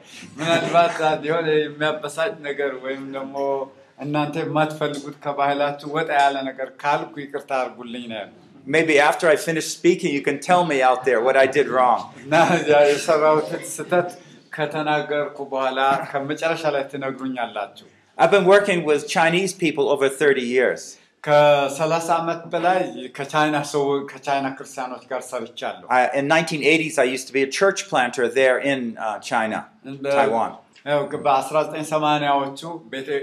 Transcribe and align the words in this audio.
ምናልባት 4.00 4.36
የሆነ 4.36 4.50
የሚያበሳጭ 4.50 4.96
ነገር 4.96 5.06
ወይም 5.06 5.06
ደግሞ 5.06 5.06
እናንተ 5.06 5.06
የማትፈልጉት 5.06 5.16
ከባህላችሁ 5.24 5.88
ወጣ 5.98 6.10
ያለ 6.24 6.36
ነገር 6.50 6.70
ካልኩ 6.82 7.14
ይቅርታ 7.24 7.52
አድርጉልኝ 7.62 8.06
ነው 8.12 8.18
ያለው። 8.22 8.42
Maybe 8.68 8.94
after 9.00 9.26
I 9.30 9.36
finish 9.36 9.68
speaking, 9.78 10.12
you 10.12 10.22
can 10.22 10.40
tell 10.40 10.64
me 10.66 10.78
out 10.82 11.02
there 11.06 11.20
what 11.22 11.38
I 11.38 11.48
did 11.58 11.68
wrong. 11.76 12.02
እና 12.24 12.36
ያ 12.72 12.80
የሰራሁትን 12.92 13.64
ስህተት 13.76 14.10
ከተናገርኩ 14.58 15.38
በኋላ 15.54 15.80
ከመጨረሻ 16.12 16.64
ላይ 16.76 16.84
ትነግሩኛላችሁ። 16.94 17.88
I've 18.18 18.34
been 18.38 18.48
working 18.56 18.80
with 18.90 19.02
Chinese 19.08 19.54
people 19.64 19.86
over 19.96 20.08
30 20.10 20.46
years. 20.58 20.82
ከሰላሳ 21.24 22.08
ዓመት 22.22 22.42
በላይ 22.54 22.82
ከቻይና 23.18 23.58
ሰው 23.72 23.84
ከቻይና 24.12 24.48
ክርስቲያኖች 24.58 25.04
ጋር 25.12 25.22
ሰርቻለሁ። 25.32 25.86
I, 25.98 26.02
in 26.20 26.26
1980s, 26.36 26.98
I 27.04 27.08
used 27.16 27.28
to 27.30 27.34
be 27.38 27.44
a 27.48 27.52
church 27.60 27.80
planter 27.92 28.26
there 28.42 28.58
in 28.72 28.80
uh, 28.98 29.18
China, 29.30 29.60
Taiwan. 30.18 30.52
ያው 30.86 31.00
በ1980ዎቹ 31.28 32.62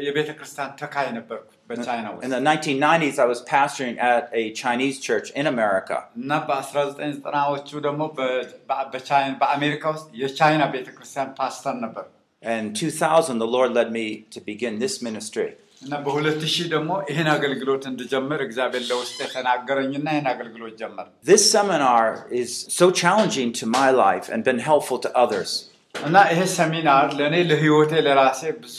የቤተ 0.07 0.31
ክርስቲያን 0.39 0.71
ተካይ 0.81 1.09
ነበርኩ 1.19 1.48
በቻይና 1.71 2.07
In 2.09 2.15
ውስጥ 2.17 2.31
the 2.35 2.41
1990s, 2.47 3.17
I 3.25 3.29
was 3.33 3.41
pastoring 3.53 3.97
at 4.11 4.25
a 4.41 4.45
Chinese 4.62 4.97
church 5.07 5.29
in 5.41 5.47
America. 5.55 5.98
እና 6.23 6.33
በ1990ዎቹ 6.48 7.71
ደግሞ 7.89 8.03
በ- 8.19 8.31
በ- 8.71 8.87
በቻይና 8.95 9.33
በአሜሪካ 9.43 9.85
ውስጥ 9.97 10.07
የቻይና 10.23 10.62
ቤተ 10.77 10.89
ክርስቲያን 10.98 11.33
ፓስተር 11.41 11.77
ነበር 11.87 12.07
In 12.43 12.65
2000, 12.79 13.37
the 13.39 13.51
Lord 13.57 13.71
led 13.79 13.91
me 13.93 14.07
to 14.35 14.39
begin 14.51 14.75
this 14.85 14.95
ministry. 15.09 15.48
እና 15.83 15.95
በ2000 16.07 16.67
ደግሞ 16.75 16.91
ይህን 17.11 17.29
አገልግሎት 17.35 17.85
እንድጀምር 17.91 18.41
እግዚአብሔር 18.47 18.83
ለውስጥ 18.91 19.17
የተናገረኝና 19.25 20.07
ይህን 20.14 20.29
አገልግሎት 20.33 20.75
ጀመር 20.83 21.07
This 21.33 21.45
seminar 21.55 22.03
is 22.42 22.51
so 22.79 22.86
challenging 23.03 23.51
to 23.61 23.64
my 23.79 23.89
life 24.05 24.27
and 24.33 24.41
been 24.51 24.63
helpful 24.70 24.98
to 25.07 25.11
others. 25.25 25.51
እና 25.97 26.17
ይሄ 26.33 26.41
ሰሚናር 26.58 27.07
ለእኔ 27.19 27.35
ለህይወቴ 27.51 27.92
ለራሴ 28.07 28.42
ብዙ 28.63 28.79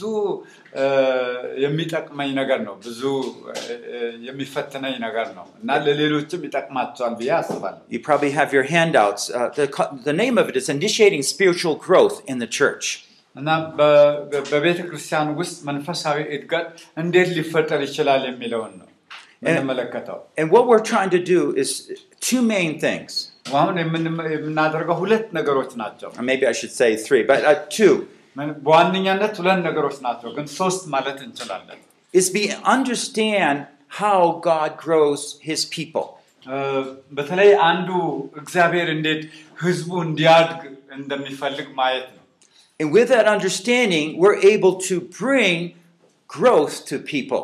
እ፣ 0.81 0.85
የሚጠቅመኝ 1.63 2.29
ነገር 2.39 2.59
ነው 2.67 2.75
ብዙ 2.85 3.01
እ፣ 3.51 3.55
እ፣ 3.93 3.97
የሚፈትነኝ 4.27 4.95
ነገር 5.05 5.27
ነው 5.37 5.45
እና 5.59 5.69
ለሌሎችም 5.85 6.41
ይጠቅማቸዋል 6.47 7.13
ብዬ 7.19 7.31
አስባለሁ 7.39 7.81
You 7.95 8.01
probably 8.07 8.31
have 8.39 8.51
your 8.57 8.65
handouts. 8.75 9.23
Uh, 9.29 9.49
the, 9.59 9.67
co- 9.77 9.91
the 10.09 10.15
name 10.23 10.37
of 10.41 10.47
it 10.51 10.57
is 10.61 10.67
Initiating 10.77 11.23
Spiritual 11.33 11.75
Growth 11.87 12.17
in 12.31 12.39
the 12.43 12.49
Church. 12.59 12.85
እና 13.35 13.49
በ- 13.77 13.91
በ- 14.31 14.43
በቤተ 14.49 14.79
ክርስቲያን 14.89 15.29
ውስጥ 15.39 15.55
መንፈሳዊ 15.69 16.17
እድገት 16.37 16.67
እንዴት 17.03 17.29
ሊፈጠር 17.37 17.79
ይችላል 17.87 18.23
የሚለውን 18.29 18.73
ነው 18.81 18.89
የምንመለከተው 19.43 20.19
And 20.39 20.47
what 20.55 20.65
we're 20.69 20.85
trying 20.91 21.11
to 21.17 21.21
do 21.33 21.39
is 21.63 21.69
two 22.29 22.41
main 22.55 22.73
things. 22.85 23.11
አሁን 23.59 23.75
የምን- 23.81 24.09
የምናደርገው 24.35 24.97
ሁለት 25.03 25.25
ነገሮች 25.37 25.71
ናቸው 25.83 26.09
Or 26.19 26.25
maybe 26.31 26.45
I 26.51 26.55
should 26.59 26.75
say 26.81 26.89
three, 27.07 27.23
but 27.31 27.41
uh, 27.43 27.55
two. 27.77 27.93
ምን- 28.39 28.55
በዋነኛነት 28.65 29.33
ሁለት 29.41 29.59
ነገሮች 29.69 29.97
ናቸው 30.07 30.29
ግን 30.37 30.47
ሶስት 30.59 30.83
ማለት 30.95 31.19
እንችላለን 31.27 31.79
Is 32.13 32.27
be 32.37 32.43
understand 32.75 33.57
how 34.01 34.17
God 34.49 34.71
grows 34.85 35.21
his 35.49 35.61
people. 35.77 36.07
እ፣ 36.45 36.57
በተለይ 37.17 37.49
አንዱ 37.69 37.89
እግዚአብሔር 38.41 38.87
እንዴት 38.95 39.21
ህዝቡ 39.63 39.91
እንዲያድግ 40.07 40.61
እንደሚፈልግ 40.99 41.67
ማየት 41.79 42.07
ነው 42.15 42.21
And 42.79 42.89
with 42.97 43.09
that 43.15 43.27
understanding, 43.35 44.07
we're 44.21 44.39
able 44.53 44.73
to 44.89 44.95
bring 45.21 45.57
growth 46.29 46.75
to 46.89 46.95
people 47.13 47.43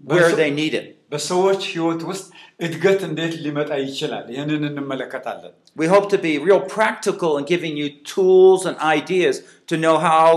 where 0.00 0.28
But- 0.28 0.38
they 0.40 0.50
need 0.60 0.74
it. 0.80 0.86
በሰዎች 1.12 1.62
ህይወት 1.74 2.02
ውስጥ 2.10 2.26
እድገት 2.66 3.00
እንዴት 3.08 3.34
ሊመጣ 3.44 3.70
ይችላል 3.86 4.26
ይህንን 4.34 4.62
እንመለከታለን 4.70 5.54
We 5.76 5.88
hope 5.94 6.06
to 6.14 6.18
be 6.26 6.32
real 6.46 6.62
practical 6.76 7.32
in 7.38 7.44
giving 7.54 7.74
you 7.82 7.88
tools 8.14 8.62
and 8.68 8.76
ideas 8.98 9.36
to 9.70 9.74
know 9.84 9.96
how 10.10 10.30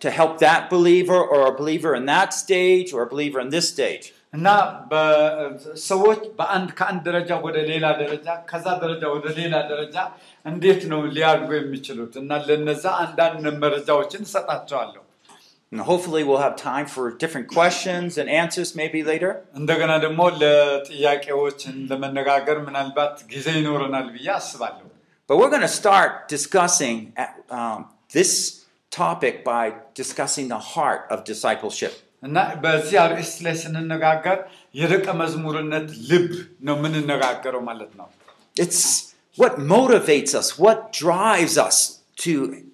to 0.00 0.08
help 0.18 0.32
that 0.46 0.62
believer 0.74 1.20
or 1.32 1.40
a 1.46 1.54
believer 1.60 1.92
in 2.00 2.04
that 2.14 2.30
stage 2.42 2.88
or 2.94 3.00
a 3.06 3.08
believer 3.14 3.40
in 3.44 3.50
this 3.56 3.68
stage. 3.74 4.06
እና 4.36 4.48
በሰዎች 4.90 6.22
በአንድ 6.38 6.70
ከአንድ 6.78 7.00
ደረጃ 7.08 7.30
ወደ 7.46 7.58
ሌላ 7.70 7.86
ደረጃ 8.00 8.26
ከዛ 8.50 8.66
ደረጃ 8.82 9.02
ወደ 9.14 9.26
ሌላ 9.38 9.54
ደረጃ 9.70 9.96
እንዴት 10.50 10.82
ነው 10.92 11.00
ሊያድጉ 11.16 11.50
የሚችሉት 11.58 12.14
እና 12.22 12.38
ለነዛ 12.48 12.84
አንዳንድ 13.04 13.44
መረጃዎችን 13.64 14.24
እሰጣቸዋለሁ 14.28 15.02
And 15.72 15.80
hopefully, 15.80 16.22
we'll 16.26 16.44
have 16.48 16.54
time 16.54 16.86
for 16.86 17.04
different 17.22 17.48
questions 17.48 18.18
and 18.18 18.26
answers 18.42 18.68
maybe 18.80 19.00
later. 19.12 19.30
እንደገና 19.60 19.92
ደግሞ 20.04 20.20
ለጥያቄዎችን 20.42 21.74
ለመነጋገር 21.90 22.58
ምናልባት 22.66 23.14
ጊዜ 23.32 23.46
ይኖረናል 23.60 24.06
ብዬ 24.16 24.28
አስባለሁ 24.40 24.84
But 25.28 25.36
we're 25.38 25.52
going 25.54 25.66
to 25.70 25.76
start 25.82 26.10
discussing 26.34 26.96
um, 27.58 27.78
this 28.16 28.32
topic 28.92 29.34
by 29.52 29.64
discussing 30.00 30.46
the 30.54 30.60
heart 30.72 31.02
of 31.14 31.18
discipleship. 31.30 31.94
እና 32.26 32.36
በዚህ 32.64 32.96
አርዕስት 33.06 33.38
ላይ 33.46 33.54
ስንነጋገር 33.62 34.38
የደቀ 34.80 35.06
መዝሙርነት 35.22 35.88
ልብ 36.10 36.30
ነው 36.68 36.76
የምንነጋገረው 36.78 37.62
ማለት 37.70 37.92
ነው 38.00 38.08
It's 38.56 38.80
what 39.40 39.54
motivates 39.74 40.32
us, 40.40 40.48
what 40.64 40.78
drives 41.02 41.56
us 41.68 41.78
to 42.24 42.32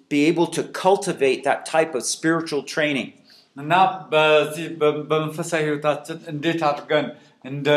be 0.09 0.21
able 0.25 0.47
to 0.49 0.61
cultivate 0.81 1.41
that 1.43 1.61
type 1.67 1.93
of 1.93 2.03
spiritual 2.15 2.63
training. 2.73 3.09
እና 3.57 3.73
በዚህ 4.11 4.65
በ- 4.79 5.01
በመንፈሳዊ 5.09 5.61
ህይወታችን 5.67 6.17
እንዴት 6.31 6.61
አድርገን 6.69 7.07
እንደ 7.45 7.67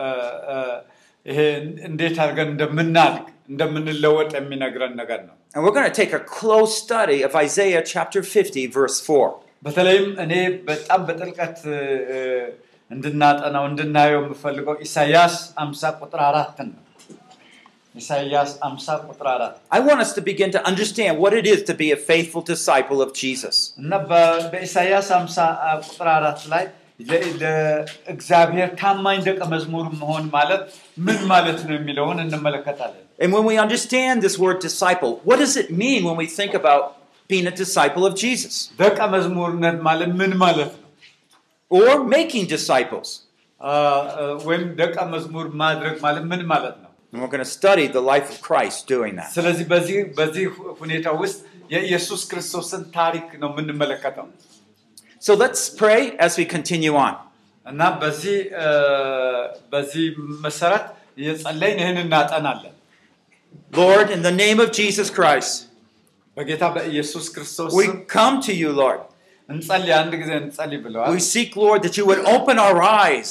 እ፣ 0.00 0.08
እ፣ 0.52 0.56
ይሄ 1.26 1.38
እንዴት 1.88 2.16
አድርገን 2.24 2.48
እንደምናድግ 2.54 3.26
እንደምንለወጥ 3.52 4.30
የሚነግረን 4.38 4.94
ነገር 5.02 5.20
ነው 5.28 5.36
And 5.54 5.62
we're 5.62 5.74
going 5.78 5.90
to 5.90 5.98
take 5.98 6.12
a 6.14 6.24
close 6.36 6.72
study 6.84 7.18
of 7.22 7.32
Isaiah 7.38 7.82
chapter 7.86 8.20
50, 8.24 8.62
verse 8.76 8.98
4. 9.06 9.26
በተለይም 9.62 10.06
እኔ 10.24 10.32
በጣም 10.68 11.00
በጥልቀት 11.08 11.58
እ፣ 11.72 11.82
እ፣ 12.14 12.18
እንድናጠናው 12.90 13.64
እንድናየው 13.70 14.20
የምፈልገው 14.22 14.74
ኢሳያስ 14.86 15.34
50 15.60 15.92
ቁጥር 16.00 16.20
አራትን 16.28 16.68
ነው 16.74 16.80
ኢሳያስ 17.96 18.50
50 18.66 18.94
ቁጥር 19.08 19.26
አራት 19.34 19.54
I 19.76 19.82
want 19.88 20.00
us 20.04 20.12
to 20.18 20.22
begin 20.28 20.50
to 20.56 20.60
understand 20.70 21.12
what 21.22 21.32
it 21.40 21.46
is 21.54 21.60
to 21.70 21.74
be 21.82 21.88
a 21.92 22.00
faithful 22.10 22.42
disciple 22.52 23.00
of 23.06 23.10
Jesus. 23.22 23.56
እና 23.82 23.92
በ- 24.10 24.22
በኢሳያስ 24.52 25.08
50 25.16 25.48
ቁጥር 25.88 26.08
አራት 26.16 26.40
ላይ 26.52 26.64
ለ- 27.00 27.20
ለእግዚአብሔር 27.42 28.68
ታማኝ 28.80 29.18
ደቀ 29.28 29.40
መዝሙር 29.52 29.86
መሆን 30.00 30.24
ማለት 30.36 30.62
ምን 31.06 31.20
ማለት 31.32 31.60
ነው 31.68 31.74
የሚለውን 31.78 32.18
እንመለከታለን 32.24 32.98
And 33.22 33.30
when 33.34 33.44
we 33.50 33.56
understand 33.64 34.14
this 34.26 34.36
word 34.44 34.58
disciple, 34.68 35.12
what 35.28 35.38
does 35.42 35.54
it 35.56 35.68
mean 35.82 36.00
when 36.08 36.16
we 36.22 36.28
think 36.38 36.52
about 36.60 36.84
being 37.30 37.46
a 37.46 37.56
disciple 37.62 38.04
of 38.08 38.14
Jesus 38.24 38.54
ደቀ 38.82 38.98
መዝሙርነት 39.14 39.76
ማለት 39.88 40.10
ምን 40.20 40.32
ማለት 40.44 40.70
ነው 40.74 40.88
or 41.70 41.92
making 42.16 42.46
disciples? 42.56 43.08
አ፣ 43.60 43.74
አ፣ 44.14 44.24
ወይም 44.48 44.64
ደቀ 44.80 44.96
መዝሙር 45.14 45.46
ማድረግ 45.62 45.94
ማለት 46.06 46.24
ምን 46.32 46.42
ማለት 46.52 46.76
ነው 46.84 46.85
And 47.12 47.20
we're 47.20 47.32
going 47.34 47.44
to 47.44 47.52
study 47.52 47.86
the 47.88 48.04
life 48.04 48.26
of 48.32 48.38
Christ 48.42 48.78
doing 48.86 49.14
that. 49.20 49.30
ስለዚህ 49.36 49.64
በዚህ 49.72 49.98
በዚህ 50.18 50.44
ሁኔታ 50.82 51.06
ውስጥ 51.22 51.38
የኢየሱስ 51.74 52.22
ክርስቶስን 52.30 52.82
ታሪክ 52.98 53.26
ነው 53.42 53.48
የምንመለከተው 53.52 54.28
So 55.22 55.32
let's 55.42 55.62
pray 55.82 56.00
as 56.26 56.32
we 56.40 56.46
continue 56.56 56.94
on. 57.06 57.14
እና 57.66 57.82
በዚህ 58.02 58.38
እ፣ 58.62 58.68
በዚህ 59.72 60.06
መሰረት 60.46 60.86
እየጸለይን 61.20 61.76
ይህን 61.82 61.98
እናጠናለን። 62.04 62.74
Lord, 63.72 64.08
in 64.10 64.22
the 64.22 64.34
name 64.44 64.58
of 64.60 64.68
Jesus 64.80 65.08
Christ, 65.18 65.54
በጌታ 66.36 66.64
በኢየሱስ 66.76 67.24
ክርስቶስ 67.34 67.70
we 67.80 67.86
ስም 67.86 67.96
come 68.16 68.36
to 68.48 68.52
you, 68.60 68.70
Lord. 68.82 69.00
እንጸልይ፣ 69.48 69.92
አንድ 70.00 70.12
ጊዜ 70.20 70.30
እንጸልይ 70.42 70.80
ብለዋል። 70.86 71.08
We 71.14 71.22
seek, 71.32 71.50
Lord, 71.64 71.80
that 71.86 71.96
you 71.98 72.04
would 72.10 72.22
open 72.36 72.56
our 72.66 72.78
eyes, 73.04 73.30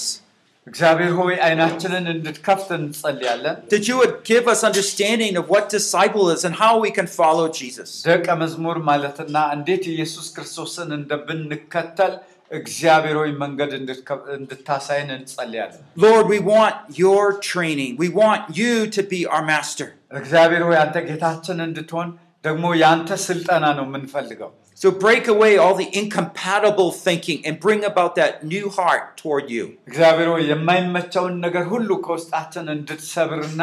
እግዚአብሔር 0.68 1.14
ሆይ 1.20 1.36
አይናችንን 1.46 2.06
እንድትከፍት 2.12 2.70
እንጸልያለን። 2.78 3.56
that 3.72 3.86
you 3.90 3.96
would 4.00 4.16
give 4.24 4.46
us 4.54 4.60
understanding 4.64 5.34
of 5.36 5.46
what 5.54 5.64
disciple 5.70 6.26
is 6.36 6.42
and 6.48 6.56
how 6.56 6.74
we 6.84 6.92
can 6.98 7.08
follow 7.20 7.46
Jesus. 7.62 7.90
ደቀ 8.10 8.28
መዝሙር 8.42 8.78
ማለትና 8.90 9.36
እንዴት 9.56 9.86
ኢየሱስ 9.94 10.28
ክርስቶስን 10.36 10.90
እንደምንከተል 11.00 12.14
እግዚአብሔር 12.52 13.18
ሆይ 13.22 13.32
መንገድ 13.44 13.72
እንድትከ- 13.78 14.24
እንድታሳይን 14.38 15.10
እንጸልያለን። 15.18 15.82
Lord, 16.06 16.26
we 16.34 16.40
want 16.52 16.76
your 16.98 17.26
training. 17.52 17.92
We 18.04 18.10
want 18.22 18.42
you 18.62 18.74
to 18.98 19.02
be 19.14 19.22
our 19.34 19.44
master. 19.52 19.88
እግዚአብሔር 20.20 20.64
ሆይ 20.68 20.78
አንተ 20.84 20.98
ጌታችን 21.10 21.60
እንድትሆን 21.68 22.10
ደግሞ 22.44 22.66
የአንተ 22.82 23.12
ስልጠና 23.28 23.66
ነው 23.78 23.86
የምንፈልገው። 23.90 24.52
So 24.78 24.90
break 25.04 25.28
away 25.28 25.52
all 25.58 25.76
the 25.76 25.90
incompatible 25.94 26.92
thinking 26.92 27.40
and 27.46 27.60
bring 27.60 27.82
about 27.84 28.16
that 28.16 28.44
new 28.44 28.68
heart 28.78 29.04
toward 29.22 29.46
you. 29.56 29.66
እግዚአብሔር 29.90 30.30
ሆይ 30.34 30.44
የማይመቸውን 30.52 31.36
ነገር 31.46 31.66
ሁሉ 31.74 31.90
ከውስጣችን 32.06 32.72
እንድትሰብርና 32.76 33.62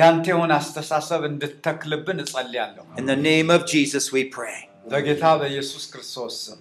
ያንተ 0.00 0.26
የሆነ 0.32 0.52
አስተሳሰብ 0.60 1.22
እንድትተክልብን 1.30 2.18
እጸልያለሁ። 2.24 2.84
In 3.02 3.06
the 3.12 3.20
name 3.30 3.50
of 3.56 3.62
Jesus, 3.74 4.06
we 4.16 4.24
pray. 4.38 4.58
በጌታ 4.92 5.24
በኢየሱስ 5.42 5.84
ክርስቶስ 5.92 6.34
ስም 6.46 6.60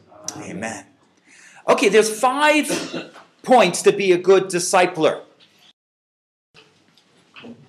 Amen. 0.51 0.81
Okay, 1.67 1.89
there's 1.93 2.11
five 2.27 2.67
points 3.43 3.79
to 3.87 3.91
be 4.01 4.07
a 4.11 4.21
good 4.29 4.45
discipler. 4.57 5.15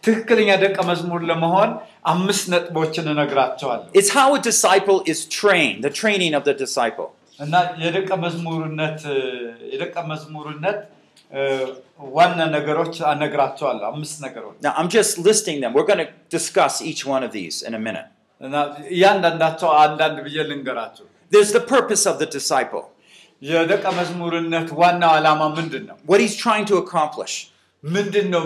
ትክክለኛ 0.06 0.50
ደቀ 0.64 0.76
መዝሙር 0.90 1.22
ለመሆን 1.30 1.70
አምስት 2.12 2.44
ነጥቦችን 2.54 3.06
እነግራቸዋለሁ 3.14 3.88
It's 4.00 4.12
how 4.18 4.28
a 4.34 4.42
disciple 4.42 4.98
is 5.12 5.20
trained, 5.38 5.78
the 5.82 5.94
training 6.00 6.34
of 6.34 6.44
the 6.44 6.56
disciple. 6.64 7.08
እና 7.38 7.54
የደቀ 7.82 8.10
መዝሙርነት 8.24 9.00
እ፣ 9.12 9.20
የደቀ 9.72 9.94
መዝሙርነት 10.10 10.78
እ፣ 11.32 11.40
ዋና 12.16 12.38
ነገሮች 12.56 12.94
እነግራቸዋለሁ። 13.12 13.86
አምስት 13.92 14.16
ነገሮች 14.26 14.56
Now, 14.60 14.72
I'm 14.78 14.90
just 14.90 15.12
listing 15.28 15.58
them. 15.62 15.72
We're 15.76 15.88
going 15.90 16.04
to 16.06 16.10
discuss 16.30 16.74
each 16.90 17.02
one 17.14 17.22
of 17.22 17.32
these 17.32 17.56
in 17.62 17.74
a 17.74 17.82
minute. 17.88 18.08
እና 18.40 18.54
እያንዳንዳቸው 18.94 19.68
አንዳንድ 19.84 20.18
ብዬ 20.26 20.38
ልንገራቸው። 20.50 21.06
There's 21.32 21.52
the 21.52 21.64
purpose 21.72 22.04
of 22.06 22.16
the 22.22 22.28
disciple, 22.36 22.84
የደቀ 23.42 23.84
መዝሙርነት 23.98 24.68
ዋናው 24.80 25.12
ዓላማ 25.16 25.42
ምንድን 25.58 25.84
ነው? 25.90 25.96
what 26.10 26.20
he's 26.24 26.36
trying 26.38 26.66
to 26.72 26.76
accomplish. 26.84 27.34
ምንድን 27.84 28.26
ነው 28.34 28.44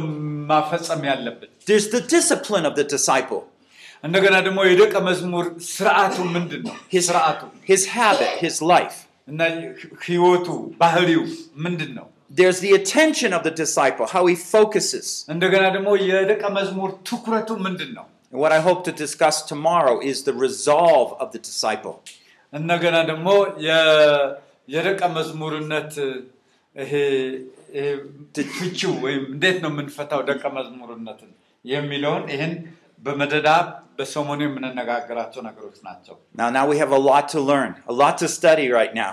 ማፈጸም 0.51 1.03
ያለብን? 1.11 1.51
There's 1.69 1.89
the 1.97 2.03
discipline 2.17 2.65
of 2.71 2.75
the 2.81 2.87
disciple, 2.95 3.43
እንደገና 4.07 4.37
ደግሞ 4.47 4.61
የደቀ 4.71 4.95
መዝሙር 5.09 5.45
ስርዓቱ 5.75 6.17
ምንድን 6.37 6.63
ነው? 6.69 6.77
his, 6.95 7.05
ስርዓቱ 7.09 7.41
his 7.71 7.83
habit, 7.97 8.33
his 8.45 8.57
life. 8.75 8.97
እና 9.31 9.41
ህይወቱ 10.07 10.47
ባህሪው 10.81 11.23
ምንድን 11.67 11.93
ነው? 11.99 12.07
There's 12.41 12.59
the 12.67 12.73
attention 12.81 13.31
of 13.39 13.43
the 13.49 13.55
disciple, 13.63 14.07
how 14.15 14.23
he 14.31 14.37
focuses. 14.55 15.07
እንደገና 15.35 15.65
ደግሞ 15.77 15.89
የደቀ 16.11 16.43
መዝሙር 16.59 16.91
ትኩረቱ 17.11 17.51
ምንድን 17.67 17.91
ነው? 17.99 18.07
And 18.33 18.41
what 18.43 18.53
I 18.59 18.61
hope 18.69 18.81
to 18.89 18.93
discuss 19.05 19.37
tomorrow 19.53 19.97
is 20.11 20.19
the 20.29 20.35
resolve 20.47 21.11
of 21.23 21.29
the 21.35 21.41
disciple. 21.49 21.97
እንደገና 22.53 22.97
ደግሞ 23.11 23.29
የ- 23.67 24.31
የደቀ 24.75 25.01
መዝሙርነት 25.19 25.93
ይሄ 26.77 26.93
ይሄ 27.77 27.87
ፍቺው 28.59 28.93
ወይም 29.05 29.23
እንዴት 29.35 29.57
ነው 29.65 29.71
የምንፈታው 29.73 30.21
ደቀ 30.31 30.43
መዝሙርነትን 30.59 31.31
የሚለውን 31.67 32.25
ይህን 32.35 32.55
በመደዳ 33.03 33.49
በሰሞኑ 33.99 34.41
የምንነጋገራቸው 34.47 35.41
ነገሮች 35.49 35.77
ናቸው 35.89 36.15
Now, 36.41 36.49
now 36.59 36.65
we 36.71 36.77
have 36.83 36.93
a 36.93 37.03
lot 37.11 37.25
to 37.35 37.41
learn, 37.51 37.71
a 37.93 37.97
lot 38.03 38.15
to 38.23 38.29
study 38.39 38.67
right 38.79 38.95
now. 39.03 39.13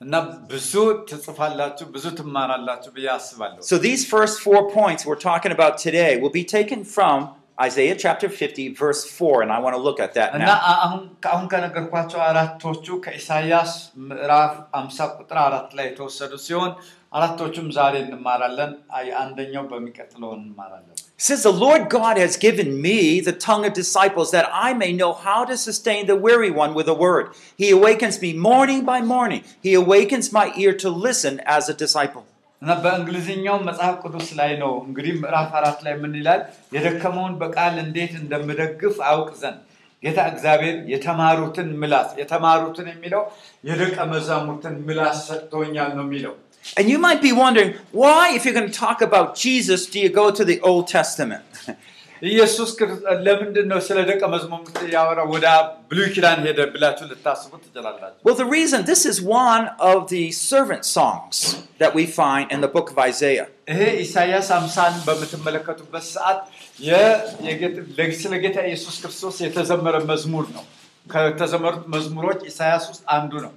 እና 0.00 0.14
ብዙ 0.52 0.72
ትጽፋላችሁ 1.10 1.84
ብዙ 1.96 2.04
ትማራላችሁ 2.20 2.90
ብዬ 2.96 3.08
አስባለሁ 3.18 3.60
So 3.70 3.76
these 3.88 4.02
first 4.14 4.36
four 4.46 4.60
points 4.78 5.02
we're 5.08 5.22
talking 5.30 5.52
about 5.58 5.74
today 5.86 6.12
will 6.22 6.34
be 6.40 6.46
taken 6.58 6.80
from 6.96 7.18
Isaiah 7.66 7.96
chapter 8.04 8.28
50, 8.28 8.62
verse 8.82 9.00
4, 9.06 9.42
and 9.44 9.50
I 9.56 9.58
want 9.64 9.74
to 9.78 9.82
look 9.86 9.98
at 10.06 10.12
that 10.18 10.30
እና 10.36 10.44
now. 10.44 10.56
አ- 10.70 10.78
አሁን 10.84 11.02
አሁን 11.32 11.44
ከነገርኳቸው 11.52 12.20
አራቶቹ 12.28 12.86
ከኢሳይያስ 13.04 13.72
ምዕራፍ 14.08 14.52
50 14.80 15.08
ቁጥር 15.20 15.38
አራት 15.46 15.68
ላይ 15.78 15.86
የተወሰዱ 15.90 16.32
ሲሆን 16.46 16.72
አራቶቹም 17.18 17.68
ዛሬ 17.78 17.94
እንማራለን 18.06 18.72
አይ 18.98 19.06
አንደኛው 19.22 19.64
በሚቀጥለው 19.72 20.32
እንማራለን 20.40 20.96
It 21.02 21.05
says, 21.18 21.42
The 21.42 21.52
Lord 21.52 21.88
God 21.88 22.16
has 22.16 22.36
given 22.36 22.82
me 22.82 23.20
the 23.20 23.32
tongue 23.32 23.64
of 23.64 23.72
disciples 23.74 24.30
that 24.32 24.48
I 24.52 24.74
may 24.74 24.92
know 24.92 25.12
how 25.12 25.44
to 25.44 25.56
sustain 25.56 26.06
the 26.06 26.16
weary 26.16 26.50
one 26.50 26.74
with 26.74 26.88
a 26.88 26.94
word. 26.94 27.28
He 27.56 27.70
awakens 27.70 28.20
me 28.20 28.32
morning 28.32 28.84
by 28.84 29.00
morning. 29.02 29.44
He 29.62 29.74
awakens 29.74 30.32
my 30.32 30.52
ear 30.56 30.74
to 30.74 30.90
listen 30.90 31.40
as 31.46 31.68
a 31.68 31.74
disciple. 31.74 32.24
እና 32.62 32.72
በእንግሊዝኛው 32.82 33.56
መጽሐፍ 33.68 33.94
ቅዱስ 34.02 34.28
ላይ 34.40 34.50
ነው 34.60 34.72
እንግዲህ 34.88 35.14
ምዕራፍ 35.22 35.48
አራት 35.60 35.78
ላይ 35.86 35.94
ምን 36.02 36.12
ይላል 36.18 36.40
የደከመውን 36.74 37.32
በቃል 37.40 37.74
እንዴት 37.84 38.12
እንደምደግፍ 38.20 38.96
አውቅ 39.12 39.30
ዘንድ 39.40 39.58
ጌታ 40.02 40.18
እግዚአብሔር 40.32 40.76
የተማሩትን 40.92 41.68
ምላስ 41.80 42.08
የተማሩትን 42.20 42.86
የሚለው 42.92 43.22
የደቀ 43.70 43.96
መዛሙርትን 44.12 44.76
ምላስ 44.88 45.18
ሰጥቶኛል 45.30 45.90
ነው 45.98 46.04
የሚለው 46.06 46.34
And 46.76 46.86
you 46.88 46.98
might 46.98 47.20
be 47.22 47.32
wondering, 47.34 47.70
why, 48.02 48.34
if 48.36 48.44
you're 48.44 48.54
going 48.54 48.70
to 48.70 48.80
talk 48.80 49.00
about 49.02 49.28
Jesus, 49.36 49.80
do 49.86 49.98
you 49.98 50.10
go 50.14 50.26
to 50.32 50.44
the 50.44 50.58
Old 50.62 50.84
Testament? 50.88 51.46
ኢየሱስ 52.22 52.70
ክርስ- 52.78 53.00
ለምንድን 53.26 53.66
ነው 53.70 53.78
ስለ 53.86 53.98
ደቀ 54.10 54.20
መዝሙርት 54.34 54.66
ያወራ 54.92 55.20
ወደ 55.32 55.46
ብሉይ 55.90 56.06
ኪዳን 56.14 56.38
ሄደ 56.46 56.58
ብላችሁ 56.74 57.06
ልታስቡ 57.12 57.50
ትችላላችሁ 57.62 58.20
Well, 58.26 58.36
the 58.42 58.48
reason 58.52 58.78
this 58.84 59.02
is 59.12 59.16
one 59.46 59.64
of 59.90 59.98
the 60.12 60.22
servant 60.50 60.84
songs 60.98 61.34
that 61.82 61.92
we 61.98 62.04
find 62.20 62.44
in 62.54 62.60
the 62.64 62.70
book 62.76 62.88
of 62.92 62.98
Isaiah. 63.10 63.46
ይሄ 63.72 63.80
ኢሳያስ 64.04 64.50
አምሳን 64.58 64.94
በምትመለከቱበት 65.08 66.04
ሰዓት 66.14 66.40
የ- 66.88 67.18
የጌት- 67.48 67.82
ለ- 67.98 68.08
ስለ 68.22 68.32
ጌታ 68.44 68.58
ኢየሱስ 68.70 68.96
ክርስቶስ 69.02 69.38
የተዘመረ 69.46 69.96
መዝሙር 70.12 70.46
ነው 70.58 70.64
ከተዘመሩት 71.06 71.84
መዝሙሮች 71.96 72.40
ኢሳያስ 72.52 72.86
ውስጥ 72.92 73.04
አንዱ 73.16 73.32
ነው 73.46 73.52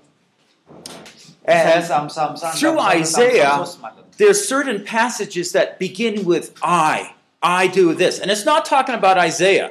ኢሳያስ 1.15 1.18
And 1.44 1.68
50 1.68 1.92
51 1.92 2.52
through 2.58 2.76
52 2.78 3.00
Isaiah, 3.00 3.52
53 3.58 3.82
ማለት 3.84 3.96
ነው። 3.98 4.14
there's 4.20 4.40
certain 4.54 4.78
passages 4.96 5.48
that 5.56 5.68
begin 5.78 6.16
with 6.30 6.46
I. 6.92 6.96
I 7.42 7.62
do 7.80 7.84
this. 7.94 8.14
And 8.20 8.28
it's 8.30 8.44
not 8.44 8.62
talking 8.72 8.96
about 9.00 9.16
Isaiah. 9.30 9.70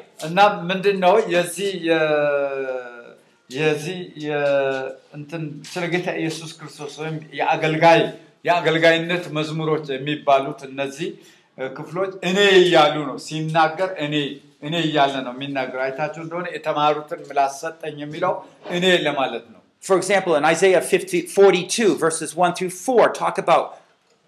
የዚህ 3.50 4.00
እንትን 5.18 5.44
ስለ 5.72 5.84
ጌታ 5.94 6.08
ኢየሱስ 6.22 6.52
ክርስቶስ 6.58 6.94
ወይም 7.02 7.16
የአገልጋይ 7.40 8.02
የአገልጋይነት 8.48 9.24
መዝሙሮች 9.38 9.86
የሚባሉት 9.96 10.60
እነዚህ 10.70 11.10
ክፍሎች 11.78 12.12
እኔ 12.30 12.38
እያሉ 12.60 12.96
ነው 13.10 13.18
ሲናገር 13.28 13.90
እኔ 14.06 14.16
እኔ 14.68 14.76
እያለ 14.88 15.14
ነው 15.26 15.34
የሚናገር 15.36 15.80
አይታችሁ 15.86 16.22
እንደሆነ 16.26 16.48
የተማሩትን 16.58 17.22
ምላስ 17.30 17.56
ሰጠኝ 17.64 17.98
የሚለው 18.04 18.34
እኔ 18.78 18.86
ለማለት 19.08 19.46
ነው 19.54 19.59
For 19.83 19.97
example, 19.97 20.35
in 20.35 20.45
Isaiah 20.47 20.81
50, 20.83 21.19
42, 21.29 21.95
verses 21.97 22.31
1 22.37 22.55
through 22.55 22.71
4, 22.71 23.13
talk 23.15 23.37
about 23.39 23.65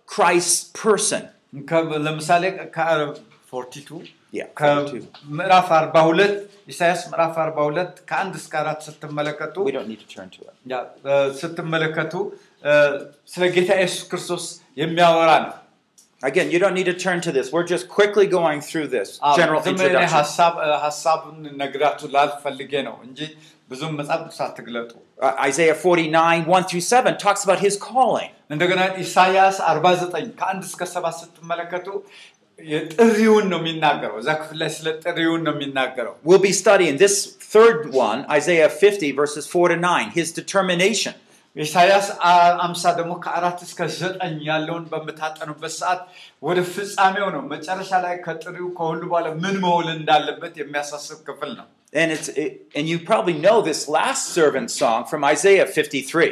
Christ's 0.08 0.58
person. 0.76 1.22
ከ- 1.70 1.82
ለምሳሌ 2.06 2.42
ከ42 2.76 4.00
Yeah, 4.32 4.48
42. 4.60 5.04
ከምዕራፍ 5.18 5.66
42 5.72 6.32
ኢሳያስ 6.72 7.02
ምዕራፍ 7.12 7.34
42 7.42 8.00
ከአንድ 8.10 8.34
እስከ 8.40 8.52
አራት 8.62 8.80
ስትመለከቱ 8.86 9.54
We 9.68 9.74
don't 9.76 9.88
need 9.92 10.02
to 10.04 10.10
turn 10.14 10.28
to 10.36 10.40
it. 10.48 10.54
ያ፣ 10.72 10.78
እ፣ 11.10 11.14
ስትመለከቱ 11.40 12.12
እ፣ 12.68 12.72
ስለ 13.34 13.42
ጌታ 13.56 13.70
ኢየሱስ 13.80 14.02
ክርስቶስ 14.10 14.44
የሚያወራ 14.82 15.30
ነው። 15.46 15.54
Again, 16.22 16.46
you 16.52 16.58
don't 16.62 16.76
need 16.78 16.88
to 16.92 16.98
turn 17.06 17.18
to 17.26 17.32
this. 17.36 17.46
We're 17.54 17.68
just 17.72 17.86
quickly 17.96 18.26
going 18.38 18.60
through 18.68 18.86
this 18.96 19.08
አዎ፣ 19.28 19.34
general 19.40 19.60
ዝም 19.66 19.74
ብዬ 19.80 19.86
introduction. 19.88 20.18
ሀሳብ 25.20 25.22
እ፣ 25.22 25.30
ሀሳቡን 25.30 26.02
ነግራችሁ 26.06 26.14
ላልፈልጌ 26.16 26.18
ነው 26.18 26.24
እንጂ 26.26 26.44
ብዙም 26.46 26.46
መጽሐፍ 26.46 26.46
ቅዱስ 26.46 26.46
አትግለጡ። 26.46 26.46
Uh, 26.46 26.46
Isaiah 26.46 26.46
49, 26.46 26.46
1 26.46 26.64
through 26.64 26.84
7, 26.86 27.16
talks 27.18 27.42
about 27.44 27.60
his 27.60 27.76
calling. 27.78 28.30
እንደገና 28.50 28.80
ኢሳያስ 29.02 29.56
49 29.66 30.32
ከአንድ 30.40 30.62
እስከ 30.66 30.82
ሰባት 30.86 31.14
ስትመለከቱ 31.20 31.86
የጥሪውን 32.58 33.46
ነው 33.52 33.58
የሚናገረው። 33.60 34.16
እዛ 34.18 34.30
ክፍል 34.40 34.58
ላይ 34.58 34.70
ስለ 34.74 34.86
ጥሪውን 35.04 35.42
ነው 35.46 35.54
የሚናገረው። 35.56 36.14
We'll 36.24 36.44
be 36.44 36.54
studying 36.54 36.96
this 36.96 37.16
third 37.54 37.80
one, 38.00 38.20
Isaiah 38.38 38.68
50, 38.82 39.10
verses 39.12 39.44
4 39.48 39.66
to 39.68 39.78
9, 39.84 40.10
his 40.10 40.28
determination. 40.32 41.14
ኢሳያስ 41.56 42.06
አ- 42.30 42.56
አምሳ 42.64 42.82
ደግሞ 42.98 43.12
ከአራት 43.24 43.58
እስከ 43.66 43.80
ዘጠኝ 43.94 44.34
ያለውን 44.48 44.84
በምታጠኑበት 44.90 45.72
ሰዓት 45.80 46.00
ወደ 46.42 46.58
ፍጻሜው 46.74 47.28
ነው። 47.36 47.42
መጨረሻ 47.52 47.90
ላይ 48.04 48.14
ከጥሪው 48.26 48.68
ከሁሉ 48.78 49.02
በኋላ 49.12 49.28
ምን 49.44 49.56
መሆን 49.64 49.88
እንዳለበት 49.94 50.54
የሚያሳስብ 50.62 51.18
ክፍል 51.28 51.52
ነው። 51.60 51.66
And 51.92 52.08
it's 52.12 52.28
it, 52.42 52.50
and 52.76 52.84
you 52.90 52.96
probably 53.10 53.36
know 53.44 53.56
this 53.62 53.80
last 53.88 54.22
servant 54.38 54.68
song 54.80 55.00
from 55.10 55.20
Isaiah 55.34 55.66
53. 55.76 56.30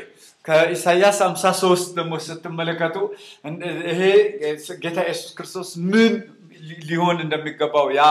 ከኢሳያስ 0.48 1.18
53 1.26 1.84
ደግሞ 1.98 2.12
ስትመለከቱ 2.26 2.96
እን- 3.48 3.60
ይሄ 3.90 4.00
ጌታ 4.84 4.98
ኢየሱስ 5.06 5.30
ክርስቶስ 5.38 5.68
ምን 5.92 6.12
ሊ- 6.68 6.80
ሊሆን 6.90 7.16
እንደሚገባው 7.24 7.86
ያ 7.98 8.02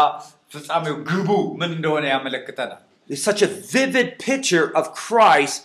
ፍጻሜው 0.53 0.95
ግቡ 1.09 1.29
ምን 1.61 1.69
እንደሆነ 1.77 2.05
ያመለክተናል። 2.13 2.81
It's 3.09 3.23
such 3.29 3.41
a 3.47 3.51
vivid 3.75 4.09
picture 4.29 4.65
of 4.79 4.85
Christ 5.03 5.59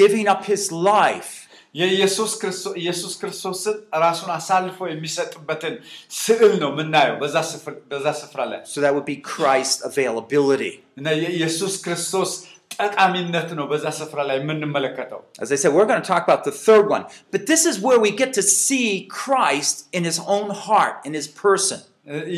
giving 0.00 0.26
up 0.32 0.42
his 0.52 0.62
life 0.92 1.32
የኢየሱስ 1.76 2.32
ክርስቶስ 2.40 2.74
ኢየሱስ 2.82 3.12
ክርስቶስን 3.20 3.76
ራሱን 4.04 4.30
አሳልፎ 4.36 4.78
የሚሰጥበትን 4.92 5.74
ስዕል 6.22 6.54
ነው 6.62 6.70
የምናየው 6.74 7.16
በዛ 7.22 7.36
ስፍር- 7.52 7.80
በዛ 7.92 8.06
ስፍራ 8.22 8.40
ላይ 8.52 8.60
so 8.72 8.80
that 8.84 8.94
would 8.96 9.08
be 9.08 9.18
Christ's 9.34 9.80
availability. 9.90 10.72
እና 11.00 11.08
የኢየሱስ 11.22 11.76
ክርስቶስ 11.84 12.32
ጠቃሚነት 12.76 13.48
ነው 13.58 13.64
በዛ 13.70 13.86
ስፍራ 13.98 14.20
ላይ 14.28 14.36
የምንመለከተው። 14.40 15.20
As 15.44 15.50
I 15.52 15.58
said, 15.62 15.72
we're 15.74 15.88
going 15.90 16.02
to 16.02 16.10
talk 16.12 16.24
about 16.28 16.44
the 16.44 16.54
third 16.66 16.86
one, 16.88 17.04
but 17.34 17.42
this 17.52 17.62
is 17.70 17.76
where 17.86 18.00
we 18.06 18.10
get 18.22 18.30
to 18.34 18.44
see 18.58 18.86
Christ 19.22 19.76
in 19.98 20.04
his 20.10 20.18
own 20.36 20.48
heart, 20.64 20.96
in 21.08 21.14
his 21.20 21.28
person. 21.44 21.80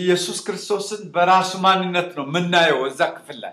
ኢየሱስ 0.00 0.38
ክርስቶስን 0.46 1.02
በራሱ 1.14 1.50
ማንነት 1.66 2.08
ነው 2.18 2.24
የምናየው 2.28 2.80
እዛ 2.88 3.00
ክፍል 3.16 3.38
ላይ 3.44 3.52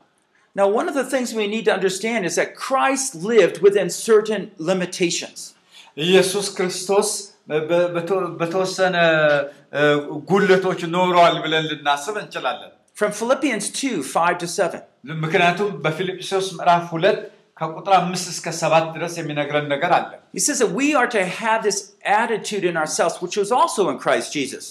Now, 0.56 0.66
one 0.70 0.86
of 0.88 0.94
the 0.94 1.04
things 1.04 1.28
we 1.34 1.46
need 1.46 1.64
to 1.64 1.74
understand 1.74 2.20
is 2.24 2.34
that 2.36 2.50
Christ 2.58 3.08
lived 3.32 3.56
within 3.60 3.88
certain 4.02 4.42
limitations. 4.70 5.38
ኢየሱስ 5.96 6.46
ክርስቶስ 6.56 7.08
በ- 7.50 7.64
በተ- 7.94 8.30
በተወሰነ 8.40 8.96
እ፣ 9.78 9.82
ጉለቶች 10.30 10.80
ኖረዋል 10.94 11.36
ብለን 11.44 11.64
ልናስብ 11.70 12.16
እንችላለን። 12.22 12.72
From 12.96 13.12
Philippians 13.20 13.64
2 13.80 13.94
5 14.14 14.36
to 14.42 14.48
7. 14.56 14.80
ምክንያቱም 15.24 15.70
በፊልጵስዩስ 15.84 16.46
ምዕራፍ 16.58 16.84
ሁለት 16.94 17.18
ከቁጥር 17.60 17.92
አምስት 18.00 18.26
እስከ 18.32 18.46
ሰባት 18.62 18.86
ድረስ 18.96 19.12
የሚነግረን 19.20 19.66
ነገር 19.74 19.92
አለ። 19.98 20.10
He 20.36 20.42
says 20.46 20.58
that 20.62 20.72
we 20.80 20.88
are 21.00 21.08
to 21.16 21.22
have 21.42 21.60
this 21.68 21.78
attitude 22.20 22.64
in 22.70 22.76
ourselves, 22.82 23.14
which 23.24 23.36
was 23.42 23.50
also 23.58 23.82
in 23.92 23.98
Christ 24.04 24.28
Jesus. 24.38 24.64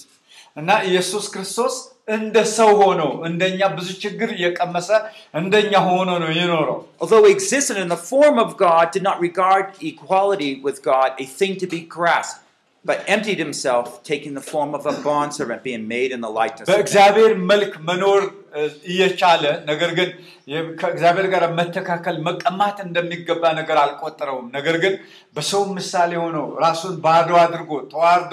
እና 0.57 0.69
ኢየሱስ 0.83 1.25
ክርስቶስ 1.33 1.75
እንደ 2.09 2.37
ሰው 2.57 2.71
ሆኖ 2.81 3.01
እንደኛ 3.25 3.67
ብዙ 3.77 3.87
ችግር 4.03 4.29
እየቀመሰ 4.35 4.89
እንደኛ 5.33 5.73
ሆኖ 5.87 6.09
ነው 6.23 6.31
የኖረው። 6.31 6.77
Although 7.01 7.23
he 7.25 7.31
existed 7.31 7.77
in 7.77 7.89
the 7.89 8.01
form 8.11 8.37
of 8.37 8.49
God, 8.57 8.91
did 8.91 9.03
not 9.03 9.17
regard 9.19 9.65
equality 9.83 10.51
with 10.61 10.79
God 10.83 11.09
a 11.19 11.27
thing 11.39 11.53
to 11.57 11.67
be 11.67 11.81
grasped, 11.95 12.39
but 12.85 12.97
emptied 13.07 13.39
himself, 13.39 13.85
taking 14.03 14.33
the 14.33 14.43
form 14.43 14.73
of 14.73 14.85
a 14.85 14.95
bondservant, 15.01 15.63
being 15.63 15.87
made 15.87 16.11
in 16.11 16.21
the 16.21 16.29
likeness 16.31 16.65
of 16.65 16.69
man. 16.69 16.75
በእግዚአብሔር 16.75 17.31
መልክ 17.51 17.73
መኖር 17.81 18.21
እ፣ 18.23 18.38
እየቻለ 18.92 19.44
ነገር 19.70 19.90
ግን 19.98 20.10
ከእግዚአብሔር 20.80 21.26
ጋር 21.32 21.44
መተካከል 21.58 22.16
መቀማት 22.28 22.78
እንደሚገባ 22.86 23.42
ነገር 23.58 23.76
አልቆጠረውም። 23.82 24.46
ነገር 24.56 24.76
ግን 24.84 24.94
በሰው 25.36 25.62
ምሳሌ 25.76 26.12
ሆኖ 26.22 26.38
ራሱን 26.64 26.94
ባዶ 27.04 27.30
አድርጎ 27.44 27.72
ተዋርዶ 27.92 28.32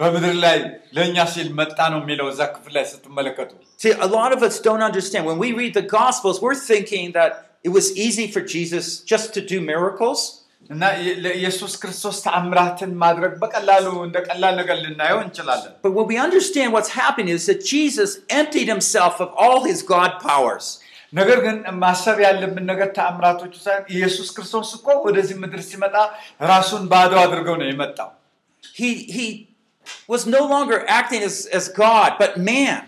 በምድር 0.00 0.36
ላይ 0.44 0.58
ለእኛ 0.98 1.26
ሲል 1.34 1.48
መጣ 1.60 1.78
ነው 1.94 2.00
የሚለው 2.02 2.28
እዛ 2.32 2.42
ክፍል 2.54 2.74
ላይ 2.78 2.86
ስትመለከቱ 2.92 3.50
See, 3.78 3.94
a 4.06 4.08
lot 4.08 4.30
of 4.32 4.42
us 4.42 4.56
don't 4.60 4.84
understand. 4.90 5.22
When 5.30 5.38
we 5.38 5.50
read 5.52 5.74
the 5.74 5.86
Gospels, 5.98 6.36
we're 6.40 6.60
thinking 6.64 7.06
that 7.12 7.32
it 7.64 7.72
was 7.78 7.86
easy 7.98 8.26
for 8.26 8.42
Jesus 8.54 8.86
just 9.12 9.28
to 9.36 9.40
do 9.52 9.58
miracles. 9.72 10.20
እና 10.69 10.83
የ- 11.05 11.15
ለኢየሱስ 11.23 11.73
ክርስቶስ 11.81 12.17
ተአምራትን 12.25 12.91
ማድረግ 13.03 13.33
በቀላሉ 13.41 13.87
እንደ 14.07 14.17
ቀላል 14.27 14.53
ነገር 14.61 14.77
ልናየው 14.85 15.19
እንችላለን። 15.25 15.73
But 15.85 15.93
when 15.97 16.07
we 16.11 16.17
understand 16.27 16.69
what's 16.75 16.93
happening 17.01 17.33
is 17.39 17.45
that 17.51 17.61
Jesus 17.73 18.11
emptied 18.39 18.69
himself 18.75 19.15
of 19.25 19.31
all 19.43 19.59
his 19.71 19.81
God 19.93 20.11
powers. 20.29 20.67
ነገር 21.13 21.39
ግን 21.45 21.55
ማሰብ 21.83 22.17
ያለብን 22.25 22.65
ነገር 22.71 22.89
ተአምራቶቹ 22.97 23.53
ሳይሆን 23.65 23.83
ኢየሱስ 23.95 24.27
ክርስቶስ 24.35 24.69
እኮ 24.77 24.87
ወደዚህ 25.07 25.35
ምድር 25.43 25.61
ሲመጣ 25.69 25.95
ራሱን 26.51 26.83
ባዶ 26.93 27.13
አድርገው 27.23 27.55
ነው 27.61 27.67
የመጣው። 27.71 28.09
He, 28.79 28.89
he 29.15 29.25
was 30.13 30.23
no 30.35 30.41
longer 30.53 30.77
acting 30.99 31.23
as, 31.29 31.37
as 31.59 31.65
God, 31.83 32.11
but 32.21 32.33
man. 32.49 32.79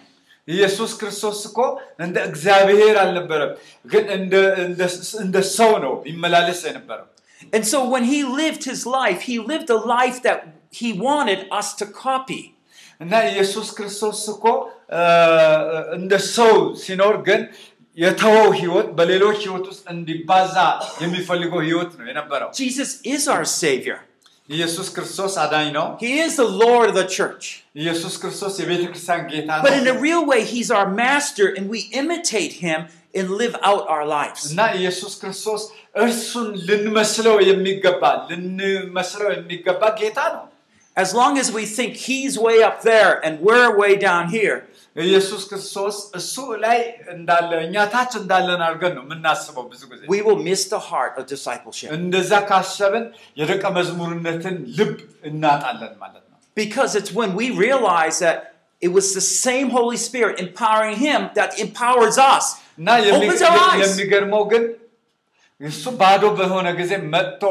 ኢየሱስ 0.48 0.92
ክርስቶስ 1.00 1.38
እኮ 1.50 1.60
እንደ 2.06 2.18
እግዚአብሔር 2.30 2.96
አልነበረም፣ 3.04 3.52
ግን 3.86 4.06
እንደ- 4.18 4.54
እንደ- 4.66 4.90
እንደ 5.26 5.38
ሰው 5.58 5.72
ነው 5.86 5.94
ይመላለስ 6.12 6.62
የነበረው። 6.70 7.08
And 7.56 7.64
so 7.66 7.80
when 7.94 8.06
he 8.06 8.20
lived 8.42 8.64
his 8.64 8.82
life, 9.00 9.20
he 9.24 9.38
lived 9.52 9.70
a 9.70 9.82
life 9.96 10.18
that 10.28 10.40
he 10.74 10.90
wanted 11.08 11.42
us 11.60 11.70
to 11.80 11.86
copy. 12.06 12.44
እና 13.02 13.14
ኢየሱስ 13.32 13.68
ክርስቶስ 13.78 14.20
እኮ 14.34 14.46
እ፣ 14.98 15.04
እንደ 15.98 16.14
ሰው 16.36 16.54
ሲኖር 16.84 17.16
ግን 17.28 17.42
የተወው 17.98 18.50
ህይወት 18.60 18.88
በሌሎች 18.98 19.40
ህይወት 19.46 19.66
ውስጥ 19.72 19.84
እንዲባዛ 19.94 20.56
የሚፈልገው 21.04 21.62
ህይወት 21.68 21.92
ነው 22.00 22.06
የነበረው። 22.12 22.50
Jesus 22.62 22.92
is 23.16 23.24
our 23.36 23.46
Savior. 23.62 24.00
ኢየሱስ 24.50 24.88
ክርስቶስ 24.96 25.34
አዳኝ 25.44 25.68
ነው። 25.78 25.86
He 26.06 26.14
is 26.26 26.34
the 26.44 26.50
Lord 26.64 26.88
of 26.92 26.96
the 27.02 27.08
church. 27.18 27.44
ኢየሱስ 27.82 28.14
ክርስቶስ 28.22 28.54
የቤተ 28.62 28.82
ክርስቲያን 28.90 29.22
ጌታ 29.34 29.50
But 29.68 29.76
in 29.82 29.86
a 29.86 29.94
ነው 29.94 30.02
real 30.08 30.24
way, 30.32 30.42
he's 30.54 30.72
our 30.78 30.90
master, 31.04 31.48
and 31.58 31.66
we 31.76 31.82
imitate 32.02 32.54
him 32.66 32.80
and 33.20 33.26
live 33.44 33.56
out 33.70 33.84
our 33.94 34.06
lives. 34.18 34.42
እና 34.52 34.62
ኢየሱስ 34.80 35.14
ክርስቶስ 35.22 35.62
እርሱን 36.04 36.50
ልንመስለው 36.70 37.38
የሚገባ 37.50 38.04
ልንመስለው 38.30 39.30
የሚገባ 39.38 39.82
ጌታ 40.02 40.20
ነው። 40.36 40.44
As 40.96 41.12
long 41.20 41.34
as 41.42 41.48
we 41.58 41.64
think 41.78 41.92
he's 42.08 42.34
way 42.48 42.58
up 42.68 42.78
there 42.84 43.14
and 43.26 43.34
we're 43.48 43.70
way 43.82 43.94
down 44.10 44.26
here, 44.36 44.58
ኢየሱስ 44.96 45.42
ክርስቶስ 45.50 45.96
እሱ 46.20 46.34
ላይ 46.66 46.80
እንዳለ 47.14 47.52
እኛ 47.68 47.76
ታች 47.94 48.12
እንዳለን 48.20 48.62
አድርገን 48.66 48.94
ነው 48.98 49.04
የምናስበው 49.06 49.64
ብዙ 49.72 49.82
ጊዜ። 49.92 50.02
we 50.14 50.20
will 50.28 50.40
miss 50.50 50.62
the 50.74 50.82
heart 50.90 51.14
of 51.20 51.26
discipleship. 51.34 51.90
እንደዛ 52.00 52.32
ካሰብን 52.52 53.06
የደቀ 53.42 53.64
መዝሙርነትን 53.80 54.58
ልብ 54.80 54.94
እናጣለን 55.30 55.94
ማለት 56.04 56.24
ነው። 56.30 56.38
Because 56.58 56.92
it's 57.00 57.14
when 57.20 57.32
we 57.42 57.48
realize 57.66 58.18
that 58.28 58.38
it 58.82 58.92
was 58.98 59.08
the 59.20 59.26
same 59.46 59.68
Holy 59.80 60.00
Spirit 60.08 60.36
empowering 60.46 60.98
him 61.08 61.22
that 61.40 61.52
empowers 61.66 62.18
us. 62.34 62.46
እና 62.80 62.90
የሚ- 63.08 63.18
Opens 63.18 63.44
our 63.50 63.60
eyes. 63.72 63.82
የሚገርመው 63.86 64.44
ግን 64.54 64.64
እሱ 65.61 65.85
ባዶ 66.01 66.25
በሆነ 66.39 66.69
ጊዜ 66.81 66.93
መጥቶ 67.13 67.43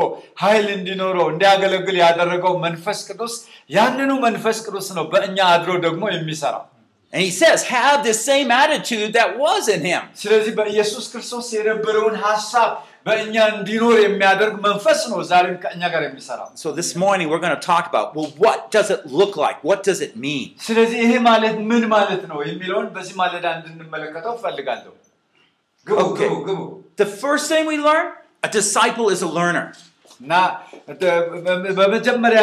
ኃይል 0.41 0.67
እንዲኖረው 0.75 1.25
እንዲያገለግል 1.33 1.97
ያደረገው 2.03 2.53
መንፈስ 2.65 2.99
ቅዱስ 3.09 3.33
ያንኑ 3.75 4.11
መንፈስ 4.25 4.57
ቅዱስ 4.65 4.87
ነው 4.97 5.05
በእኛ 5.13 5.37
አድሮ 5.55 5.71
ደግሞ 5.87 6.03
የሚሰራው። 6.15 6.65
And 7.13 7.21
he 7.25 7.31
says, 7.31 7.59
have 7.73 7.97
the 8.03 8.13
same 8.13 8.49
attitude 8.53 9.11
that 9.17 9.29
was 9.43 9.63
in 9.75 9.81
him. 9.89 10.01
ስለዚህ 10.21 10.51
በኢየሱስ 10.57 11.05
ክርስቶስ 11.11 11.47
የነበረውን 11.57 12.15
ሀሳብ 12.25 12.71
በእኛ 13.07 13.35
እንዲኖር 13.53 13.97
የሚያደርግ 14.05 14.55
መንፈስ 14.65 15.01
ነው 15.11 15.19
ዛሬም 15.29 15.55
ከእኛ 15.63 15.83
ጋር 15.93 16.01
የሚሰራው። 16.07 16.47
So 16.63 16.67
this 16.79 16.91
morning 17.03 17.27
we're 17.31 17.43
going 17.45 17.57
to 17.59 17.65
talk 17.71 17.85
about, 17.91 18.09
well, 18.17 18.31
what 18.45 18.59
does 18.75 18.89
it 18.95 19.03
look 19.19 19.35
like? 19.45 19.59
What 19.69 19.79
does 19.89 20.01
it 20.07 20.13
mean? 20.25 20.47
ስለዚህ 20.67 20.97
ይሄ 21.05 21.13
ማለት 21.29 21.55
ምን 21.71 21.85
ማለት 21.95 22.23
ነው 22.31 22.39
የሚለውን 22.49 22.89
በዚህ 22.97 23.15
ማለዳ 23.21 23.45
እንድንመለከተው 23.59 24.33
እፈልጋለሁ። 24.39 24.93
ግቡ. 25.87 25.99
ግቡ 26.19 26.33
ግቡ 26.49 26.59
The 27.02 27.08
first 27.22 27.46
thing 27.52 27.64
we 27.66 27.78
learn, 27.88 28.06
a 28.42 28.50
disciple 28.58 29.08
is 29.14 29.22
a 29.22 29.32
learner. 29.38 29.66
እና 30.20 30.34
በ- 31.00 31.22
በመጀመሪያ 31.78 32.42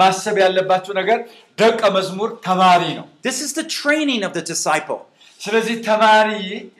ማሰብ 0.00 0.36
ያለባቸው 0.42 0.92
ነገር 1.00 1.18
ደቀ 1.58 1.80
መዝሙር 1.96 2.30
ተማሪ 2.48 2.82
ነው። 2.98 3.06
This 3.28 3.38
is 3.46 3.50
the 3.60 3.66
training 3.80 4.22
of 4.28 4.32
the 4.38 4.44
disciple. 4.52 5.00
ስለዚህ 5.40 5.76
ተማሪ 5.88 6.30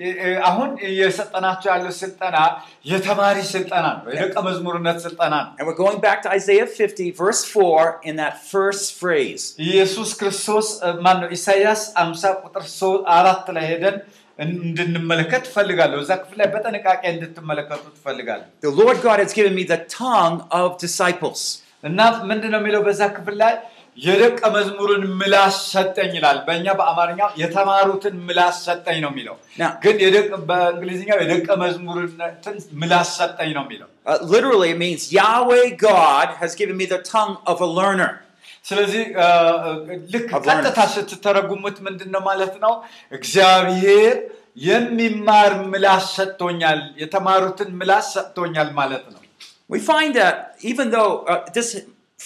እ- 0.06 0.16
እ- 0.24 0.38
አሁን 0.48 0.70
እየሰጠናቸው 0.88 1.68
ያለው 1.72 1.92
ስልጠና 2.00 2.38
የተማሪ 2.90 3.36
ስልጠና 3.52 3.86
ነው፣ 3.96 4.10
የደቀ 4.14 4.34
መዝሙርነት 4.48 4.98
ስልጠና 5.06 5.34
ነው። 5.44 5.52
And 5.58 5.64
we're 5.68 5.80
going 5.84 6.00
back 6.06 6.18
to 6.24 6.30
Isaiah 6.38 6.68
50, 6.80 7.06
verse 7.22 7.42
4, 7.54 7.84
in 8.08 8.16
that 8.22 8.34
first 8.54 8.86
phrase. 9.00 9.44
ኢየሱስ 9.68 10.10
ክርስቶስ 10.20 10.68
ማን 11.06 11.18
ነው? 11.22 11.30
ኢሳይያስ 11.38 11.82
50 12.04 12.32
ቁጥር 12.44 12.64
ሶ- 12.78 13.04
አራት 13.18 13.48
ላይ 13.58 13.66
ሄደን 13.72 13.96
እንድንመለከት 14.39 15.43
ትፈልጋለሁ። 15.47 15.99
እዛ 16.05 16.11
ክፍል 16.23 16.37
ላይ 16.41 16.47
በጥንቃቄ 16.53 17.01
እንድትመለከቱ 17.13 17.83
ትፈልጋለሁ። 17.97 18.47
The 18.67 18.73
Lord 18.81 18.97
God 19.07 19.19
has 19.23 19.33
given 19.39 19.53
me 19.59 19.63
the 19.65 19.79
tongue 19.99 20.39
of 20.61 20.67
disciples. 20.85 21.41
እና 21.83 21.99
ምንድን 22.29 22.51
ነው 22.53 22.59
የሚለው 22.61 22.81
በዛ 22.87 23.01
ክፍል 23.17 23.35
ላይ 23.43 23.53
የደቀ 23.97 24.39
መዝሙርን 24.55 25.03
ምላስ 25.19 25.57
ሰጠኝ 25.73 26.11
ይላል። 26.17 26.37
በእኛ 26.47 26.67
በአማርኛው 26.79 27.29
የተማሩትን 27.41 28.15
ምላስ 28.27 28.55
ሰጠኝ 28.67 28.97
ነው 29.05 29.11
የሚለው። 29.13 29.35
ግን 29.83 29.95
በእንግሊዝኛው 30.49 31.17
የደቀ 31.23 31.47
መዝሙርነትን 31.63 32.57
ምላስ 32.81 33.11
ሰጠኝ 33.19 33.51
ነው 33.57 33.63
የሚለው። 33.65 33.89
Uh, 34.05 34.17
literally, 34.33 34.69
it 34.69 34.77
means 34.77 35.03
Yahweh 35.11 35.67
God 35.83 36.27
has 36.41 36.51
given 36.53 36.75
me 36.77 36.85
the 36.85 36.99
tongue 37.13 37.37
of 37.51 37.57
a 37.59 37.69
learner. 37.79 38.11
ስለዚህ 38.64 39.04
አ, 39.24 39.28
ልክ 40.14 40.26
Of 40.30 40.42
learners. 40.42 40.66
ቀጥታ 40.66 40.80
ስትተረጉሙት 40.94 41.78
ምንድን 41.86 42.10
ነው 42.14 42.22
ማለት 42.30 42.54
ነው? 42.64 42.72
እግዚአብሔር 43.18 44.14
የሚማር 44.64 45.52
ምላስ 45.72 46.04
ሰጥቶኛል፣ 46.16 46.80
የተማሩትን 47.02 47.70
ምላስ 47.80 48.06
ሰጥቶኛል 48.16 48.70
ማለት 48.80 49.04
ነው። 49.12 49.20
We 49.70 49.80
find 49.90 50.12
that 50.16 50.36
even 50.70 50.86
though 50.90 51.10
uh, 51.24 51.40
this 51.56 51.68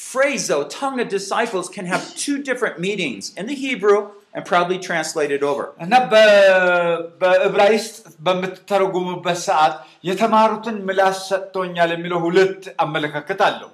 phrase, 0.05 0.45
though, 0.50 0.64
tongue 0.76 0.99
of 1.00 1.09
disciples, 1.11 1.67
can 1.69 1.87
have 1.87 2.03
two 2.17 2.37
different 2.43 2.76
meanings 2.79 3.25
in 3.41 3.45
the 3.47 3.57
Hebrew 3.64 3.99
and 4.35 4.43
probably 4.45 4.79
translated 4.88 5.43
over. 5.50 5.64
እና 5.85 5.95
በ- 6.12 6.97
በዕብራይስጥ 7.21 7.95
በምትተረጉሙበት 8.26 9.38
ሰዓት 9.49 9.75
የተማሩትን 10.05 10.76
ምላስ 10.88 11.19
ሰጥቶኛል 11.31 11.91
የሚለው 11.93 12.21
ሁለት 12.26 12.62
አመለካከት 12.81 13.43
አለው። 13.49 13.71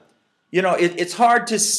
You 0.52 0.62
know, 0.62 0.74
it, 0.76 0.92
it's 0.96 1.14
hard 1.14 1.42
to 1.48 1.56
s- 1.56 1.74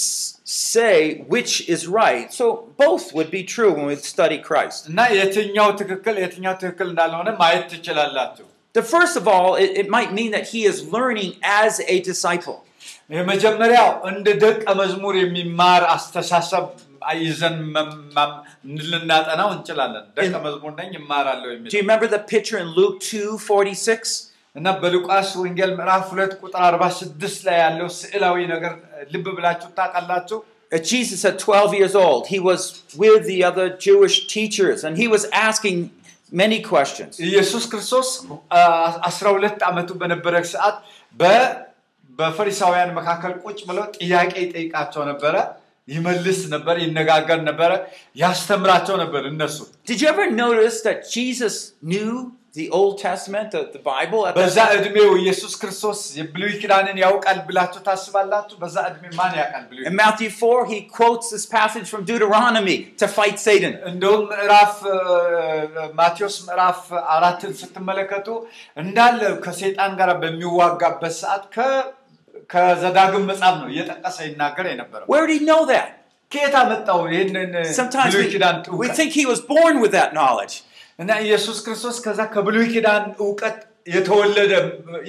say 0.45 0.93
which 1.27 1.53
is 1.69 1.81
right. 2.01 2.27
So 2.31 2.45
both 2.77 3.05
would 3.13 3.29
be 3.29 3.43
true 3.45 3.71
when 3.73 3.85
we 3.85 3.95
study 4.13 4.37
Christ. 4.39 4.79
እና 4.91 4.99
የትኛው 5.17 5.69
ትክክል 5.81 6.15
የትኛው 6.23 6.55
ትክክል 6.61 6.87
እንዳልሆነ 6.93 7.29
ማየት 7.41 7.65
ትችላላችሁ። 7.73 8.45
The 8.75 8.85
first 8.93 9.15
of 9.17 9.25
all, 9.27 9.49
it, 9.63 9.71
it 9.81 9.87
might 9.89 10.11
mean 10.13 10.31
that 10.31 10.45
he 10.53 10.61
is 10.71 10.77
learning 10.95 11.31
as 11.61 11.73
a 11.87 11.99
disciple. 12.09 12.57
የመጀመሪያው 13.15 13.89
እንደ 14.11 14.27
ደቀ 14.43 14.63
መዝሙር 14.81 15.15
የሚማር 15.21 15.83
አስተሳሰብ 15.95 16.65
ይዘን 17.21 17.55
መ- 17.75 17.85
መ- 18.17 18.39
ልናጠናው 18.91 19.49
እንችላለን። 19.55 20.03
ደቀ 20.17 20.33
መዝሙር 20.45 20.71
ነኝ 20.81 20.89
ይማራለሁ 20.99 21.47
Do 21.47 21.55
የሚል 21.55 21.71
you 21.75 21.81
remember 21.85 22.07
the 22.15 22.23
picture 22.33 22.59
in 22.63 22.69
Luke 22.79 22.97
2 23.09 23.27
46? 23.47 24.24
እና 24.55 24.67
በሉቃስ 24.81 25.29
ወንጌል 25.41 25.71
ምዕራፍ 25.79 26.05
ሁለት 26.13 26.31
ቁጥር 26.41 26.61
46 26.63 27.45
ላይ 27.47 27.57
ያለው 27.63 27.87
ስዕላዊ 27.99 28.37
ነገር 28.53 28.73
ልብ 29.13 29.27
ብላችሁ 29.37 29.69
ታውቃላችሁ? 29.79 30.39
Uh, 30.71 30.79
Jesus, 30.89 31.21
at 31.29 31.37
12 31.39 31.71
years 31.77 31.95
old, 31.97 32.21
he 32.27 32.39
was 32.41 32.61
with 32.95 33.23
the 33.31 33.39
other 33.43 33.65
Jewish 33.85 34.15
teachers 34.27 34.79
and 34.87 34.93
he 34.97 35.07
was 35.15 35.23
asking 35.47 35.77
many 36.31 36.59
questions. 36.69 37.13
ኢየሱስ 37.29 37.63
ክርስቶስ 37.71 38.09
አ- 38.59 38.91
12 39.09 39.65
ዓመቱ 39.69 39.89
በነበረ 40.01 40.33
ሰዓት 40.53 40.77
በ- 41.15 41.49
በፈሪሳውያን 42.09 42.91
መካከል 42.99 43.33
ቁጭ 43.45 43.59
ብለው 43.69 43.85
ጥያቄ 43.97 44.33
ይጠይቃቸው 44.45 45.03
ነበረ፣ 45.11 45.35
ይመልስ 45.87 46.39
ነበር፣ 46.53 46.75
ይነጋገር 46.85 47.39
ነበረ፣ 47.49 47.71
ያስተምራቸው 48.23 48.95
ነበር 49.03 49.23
እነሱ 49.31 49.57
Did 49.89 49.99
you 50.01 50.09
ever 50.13 50.27
notice 50.43 50.77
that 50.87 50.99
Jesus 51.15 51.55
knew 51.91 52.11
the 52.55 52.65
Old 52.71 52.95
Testament, 52.99 53.47
the, 53.51 53.69
the 53.73 53.81
Bible? 53.85 54.21
At 54.21 54.31
that 54.31 54.39
በዛ 54.39 54.57
time? 54.61 54.73
ዕድሜው 54.77 55.09
ኢየሱስ 55.21 55.53
ክርስቶስ 55.61 55.99
የብሉይ 56.17 56.53
ኪዳንን 56.61 56.97
ያውቃል 57.03 57.37
ብላችሁ 57.47 57.81
ታስባላችሁ? 57.85 58.55
በዛ 58.63 58.75
ዕድሜ 58.89 59.03
ማን 59.19 59.33
ያውቃል 59.39 59.63
ብሉይ 59.69 59.83
In 59.89 59.95
Matthew 60.01 60.29
4, 60.31 60.65
he 60.71 60.79
quotes 60.97 61.27
this 61.35 61.45
passage 61.55 61.87
from 61.91 62.01
Deuteronomy 62.09 62.75
to 63.01 63.07
fight 63.17 63.37
Satan. 63.47 63.73
እንደውም 63.91 64.23
ምዕራፍ 64.31 64.73
እ፣ 64.95 64.97
ማቴዎስ 65.99 66.35
ምዕራፍ 66.47 66.81
አራትን 67.15 67.53
ስትመለከቱ 67.61 68.27
እንዳለ 68.83 69.21
ከሰይጣን 69.45 69.93
ጋር 70.01 70.11
በሚዋጋበት 70.23 71.15
ሰዓት 71.23 71.45
ከ- 71.55 71.87
ከዘዳግም 72.53 73.23
መጽሐፍ 73.31 73.55
ነው 73.61 73.69
እየጠቀሰ 73.73 74.17
ይናገር 74.27 74.65
የነበረው። 74.71 75.07
Where 75.13 75.25
did 75.27 75.35
he 75.37 75.47
know 75.49 75.61
that? 75.73 75.89
ከየት 76.31 76.53
አመጣው 76.59 76.99
ይህንን 77.13 77.49
Sometimes 77.79 78.11
ብሉይ 78.15 78.27
we, 78.27 78.33
ኪዳን 78.35 78.57
we 78.59 78.69
እውቀት? 78.75 78.93
think 78.99 79.11
he 79.19 79.25
was 79.31 79.39
born 79.53 79.75
with 79.83 79.93
that 79.97 80.11
knowledge. 80.19 80.55
እና 80.99 81.09
ኢየሱስ 81.25 81.59
ክርስቶስ 81.65 81.97
ከዛ 82.05 82.19
ከብሉይ 82.35 82.67
ኪዳን 82.75 83.03
እውቀት 83.25 83.59
የተወለደ 83.87 84.53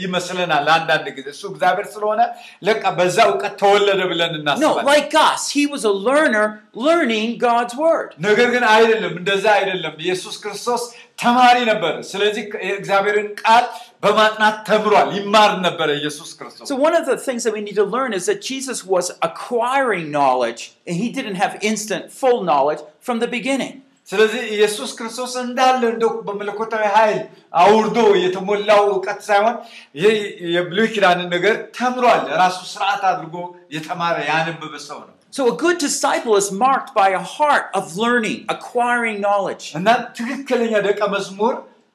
ይመስለናል 0.02 0.66
አንዳንድ 0.74 1.06
ጊዜ። 1.16 1.26
እሱ 1.34 1.42
እግዚአብሔር 1.52 1.86
ስለሆነ 1.94 2.20
ለቃ 2.68 2.82
በዛ 2.98 3.16
እውቀት 3.30 3.54
ተወለደ 3.62 4.00
ብለን 4.10 4.32
No, 4.32 4.38
እናስባለን። 4.40 4.86
like 4.92 5.14
us, 5.30 5.42
he 5.56 5.64
was 5.72 5.82
a 5.84 5.94
learner 6.08 6.44
learning 6.86 7.28
God's 7.46 7.74
word. 7.84 8.08
ነገር 8.28 8.48
ግን 8.54 8.64
አይደለም፣ 8.74 9.12
እንደዛ 9.20 9.44
አይደለም። 9.58 9.94
ኢየሱስ 10.04 10.36
ክርስቶስ 10.44 10.82
ተማሪ 11.18 11.56
ነበር። 11.70 11.94
ስለዚህ 12.12 12.42
የእግዚአብሔርን 12.68 13.28
ቃል 13.42 13.64
በማጥናት 14.04 14.56
ተምሯል፣ 14.70 15.08
ይማር 15.18 15.52
ነበረ 15.66 15.88
ኢየሱስ 16.00 16.30
ክርስቶስ። 16.38 16.66
So, 16.72 16.76
one 16.88 16.96
of 17.00 17.04
the 17.12 17.18
things 17.26 17.42
that 17.46 17.54
we 17.58 17.62
need 17.68 17.78
to 17.82 17.88
learn 17.96 18.12
is 18.20 18.24
that 18.30 18.40
Jesus 18.52 18.78
was 18.94 19.06
acquiring 19.28 20.06
knowledge, 20.18 20.62
and 20.88 20.94
he 21.02 21.08
didn't 21.18 21.38
have 21.44 21.52
instant, 21.72 22.04
full 22.22 22.40
knowledge 22.50 22.82
from 23.00 23.18
the 23.18 23.30
beginning. 23.38 23.74
ስለዚህ 24.09 24.41
ኢየሱስ 24.55 24.89
ክርስቶስ 24.97 25.33
እንዳለ 25.43 25.81
እንደው 25.93 26.11
በመለኮታዊ 26.27 26.83
ኃይል 26.95 27.19
አውርዶ 27.61 27.97
የተሞላው 28.23 28.81
እውቀት 28.91 29.19
ሳይሆን 29.27 29.55
ይህ 29.95 30.15
የብሉይ 30.55 30.87
ኪዳንን 30.93 31.27
ነገር 31.35 31.55
ተምሯል። 31.77 32.23
ራሱ 32.41 32.59
ስርዓት 32.73 33.03
አድርጎ 33.11 33.35
የተማረ 33.77 34.17
ያነበበ 34.31 34.73
ሰው 34.89 34.99
ነው 35.03 35.13
So, 35.33 35.43
a 35.47 35.55
good 35.55 35.77
disciple 35.77 36.35
is 36.35 36.47
marked 36.57 36.91
by 36.93 37.07
a 37.11 37.23
heart 37.31 37.65
of 37.73 37.85
learning, 37.95 38.37
acquiring 38.47 39.17
knowledge. 39.19 39.65
እና 39.79 39.87
ትክክለኛ 40.17 40.73
ደቀ 40.85 40.99
መዝሙር 41.15 41.53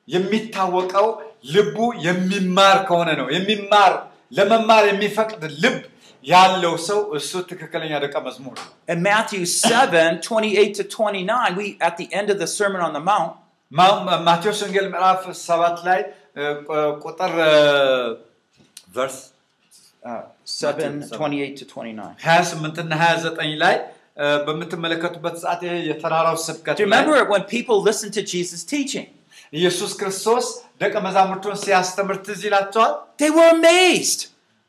የሚታወቀው 0.08 1.06
ልቡ 1.54 1.76
የሚማር 2.06 2.76
ከሆነ 2.88 3.10
ነው። 3.20 3.26
የሚማር 3.36 3.92
ለመማር 4.32 4.84
የሚፈቅድ 4.90 5.42
ልብ 5.62 5.78
ያለው 6.25 6.73
ሰው 6.87 6.99
እሱ 7.17 7.31
ትክክለኛ 7.51 7.93
ደቀ 8.05 8.15
መዝሙር 8.27 8.55
ነው። 8.61 8.69
In 8.93 8.99
Matthew 9.03 9.41
7 9.49 10.05
28 10.21 10.71
to 10.79 10.83
29, 10.85 11.51
we, 11.59 11.67
at 11.81 11.95
the 11.97 12.07
end 12.13 12.29
of 12.29 12.39
the 12.39 12.49
Sermon 12.57 12.81
on 12.81 12.93
the 12.93 13.03
Mount, 13.11 13.33
ማ- 13.71 13.95
ማቴዎስ 14.27 14.59
ወንጌል 14.65 14.87
ምዕራፍ 14.93 15.21
ሰባት 15.47 15.77
ላይ 15.87 15.99
እ, 16.37 16.43
ቁ- 16.67 16.75
ቁጥር 17.03 17.31
ቨርስ 18.95 19.17
uh, 20.03 20.21
7 20.55 20.89
28 21.11 21.55
to 21.59 21.65
29. 21.67 22.15
28 22.25 22.81
እና 22.83 22.93
29 23.03 23.55
ላይ 23.63 23.75
እ፣ 24.17 24.27
በምትመለከቱበት 24.45 25.35
ሰዓት 25.41 25.59
ይሄ 25.65 25.73
የተራራው 25.89 26.37
ስብከት 26.45 26.77
Do 26.77 26.83
you 26.83 26.89
ላይ 26.93 27.01
remember 27.01 27.19
when 27.33 27.43
people 27.51 27.77
listened 27.89 28.13
to 28.17 28.23
Jesus' 28.33 28.63
teaching? 28.73 29.07
ኢየሱስ 29.53 29.91
ክርስቶስ 29.99 30.45
ደቀ 30.81 30.93
መዛሙርቱን 31.05 31.55
ሲያስተምር 31.65 32.17
ትዝ 32.27 32.41
ይላቸዋል። 32.47 32.93
They 33.21 33.29
were 33.37 33.49
amazed. 33.57 34.21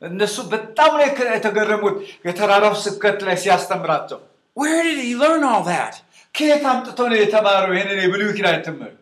እነሱ 0.03 0.35
በጣም 0.53 0.91
ነው 0.97 1.03
የከ- 1.07 1.29
የተገረሙት 1.37 1.95
የተራራው 2.27 2.75
ስብከት 2.85 3.19
ላይ 3.29 3.37
ሲያስተምራቸው። 3.45 4.19
Where 4.57 4.81
did 4.87 4.99
he 5.07 5.13
learn 5.23 5.41
all 5.51 5.63
that? 5.75 5.93
ከየት 6.35 6.63
አምጥቶ 6.71 6.99
ነው 7.11 7.17
የተማረው 7.23 7.73
ይህንን 7.77 7.99
የብሉይ 8.03 8.31
ኪዳን 8.37 8.59
ትምህርት? 8.67 8.95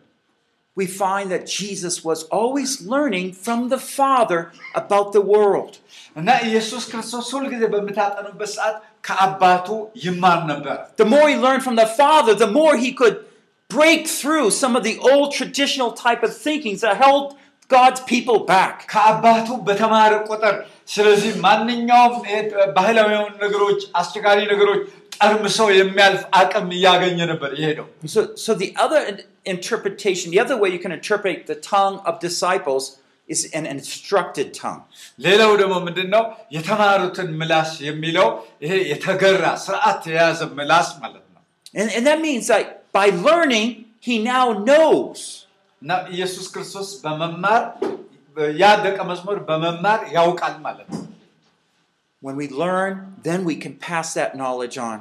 We 0.76 0.86
find 1.04 1.26
that 1.34 1.44
Jesus 1.58 1.94
was 2.08 2.20
always 2.38 2.70
learning 2.92 3.26
from 3.44 3.60
the 3.72 3.80
Father 3.98 4.40
about 4.80 5.08
the 5.16 5.22
world. 5.34 5.72
እና 6.16 6.28
ኢየሱስ 6.48 6.82
ክርስቶስ 6.90 7.26
ሁልጊዜ 7.36 7.62
በምታጠኑበት 7.72 8.50
ሰዓት 8.56 8.76
ከአባቱ 9.08 9.68
ይማር 10.04 10.40
ነበር። 10.52 10.76
The 11.02 11.08
more 11.14 11.26
he 11.32 11.36
learned 11.46 11.64
from 11.66 11.76
the 11.82 11.88
Father, 12.00 12.32
the 12.44 12.52
more 12.60 12.74
he 12.84 12.90
could 13.00 13.16
break 13.70 14.02
through 14.20 14.46
some 14.62 14.74
of 14.78 14.82
the 14.88 14.96
old 15.10 15.28
traditional 15.38 15.90
type 16.06 16.22
of 16.22 16.32
thinkings 16.46 16.80
that 16.86 16.96
held 17.04 17.24
God's 17.70 18.00
people 18.14 18.38
back. 18.54 18.74
ከአባቱ 18.92 19.48
በተማረ 19.68 20.12
ቁጥር 20.30 20.54
ስለዚህ 20.88 21.32
ማንኛውም 21.46 22.14
ይሄ 22.28 22.36
ባህላዊ 22.76 23.08
የሆኑ 23.14 23.32
ነገሮች፣ 23.44 23.80
አስቸጋሪ 24.00 24.38
ነገሮች 24.52 24.80
ጠርምሰው 25.16 25.68
የሚያልፍ 25.78 26.22
አቅም 26.40 26.68
እያገኘ 26.76 27.18
ነበር 27.32 27.50
የሄደው። 27.60 27.86
So, 28.14 28.20
so 28.44 28.50
the 28.62 28.70
other 28.84 29.00
in- 29.12 29.22
interpretation, 29.54 30.26
the 30.34 30.40
other 30.40 30.56
way 30.62 30.70
you 30.74 30.80
can 30.84 30.92
interpret 30.92 31.38
the 31.52 31.58
tongue 31.72 31.96
of 32.08 32.14
disciples 32.28 32.84
is 33.28 33.40
an 33.58 33.64
instructed 33.74 34.48
tongue. 34.60 34.82
ሌላው 35.26 35.50
ደግሞ 35.62 35.74
ምንድን 35.88 36.08
ነው 36.14 36.22
የተማሩትን 36.56 37.28
ምላስ 37.40 37.72
የሚለው 37.88 38.28
ይሄ 38.64 38.72
የተገራ 38.92 39.44
ስርዓት 39.66 40.02
የያዘ 40.12 40.40
ምላስ 40.58 40.88
ማለት 41.02 41.24
ነው። 41.34 41.42
And, 41.80 41.88
and 41.96 42.04
that 42.08 42.20
means 42.20 42.46
that 42.52 42.64
by 42.98 43.06
learning, 43.26 43.66
he 44.06 44.14
now 44.32 44.44
knows. 44.68 45.20
እና 45.82 45.90
ኢየሱስ 46.14 46.46
ክርስቶስ 46.54 46.88
በመማር 47.02 47.62
ያ 48.60 48.66
ደቀ 48.84 48.98
መዝሙር 49.10 49.38
በመማር 49.48 50.00
ያውቃል 50.16 50.56
ማለት 50.66 50.88
ነው። 50.94 51.02
When 52.22 52.36
we 52.36 52.46
learn, 52.62 52.92
then 53.22 53.40
we 53.44 53.54
can 53.56 53.74
pass 53.80 54.08
that 54.18 54.30
knowledge 54.34 54.76
on. 54.88 54.98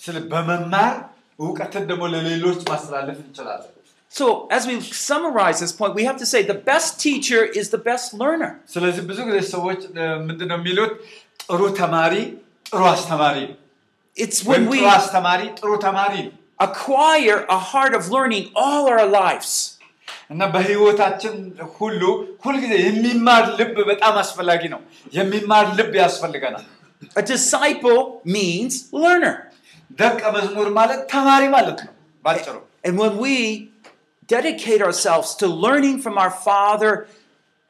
ስለ 0.00 0.16
በመማር 0.32 0.94
እውቀትን 1.38 1.84
ደግሞ 1.90 2.04
ለሌሎች 2.14 2.60
ማስተላለፍ 2.70 3.18
እንችላለን። 3.26 3.70
So, 4.12 4.24
as 4.56 4.62
we 4.68 4.74
summarize 5.08 5.58
this 5.64 5.72
point, 5.72 5.92
we 5.98 6.04
have 6.04 6.16
to 6.16 6.28
say 6.30 6.40
the 6.44 6.58
best 6.70 6.90
teacher 7.04 7.42
is 7.60 7.66
the 7.70 7.80
best 7.90 8.06
learner. 8.22 8.50
ስለዚህ 8.74 9.02
ብዙ 9.10 9.18
ጊዜ 9.28 9.38
ሰዎች 9.54 9.80
እ፣ 9.92 10.06
ምንድን 10.28 10.48
ነው 10.52 10.58
የሚሉት? 10.60 10.92
ጥሩ 11.44 11.60
ተማሪ 11.80 12.14
ጥሩ 12.70 12.80
አስተማሪ 12.94 13.36
ነው። 13.50 13.56
It's 14.16 14.40
ወይም 14.48 14.64
when 14.64 14.72
we 14.74 14.80
ጥሩ 14.80 14.88
አስተማሪ 14.98 15.40
ጥሩ 15.60 15.70
ተማሪ 15.86 16.14
ነው 16.26 16.34
acquire 16.66 17.38
a 17.56 17.60
heart 17.70 17.94
of 17.98 18.04
learning 18.16 18.44
all 18.62 18.82
our 18.94 19.06
lives. 19.20 19.52
እና 20.32 20.42
በህይወታችን 20.54 21.34
ሁሉ 21.78 22.02
ሁልጊዜ 22.44 22.74
የሚማር 22.86 23.44
ልብ 23.60 23.76
በጣም 23.90 24.14
አስፈላጊ 24.22 24.62
ነው። 24.74 24.80
የሚማር 25.18 25.66
ልብ 25.78 25.92
ያስፈልገናል። 26.04 26.66
A 27.20 27.22
disciple 27.32 28.00
means 28.34 28.74
learner. 29.02 29.34
ደቀ 30.00 30.20
መዝሙር 30.36 30.68
ማለት 30.78 31.00
ተማሪ 31.12 31.44
ማለት 31.56 31.78
ነው 31.86 31.92
ባጭሩ። 32.24 32.56
And 32.86 32.94
when 33.02 33.14
we 33.24 33.34
dedicate 34.28 34.82
ourselves 34.88 35.28
to 35.40 35.46
learning 35.64 35.96
from 36.04 36.14
our 36.22 36.32
Father 36.48 36.92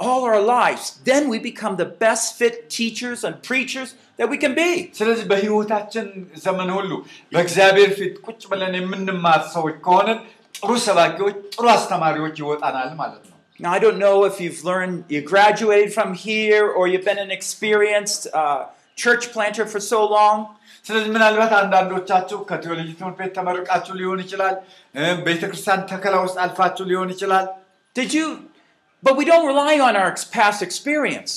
all 0.01 0.23
our 0.25 0.41
lives, 0.57 0.85
then 1.05 1.23
we 1.33 1.39
become 1.51 1.75
the 1.77 1.89
best 2.05 2.27
fit 2.39 2.55
teachers 2.71 3.21
and 3.27 3.35
preachers 3.43 3.89
that 4.19 4.29
we 4.33 4.39
can 4.45 4.53
be. 4.55 4.69
ስለዚህ 4.99 5.25
በህይወታችን 5.33 6.07
ዘመን 6.45 6.69
ሁሉ 6.79 6.91
በእግዚአብሔር 7.33 7.91
ፊት 7.99 8.15
ቁጭ 8.27 8.43
ብለን 8.53 8.75
የምንማር 8.81 9.41
ሰዎች 9.55 9.77
ከሆነን 9.87 10.21
ጥሩ 10.55 10.71
ሰባኪዎች፣ 10.87 11.37
ጥሩ 11.55 11.65
አስተማሪዎች 11.77 12.37
ይወጣናል 12.43 12.91
ማለት 13.03 13.23
ነው። 13.25 13.37
Now, 13.61 13.71
I 13.73 13.81
don't 13.85 13.99
know 13.99 14.17
if 14.25 14.37
you've 14.43 14.61
learned, 14.65 14.97
you 15.15 15.21
graduated 15.31 15.91
from 15.97 16.11
here, 16.21 16.65
or 16.71 16.85
you've 16.91 17.07
been 17.09 17.21
an 17.21 17.33
experienced 17.37 18.23
uh, 18.41 18.61
church 18.99 19.25
planter 19.35 19.67
for 19.73 19.81
so 19.89 20.01
long. 20.15 20.39
ስለዚህ 20.87 21.09
ምናልባት 21.17 21.53
አንዳንዶቻችሁ 21.59 22.39
ከቴዎሎጂ 22.51 22.89
ትምህርት 22.99 23.19
ቤት 23.21 23.33
ተመርቃችሁ 23.39 23.95
ሊሆን 24.01 24.21
ይችላል። 24.25 24.55
እ፣ 24.95 25.11
ቤተክርስቲያን 25.27 25.81
ተከላ 25.91 26.15
ውስጥ 26.27 26.37
አልፋችሁ 26.45 26.85
ሊሆን 26.91 27.11
ይችላል። 27.15 27.47
Did 27.97 28.11
you? 28.19 28.27
But 29.03 29.15
we 29.21 29.25
don't 29.31 29.47
rely 29.53 29.75
on 29.81 29.95
our 30.01 30.09
ex- 30.15 30.27
past 30.39 30.61
experience. 30.69 31.33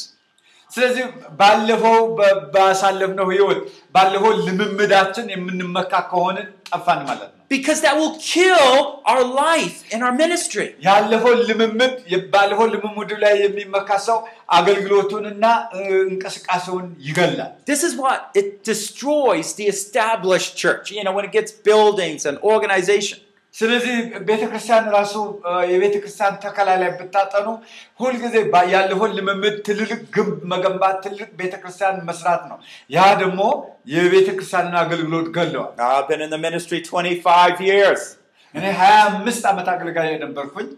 ስለዚህ 0.71 1.03
ባለፈው 1.39 1.99
በ- 2.19 2.37
ባሳለፍነው 2.53 3.27
ህይወት 3.33 3.59
ባለፈው 3.95 4.31
ልምምዳችን 4.47 5.25
የምንመካ 5.35 5.93
ከሆንን 6.11 6.47
ጠፋን 6.69 7.01
ማለት 7.09 7.31
ነው። 7.35 7.36
ነው። 7.37 7.37
Because 7.49 7.79
that 7.81 7.95
will 8.01 8.13
kill 8.27 8.69
our 9.05 9.23
life 9.41 9.75
and 9.91 9.99
our 10.05 10.13
ministry. 10.21 10.67
ያለፈው 10.87 11.33
ልምምድ 11.49 11.93
ባለፈው 12.33 12.67
ልምምዱ 12.75 13.09
ላይ 13.23 13.33
የሚመካ 13.43 13.89
ሰው 14.07 14.17
አገልግሎቱንና 14.57 15.45
እ፣ 15.77 15.81
እንቅስቃሴውን 16.09 16.87
ይገላል። 17.07 17.51
This 17.71 17.83
is 17.83 17.93
what 18.03 18.19
it 18.41 18.47
destroys 18.63 19.49
the 19.59 19.67
established 19.75 20.51
church, 20.63 20.85
you 20.97 21.03
know, 21.05 21.13
when 21.17 21.25
it 21.25 21.33
gets 21.39 21.51
buildings 21.69 22.23
and 22.29 22.37
organization. 22.53 23.19
ስለዚህ 23.58 23.94
ቤተክርስቲያን 24.28 24.84
ራሱ 24.96 25.14
የቤተክርስቲያን 25.72 26.34
ተከላ 26.44 26.68
ላይ 26.82 26.90
ብታጠኑ 26.98 27.46
ሁልጊዜ 28.00 28.34
ያለፈውን 28.74 29.14
ልምምድ 29.18 29.56
ትልልቅ 29.68 30.00
ግንብ 30.16 30.36
መገንባት፣ 30.52 30.96
ትልልቅ 31.04 31.30
ቤተክርስቲያን 31.40 31.96
መስራት 32.10 32.42
ነው። 32.50 32.58
ያ 32.90 33.06
ደግሞ 33.22 33.40
የቤተክርስቲያንን 33.94 34.76
አገልግሎት 34.82 35.28
ገለዋል። 35.38 35.72
I've 35.88 36.06
been 36.10 36.22
in 36.26 36.32
the 36.36 36.42
ministry 36.46 36.80
25 36.82 37.64
years, 37.70 38.02
እኔ 38.54 38.64
ሀያ 38.80 38.94
አምስት 39.08 39.44
ዓመት 39.52 39.68
አገልጋይ 39.74 40.12
ነበርኩኝ። 40.24 40.68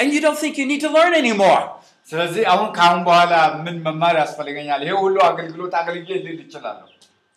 and 0.00 0.08
you 0.14 0.20
don't 0.20 0.40
think 0.42 0.54
you 0.60 0.66
need 0.66 0.82
to 0.86 0.90
learn 0.90 1.14
anymore. 1.22 1.64
ስለዚህ 2.08 2.42
አሁን 2.52 2.68
ከአሁን 2.76 3.00
በኋላ 3.08 3.32
ምን 3.64 3.76
መማር 3.86 4.14
ያስፈልገኛል? 4.22 4.80
ይሄ 4.86 4.92
ሁሉ 5.04 5.16
አገልግሎት 5.30 5.72
አገልግዬ 5.80 6.16
ልል 6.26 6.38
ይችላለሁ። 6.44 6.86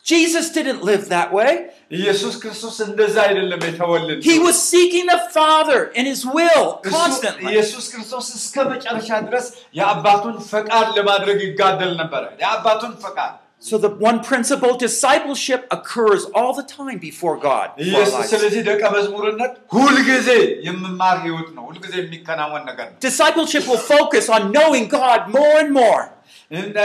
Jesus 0.07 0.47
didn't 0.51 0.81
live 0.85 1.05
that 1.09 1.29
way. 1.33 1.53
ኢየሱስ 1.99 2.35
ክርስቶስ 2.43 2.77
እንደዛ 2.87 3.17
አይደለም 3.27 3.61
የተወልን። 3.69 4.19
He 4.23 4.37
was 4.47 4.57
seeking 4.73 5.07
the 5.07 5.21
Father 5.37 5.81
in 5.99 6.05
His 6.13 6.23
will 6.37 6.67
እሱ 6.89 6.93
constantly. 6.97 7.47
ኢየሱስ 7.53 7.85
ክርስቶስ 7.93 8.27
እስከ 8.39 8.57
መጨረሻ 8.73 9.11
ድረስ 9.29 9.47
የአባቱን 9.79 10.37
ፈቃድ 10.53 10.87
ለማድረግ 10.99 11.39
ይጋደል 11.49 11.95
ነበረ። 12.03 12.23
የአባቱን 12.45 12.95
ፈቃድ 13.07 13.33
So 13.69 13.79
the 13.79 13.93
one 14.09 14.19
principle 14.23 14.75
discipleship 14.77 15.61
occurs 15.71 16.23
all 16.39 16.53
the 16.53 16.67
time 16.73 16.99
before 16.99 17.37
God. 17.49 17.69
for 17.69 17.79
our 17.79 17.85
ኢየሱስ 17.87 18.15
lives. 18.17 18.31
ስለዚህ 18.33 18.63
ደቀ 18.71 18.83
መዝሙርነት 18.97 19.53
ሁልጊዜ 19.77 20.29
የምማር 20.69 21.17
ህይወት 21.27 21.49
ነው። 21.57 21.65
ሁልጊዜ 21.71 21.95
የሚከናወን 22.03 22.63
ነገር 22.71 22.87
ነው 22.91 22.99
Discipleship 23.09 23.65
will 23.71 23.85
focus 23.95 24.27
on 24.37 24.43
knowing 24.57 24.85
God 25.01 25.21
more 25.39 25.57
and 25.63 25.73
more. 25.83 26.03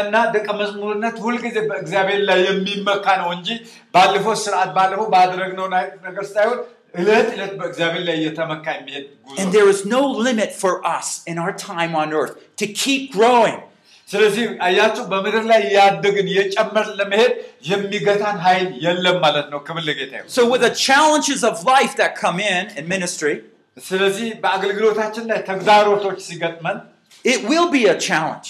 እና 0.01 0.15
ደቀ 0.35 0.47
መዝሙርነት 0.62 1.15
ሁልጊዜ 1.25 1.57
በእግዚአብሔር 1.69 2.21
ላይ 2.29 2.41
የሚመካ 2.47 3.05
ነው 3.21 3.29
እንጂ 3.38 3.49
ባለፈው 3.93 4.35
ስርዓት 4.43 4.69
ባለፈው 4.77 5.07
ባደረግነው 5.15 5.67
ነገር 6.07 6.25
ሳይሆን 6.33 6.59
እለት 6.93 7.27
እለት 7.35 7.51
በእግዚአብሔር 7.57 8.03
ላይ 8.09 8.15
እየተመካ 8.21 8.65
የሚሄድ 8.77 9.05
ጉዞ 9.25 9.35
And 9.38 9.47
ነው። 9.47 9.53
there 9.55 9.69
is 9.73 9.81
no 9.95 10.01
limit 10.27 10.51
for 10.63 10.73
us 10.97 11.09
in 11.31 11.35
our 11.43 11.53
time 11.65 11.93
on 12.03 12.07
earth 12.19 12.35
to 12.62 12.67
keep 12.83 13.03
growing. 13.17 13.57
ስለዚህ 14.07 14.45
አያችሁ 14.67 15.03
በምድር 15.12 15.43
ላይ 15.51 15.62
ያደግን 15.75 16.27
የጨመር 16.38 16.88
ለመሄድ 16.99 17.33
የሚገታን 17.71 18.38
ኃይል 18.45 18.67
የለም 18.85 19.17
ማለት 19.25 19.47
ነው። 19.53 19.59
ክብር 19.67 19.83
ለጌታ 19.89 20.13
ይሁን። 20.17 20.31
So 20.38 20.43
with 20.51 20.62
the 20.67 20.73
challenges 20.88 21.41
of 21.49 21.55
life 21.73 21.93
that 22.01 22.12
come 22.23 22.39
in 22.53 22.63
in 22.79 22.85
ministry, 22.95 23.35
ስለዚህ 23.77 24.29
በአገልግሎታችን 24.43 25.25
ላይ 25.31 25.39
ተግዳሮቶች 25.49 26.17
ሲገጥመን 26.29 26.77
it 27.25 27.39
will 27.51 27.69
be 27.69 27.83
a 27.93 27.97
challenge. 28.07 28.49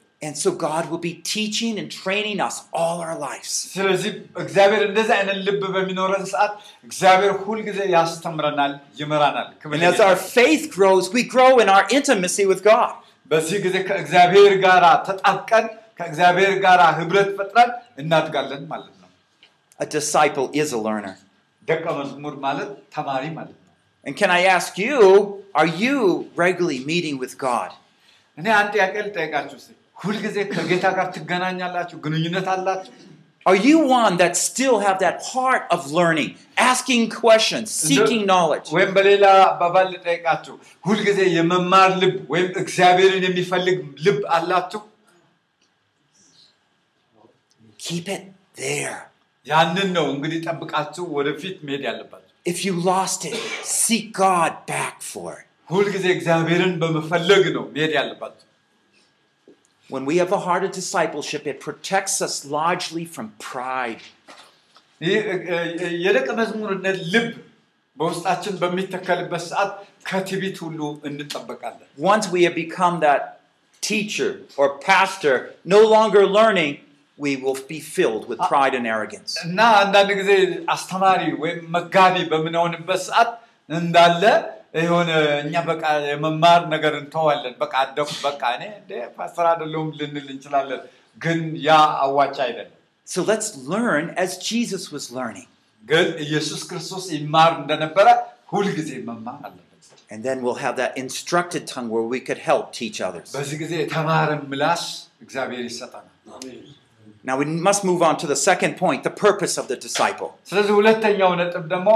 And 0.22 0.34
so 0.42 0.50
God 0.62 0.84
will 0.90 1.00
be 1.00 1.14
teaching 1.32 1.74
and 1.80 1.88
training 1.94 2.38
us 2.46 2.56
all 2.72 2.98
our 3.06 3.16
lives. 3.24 3.50
ስለዚህ 3.74 4.10
እግዚአብሔር 4.44 4.82
እንደዚህ 4.88 5.14
አይነት 5.18 5.38
ልብ 5.46 5.62
በሚኖረን 5.74 6.24
ሰዓት 6.32 6.52
እግዚአብሔር 6.88 7.32
ሁልጊዜ 7.46 7.78
ያስተምረናል፣ 7.96 8.72
ይመራናል። 9.00 9.48
ክብር 9.62 9.74
And 9.76 9.84
as 9.84 9.92
ለጌታ 9.92 10.02
our 10.08 10.16
ይሁን። 10.16 10.32
faith 10.38 10.64
grows, 10.76 11.04
we 11.16 11.22
grow 11.34 11.52
in 11.62 11.68
our 11.74 11.84
intimacy 11.98 12.46
with 12.52 12.62
God. 12.72 12.92
በዚህ 13.30 13.58
ጊዜ 13.66 13.76
ከእግዚአብሔር 13.88 14.52
ጋር 14.64 14.82
ተጣብቀን 15.08 15.66
ከእግዚአብሔር 16.00 16.52
ጋር 16.64 16.80
ህብረት 16.98 17.30
ፈጥረን 17.38 17.70
እናድጋለን 18.02 18.62
ማለት 18.72 18.94
ነው። 19.02 19.08
A 19.78 19.86
disciple 19.96 20.48
is 20.62 20.68
a 20.72 20.82
learner. 20.86 21.14
ደቀ 21.68 21.84
መዝሙር 22.00 22.34
ማለት 22.46 22.70
ተማሪ 22.96 23.24
ማለት 23.38 23.56
ነው። 23.62 23.70
And 24.04 24.14
can 24.20 24.30
I 24.30 24.44
ask 24.56 24.72
you, 24.86 24.98
are 25.60 25.70
you 25.82 25.96
regularly 26.44 26.80
meeting 26.92 27.16
with 27.24 27.34
God? 27.48 27.70
እኔ 28.38 28.46
አንድ 28.60 28.70
ጥያቄ 28.76 28.94
ልጠይቃችሁ 29.08 29.56
እስኪ። 29.62 29.72
ሁልጊዜ 30.00 30.36
ከጌታ 30.54 30.86
ጋር 30.96 31.06
ትገናኛላችሁ? 31.16 31.96
ግንኙነት 32.06 32.48
አላችሁ? 32.54 32.92
Are 33.46 33.58
you 33.68 33.78
one 34.02 34.14
that 34.22 34.34
still 34.36 34.76
have 34.86 34.96
that 35.04 35.16
heart 35.32 35.64
of 35.74 35.80
learning, 35.98 36.30
asking 36.70 37.02
questions, 37.22 37.66
seeking 37.88 38.22
knowledge? 38.30 38.68
ወይም 38.76 38.90
በሌላ 38.96 39.24
አባባል 39.52 39.86
ልጠይቃችሁ፣ 39.94 40.54
ሁልጊዜ 40.88 41.20
የመማር 41.36 41.90
ልብ 42.02 42.16
ወይም 42.32 42.48
እግዚአብሔርን 42.62 43.24
የሚፈልግ 43.28 43.76
ልብ 44.06 44.18
አላችሁ? 44.36 44.80
Keep 47.78 48.08
it 48.16 48.24
there. 48.62 48.98
ያንን 49.46 49.88
ነው 49.96 50.06
እንግዲህ 50.14 50.38
ጠብቃችሁ 50.48 51.04
ወደፊት 51.18 51.56
መሄድ 51.66 51.82
ያለባችሁ። 51.90 52.22
If 52.52 52.58
you 52.66 52.72
lost 52.90 53.20
it, 53.30 53.38
seek 53.82 54.06
God 54.24 54.52
back 54.74 54.96
for 55.12 55.30
it. 55.40 55.46
ሁልጊዜ 55.74 56.06
እግዚአብሔርን 56.16 56.74
በመፈለግ 56.82 57.44
ነው 57.56 57.64
መሄድ 57.76 57.92
ያለባችሁ። 58.00 58.44
When 59.90 60.04
we 60.04 60.16
have 60.16 60.32
a 60.32 60.40
heart 60.40 60.62
of 60.64 60.72
discipleship, 60.72 61.46
it 61.46 61.58
protects 61.60 62.16
us 62.20 62.34
largely 62.56 63.04
from 63.06 63.26
pride. 63.50 64.02
ይህ 65.00 65.18
እ- 65.32 65.42
እ- 65.78 65.96
የደቀ 66.04 66.28
መዝሙርነት 66.38 66.98
ልብ 67.12 67.28
በውስጣችን 67.96 68.54
በሚተከልበት 68.62 69.42
ሰዓት 69.50 69.70
ከትዕቢት 70.08 70.56
ሁሉ 70.64 70.80
እንጠበቃለን። 71.08 71.86
Once 72.12 72.26
we 72.34 72.40
have 72.46 72.56
become 72.56 72.96
that 73.00 73.22
teacher 73.82 74.30
or 74.56 74.66
pastor, 74.88 75.34
no 75.74 75.80
longer 75.94 76.22
learning, 76.38 76.72
we 77.18 77.32
will 77.42 77.58
be 77.68 77.80
filled 77.96 78.24
with 78.30 78.40
pride 78.52 78.74
and 78.78 78.86
arrogance. 78.94 79.32
እና 79.46 79.58
አንዳንድ 79.82 80.10
ጊዜ 80.20 80.30
አስተማሪ 80.74 81.22
ወይም 81.42 81.60
መጋቢ 81.76 82.16
በምንሆንበት 82.32 83.00
ሰዓት 83.08 83.30
እንዳለ 83.70 84.22
የሆነ 84.80 85.10
እኛ 85.44 85.54
በቃ 85.70 85.84
የመማር 86.10 86.62
ነገር 86.74 86.94
እንተዋለን። 87.02 87.54
በቃ 87.62 87.74
አደኩ 87.84 88.10
በቃ 88.26 88.42
እኔ 88.56 88.64
እንደ 88.80 88.92
ፓስተር 89.18 89.46
አይደለሁም 89.52 89.90
ልንል 90.00 90.26
እንችላለን። 90.34 90.82
ግን 91.18 91.38
ያ 91.68 91.72
አዋጭ 92.06 92.36
አይደለም። 92.46 92.72
So 93.06 93.20
let's 93.32 93.48
learn 93.72 94.04
as 94.24 94.30
Jesus 94.48 94.84
was 94.94 95.04
learning. 95.18 95.48
ግን 95.84 96.06
ኢየሱስ 96.24 96.62
ክርስቶስ 96.70 97.04
ይማር 97.16 97.52
እንደነበረ 97.62 98.06
ሁልጊዜ 98.52 98.90
መማር 99.08 99.38
አለበት። 99.46 99.62
And 100.14 100.20
then 100.26 100.36
we'll 100.44 100.60
have 100.66 100.76
that 100.82 100.92
instructed 101.02 101.62
tongue 101.72 101.88
where 101.94 102.06
we 102.14 102.20
could 102.26 102.40
help 102.50 102.64
teach 102.80 102.98
others. 103.08 103.28
በዚህ 103.36 103.56
ጊዜ 103.62 103.72
የተማረ 103.82 104.30
ምላስ 104.50 104.82
እግዚአብሔር 105.24 105.64
ይሰጠናል። 105.70 106.12
Now 107.28 107.36
we 107.40 107.46
must 107.68 107.82
move 107.90 108.02
on 108.08 108.16
to 108.22 108.26
the 108.32 108.38
second 108.50 108.72
point 108.82 109.00
the 109.02 109.14
purpose 109.26 109.54
of 109.60 109.66
the 109.72 109.78
disciple. 109.86 110.28
ስለዚህ 110.50 110.72
ሁለተኛው 110.80 111.30
ነጥብ 111.40 111.64
ደግሞ 111.74 111.88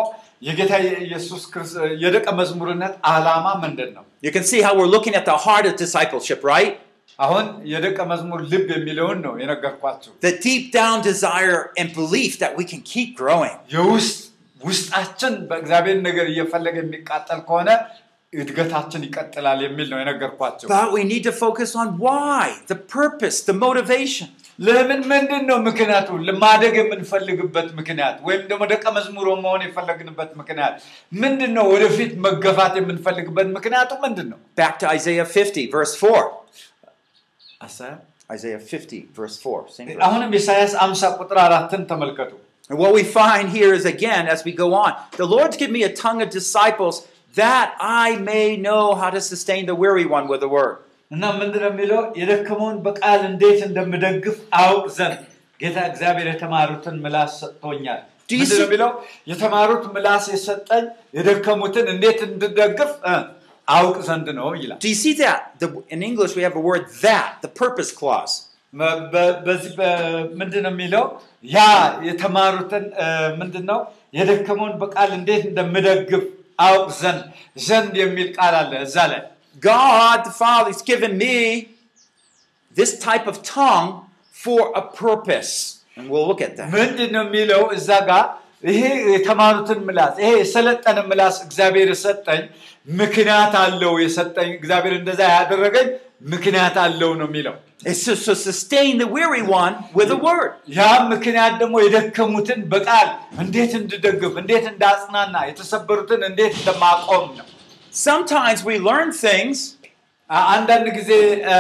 የጌታ 0.49 0.73
የኢየሱስ 0.87 1.43
ክርስቶስ 1.53 1.73
የደቀ 2.05 2.27
መዝሙርነት 2.41 2.95
ዓላማ 3.13 3.47
ምንድን 3.65 3.91
ነው? 3.97 4.05
You 4.27 4.33
can 4.37 4.45
see 4.53 4.61
how 4.67 4.73
we're 4.79 4.93
looking 4.97 5.15
at 5.21 5.27
the 5.31 5.39
heart 5.47 5.67
of 5.71 5.75
discipleship, 5.85 6.41
right? 6.55 6.73
አሁን 7.19 7.47
የደቀ 7.73 7.99
መዝሙር 8.13 8.41
ልብ 8.53 8.69
የሚለውን 8.77 9.19
ነው 9.27 9.33
የነገርኳቸው። 9.43 10.13
The 10.29 10.35
deep 10.47 10.65
down 10.81 10.97
desire 11.11 11.59
and 11.81 11.89
belief 12.01 12.33
that 12.43 12.53
we 12.59 12.65
can 12.73 12.83
keep 12.93 13.11
growing. 13.23 13.57
የውስጥ 13.77 14.19
ውስጣችን 14.61 15.35
በእግዚአብሔር 15.51 15.99
ነገር 16.09 16.27
እየፈለገ 16.33 16.77
የሚቃጠል 16.85 17.41
ከሆነ 17.49 17.69
እድገታችን 18.33 19.05
ይቀጥላል 19.07 19.61
የሚል 19.67 19.89
ነው 19.93 19.99
የነገርኳቸው። 20.03 20.67
But 20.79 20.91
we 20.97 21.03
need 21.13 21.25
to 21.29 21.35
focus 21.45 21.71
on 21.83 21.89
why, 22.07 22.41
the 22.73 22.79
purpose, 22.99 23.39
the 23.51 23.57
motivation. 23.67 24.29
ለምን 24.67 25.01
ምንድን 25.13 25.43
ነው 25.51 25.59
ምክንያቱ? 25.69 26.09
ማደግ 26.45 26.75
የምንፈልግበት 26.81 27.69
ምክንያት 27.79 28.17
ወይም 28.27 28.43
ደግሞ 28.51 28.63
ደቀ 28.73 28.85
መዝሙር 28.97 29.29
መሆን 29.45 29.63
የፈለግንበት 29.67 30.31
ምክንያት 30.41 30.75
ምንድን 31.23 31.53
ነው? 31.59 31.65
ወደፊት 31.75 32.13
መገፋት 32.27 32.75
የምንፈልግበት 32.81 33.49
ምክንያቱ 33.57 33.91
ምንድን 34.05 34.29
ነው? 34.33 34.39
Back 34.63 34.75
to 34.83 34.87
Isaiah 34.99 35.27
50, 35.37 35.65
verse 35.77 35.95
4. 35.97 36.23
Isaiah 38.37 38.61
50, 38.61 39.01
verse 39.21 39.37
4. 39.39 39.69
Same 39.77 39.87
verse. 39.89 40.03
አሁንም 40.09 40.31
ኢሳያስ 40.41 40.75
50 40.85 41.13
ቁጥር 41.23 41.39
አራትን 41.47 41.83
ተመልከቱ። 41.93 42.33
And 42.71 42.79
what 42.83 42.93
we 42.99 43.03
find 43.03 43.47
here 43.59 43.73
is 43.79 43.85
again, 43.85 44.25
as 44.35 44.41
we 44.49 44.53
go 44.65 44.69
on, 44.85 44.93
the 45.21 45.27
Lord's 45.27 45.57
given 45.61 45.75
me 45.79 45.83
a 45.83 45.95
tongue 46.05 46.21
of 46.25 46.29
disciples 46.31 46.97
that 47.35 47.69
I 47.81 48.07
may 48.31 48.47
know 48.67 48.85
how 49.01 49.11
to 49.17 49.21
sustain 49.21 49.63
the 49.71 49.75
weary 49.75 50.07
one 50.17 50.27
with 50.33 50.41
the 50.45 50.51
word. 50.59 50.77
እና 51.16 51.24
ምንድን 51.40 51.62
ነው 51.64 51.72
የሚለው? 51.72 52.02
የደከመውን 52.20 52.78
በቃል 52.86 53.22
እንዴት 53.30 53.60
እንደምደግፍ 53.68 54.36
አውቅ 54.62 54.86
ዘንድ 54.98 55.20
ጌታ 55.60 55.78
እግዚአብሔር 55.90 56.28
የተማሩትን 56.32 56.96
ምላስ 57.04 57.34
ሰጥቶኛል። 57.42 58.02
የሚለው? 58.62 58.90
የተማሩት 59.32 59.84
ምላስ 59.96 60.26
የሰጠኝ 60.34 60.86
የደከሙትን 61.18 61.86
እንዴት 61.94 62.20
እንድደግፍ 62.28 62.92
አውቅ 63.68 63.98
ዘንድ 64.08 64.28
ነው 64.40 64.48
ይላል። 64.60 64.80
Do 64.80 64.90
you 64.90 65.00
see 65.04 65.14
that? 65.20 65.40
The, 65.62 65.68
in 65.90 66.02
English, 66.04 66.34
we 66.36 66.44
have 66.48 66.56
a 66.56 66.64
word 66.64 66.84
that, 67.02 67.30
the 67.42 67.52
purpose 67.56 67.92
clause. 67.94 68.34
በ- 68.74 68.98
በ- 69.12 69.36
በዚህ 69.46 69.74
ምንድን 70.40 70.66
የሚለው? 70.70 71.04
ያ 71.50 71.60
የተማሩትን 72.10 72.86
እ፣ 72.98 73.06
ምንድን 73.40 73.66
ነው 73.72 73.80
የደከመውን 74.14 74.74
በቃል 74.82 75.10
እንዴት 75.18 75.44
እንደምደግፍ 75.50 76.24
አውቅ 76.60 76.90
ዘንድ 77.00 77.24
ዘንድ 77.68 77.94
የሚል 78.02 78.28
ቃል 78.38 78.54
አለ 78.60 78.74
እዛ 78.86 78.98
ላይ 79.12 79.22
God 79.63 80.19
the 80.25 80.35
Father 80.43 80.71
has 80.73 80.83
given 80.83 81.13
me 81.19 81.37
this 82.77 82.93
type 82.99 83.27
of 83.27 83.37
tongue 83.57 83.89
for 84.35 84.61
a 84.75 84.83
purpose. 85.05 85.53
And 85.97 86.05
we'll 86.11 86.27
look 86.27 86.41
at 86.41 86.53
that. 86.59 86.69
ምንድን 86.77 87.11
ነው 87.17 87.25
የሚለው 87.29 87.63
እዛ 87.79 87.91
ጋር 88.11 88.25
ይሄ 88.71 88.81
የተማሩትን 89.15 89.81
ምላስ 89.89 90.15
ይሄ 90.23 90.31
የሰለጠነ 90.43 90.99
ምላስ 91.11 91.37
እግዚአብሔር 91.47 91.89
የሰጠኝ 91.93 92.43
ምክንያት 93.01 93.55
አለው 93.65 93.93
የሰጠኝ 94.05 94.51
እግዚአብሔር 94.59 94.95
እንደዛ 95.01 95.21
ያደረገኝ 95.37 95.89
ምክንያት 96.33 96.79
አለው 96.87 97.13
ነው 97.21 97.29
የሚለው 97.31 97.57
It's 97.91 98.01
to, 98.07 98.15
to 98.25 98.33
sustain 98.39 98.99
the 99.03 99.07
weary 99.17 99.45
one 99.61 99.75
with 99.99 100.11
a 100.11 100.21
word. 100.27 100.51
ያ 100.79 100.81
ምክንያት 101.13 101.53
ደግሞ 101.61 101.77
የደከሙትን 101.85 102.61
በቃል 102.73 103.09
እንዴት 103.45 103.73
እንድደግፍ 103.79 104.35
እንዴት 104.43 104.67
እንዳጽናና 104.73 105.37
የተሰበሩትን 105.51 106.23
እንዴት 106.31 106.53
እንደማቆም 106.61 107.25
ነው 107.39 107.47
Sometimes 108.07 108.59
we 108.69 108.75
learn 108.91 109.09
things 109.27 109.59
አ- 110.31 110.45
አንዳንድ 110.57 110.87
ጊዜ 110.99 111.13
አ፣ 111.55 111.57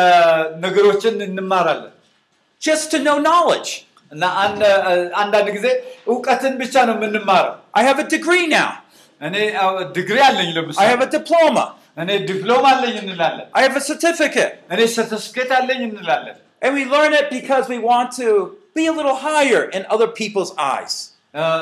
ነገሮችን 0.64 1.14
እንማራለን 1.29 1.92
just 2.62 2.85
to 2.92 2.99
know 3.07 3.16
knowledge. 3.29 3.70
እና 4.14 4.23
አንድ- 4.44 4.64
አንዳንድ 5.23 5.49
ጊዜ 5.57 5.66
እውቀትን 6.12 6.55
ብቻ 6.62 6.75
ነው 6.88 6.94
የምንማረው 6.99 7.55
I 7.81 7.85
have 7.88 7.99
a 8.05 8.09
degree 8.16 8.46
now. 8.59 8.70
እኔ 9.29 9.37
አ፣ 9.62 9.66
ዲግሪ 9.99 10.18
አለኝ 10.29 10.49
I 10.53 10.57
ለምሳሌ 10.59 10.87
have 10.92 11.03
a 11.09 11.11
diploma. 11.18 11.64
እኔ 12.03 12.11
ዲፕሎማ 12.31 12.64
አለኝ 12.75 12.96
እንላለን 13.05 13.46
I 13.59 13.62
have 13.66 13.77
a 13.83 13.85
certificate. 13.90 14.55
እኔ 14.75 14.81
ሰርተፍኬት 14.96 15.53
አለኝ 15.61 15.83
እንላለን 15.90 16.38
And 16.64 16.73
we 16.79 16.85
learn 16.94 17.12
it 17.20 17.27
because 17.38 17.64
we 17.73 17.79
want 17.90 18.09
to 18.23 18.29
be 18.79 18.83
a 18.90 18.94
little 18.99 19.18
higher 19.29 19.62
in 19.77 19.83
other 19.94 20.09
people's 20.20 20.51
eyes. 20.75 20.94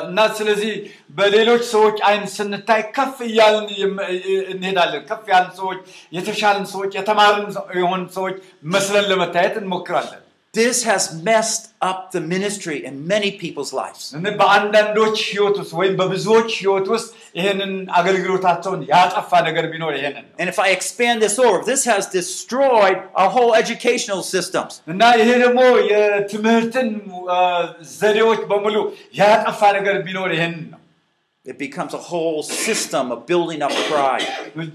እና 0.05 0.19
ስለዚህ 0.37 0.71
በሌሎች 1.17 1.63
ሰዎች 1.73 1.97
አይን 2.07 2.23
ስንታይ 2.35 2.81
ከፍ 2.95 3.17
እያልን 3.27 3.67
የም- 3.81 4.01
እንሄዳለን 4.53 5.03
ከፍ 5.09 5.25
ያልን 5.33 5.51
ሰዎች 5.59 5.79
የተሻልን 6.17 6.65
ሰዎች 6.71 6.91
የተማርን 6.99 7.45
የሆን 7.81 8.03
ሰዎች 8.17 8.37
መስለን 8.75 9.07
ለመታየት 9.11 9.57
እንሞክራለን 9.61 10.23
This 10.53 10.77
has 10.83 11.03
messed 11.23 11.65
up 11.81 11.99
the 12.11 12.21
ministry 12.27 12.77
in 12.83 12.95
many 13.11 13.29
people's 13.41 13.71
lives. 13.73 14.03
እና 14.17 14.25
በአንዳንዶች 14.39 15.17
ህይወት 15.27 15.57
ውስጥ 15.61 15.73
ወይም 15.79 15.93
በብዙዎች 15.99 16.49
ህይወት 16.61 16.87
ውስጥ 16.93 17.09
ይህንን 17.35 17.71
አገልግሎታቸውን 17.99 18.81
ያጠፋ 18.93 19.31
ነገር 19.47 19.65
ቢኖር 19.73 19.93
ይሄንን 19.99 20.25
ነው 20.27 20.35
And 20.41 20.49
if 20.53 20.59
I 20.59 20.71
expand 20.77 21.17
this 21.25 21.37
over, 21.39 21.59
this 21.71 21.83
has 21.93 22.03
destroyed 22.19 22.99
our 23.19 23.29
whole 23.37 23.53
educational 23.63 24.21
systems. 24.33 24.73
እና 24.93 25.01
ይሄ 25.21 25.29
ደግሞ 25.45 25.61
የትምህርትን 25.93 26.89
አ፣ 27.35 27.39
ዘዴዎች 27.99 28.41
በሙሉ 28.51 28.75
ያጠፋ 29.21 29.61
ነገር 29.79 29.97
ቢኖር 30.07 30.29
ይሄንን 30.37 30.65
ነው 30.73 30.77
It 31.45 31.57
becomes 31.57 31.93
a 31.97 32.01
whole 32.09 32.39
system 32.65 33.05
of 33.13 33.19
building 33.29 33.61
up 33.67 33.75
pride. 33.91 34.25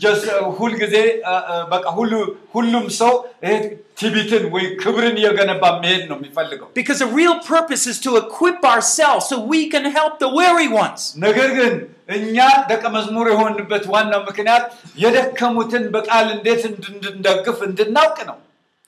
ጀስት 0.04 0.24
ሁልጊዜ 0.60 0.94
አ፣ 1.24 1.34
አ፣ 1.52 1.56
በቃ 1.72 1.84
ሁሉ 1.98 2.12
ሁሉም 2.54 2.86
ሰው 3.00 3.12
ይሄ 3.44 3.52
ትዕቢትን 4.00 4.44
ወይ 4.54 4.64
ክብርን 4.82 5.16
እየገነባ 5.20 5.64
መሄድ 5.82 6.02
ነው 6.10 6.16
የሚፈልገው 6.20 6.68
Because 6.80 7.00
the 7.04 7.10
real 7.20 7.36
purpose 7.52 7.84
is 7.92 7.98
to 8.06 8.12
equip 8.22 8.60
ourselves 8.72 9.24
so 9.30 9.36
we 9.54 9.60
can 9.74 9.84
help 9.98 10.14
the 10.24 10.30
weary 10.40 10.68
ones. 10.82 11.00
ነገር 11.26 11.50
ግን 11.58 11.74
እኛ 12.16 12.36
ደቀ 12.70 12.84
መዝሙር 12.96 13.26
የሆንበት 13.32 13.84
ዋናው 13.94 14.22
ምክንያት 14.28 14.64
የደከሙትን 15.04 15.84
በቃል 15.96 16.26
እንዴት 16.36 16.64
እንድንደግፍ 16.70 17.60
እንድናውቅ 17.70 18.18
ነው 18.30 18.38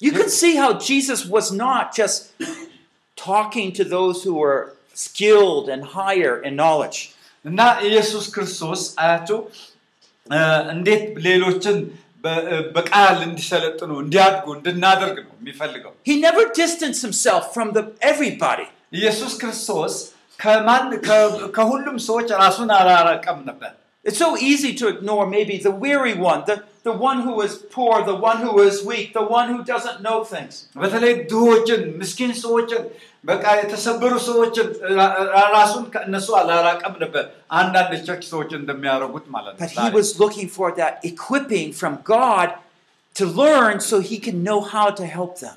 You 0.01 0.11
can 0.13 0.31
see 0.33 0.55
how 0.57 0.71
Jesus 0.89 1.21
was 1.35 1.47
not 1.59 1.85
just 1.95 2.17
talking 3.19 3.69
to 3.73 3.85
those 3.87 4.19
who 4.25 4.35
were 4.37 4.59
skilled 4.97 5.67
and 5.69 5.83
higher 5.95 6.35
in 6.43 6.55
knowledge. 6.57 6.99
እና 7.45 7.61
ኢየሱስ 7.89 8.25
ክርስቶስ 8.35 8.81
አያቸው 9.03 9.39
እ፣ 10.27 10.39
እንዴት 10.75 11.03
ሌሎችን 11.27 11.77
በ- 12.25 12.43
በቃል 12.77 13.17
እንዲሰለጥኑ 13.27 13.91
እንዲያድጉ 14.05 14.47
እንድናደርግ 14.59 15.17
ነው 15.27 15.35
የሚፈልገው 15.41 15.93
He 16.11 16.17
never 16.27 16.45
distanced 16.61 17.03
himself 17.09 17.45
from 17.57 17.69
the 17.77 17.85
everybody. 18.11 18.67
ኢየሱስ 18.99 19.33
ክርስቶስ 19.43 19.95
ከማን 20.41 20.87
ከ- 21.07 21.27
ከሁሉም 21.57 21.99
ሰዎች 22.09 22.31
ራሱን 22.45 22.71
አላራቀም 22.81 23.41
ነበር 23.51 23.73
It's 24.05 24.21
so 24.25 24.29
easy 24.49 24.69
to 24.81 24.85
ignore 24.87 25.23
maybe 25.29 25.55
the 25.59 25.73
weary 25.85 26.13
one, 26.27 26.41
the, 26.51 26.57
the 26.89 26.95
one 27.07 27.19
who 27.23 27.33
is 27.47 27.55
poor, 27.77 27.95
the 28.11 28.15
one 28.27 28.39
who 28.45 28.53
is 28.67 28.77
weak, 28.91 29.07
the 29.15 29.25
one 29.39 29.47
who 29.53 29.59
doesn't 29.71 29.99
know 30.07 30.19
things. 30.33 30.53
በተለይ 30.83 31.13
ድሆችን 31.31 31.81
ምስኪን 32.01 32.33
ሰዎችን 32.43 32.83
በቃ 33.31 33.45
የተሰበሩ 33.61 34.13
ሰዎችን 34.29 34.67
ራ- 34.99 35.11
ራ- 35.33 35.49
ራሱን 35.57 35.85
ከእነሱ 35.95 36.29
አላራቀም 36.41 36.95
ነበር 37.05 37.25
አንዳንድ 37.61 37.93
ቸርች 38.09 38.25
ሰዎች 38.33 38.51
እንደሚያደርጉት 38.61 39.27
ማለት 39.37 39.53
ነው 39.57 39.61
But 39.65 39.75
he 39.75 39.81
ዛሬ። 39.81 39.93
was 40.01 40.11
looking 40.23 40.49
for 40.59 40.69
that 40.81 40.95
equipping 41.13 41.69
from 41.81 41.95
God 42.17 42.49
to 43.17 43.27
learn 43.43 43.77
so 43.91 43.99
he 44.13 44.19
can 44.29 44.39
know 44.49 44.61
how 44.75 44.89
to 45.01 45.07
help 45.19 45.35
them. 45.45 45.57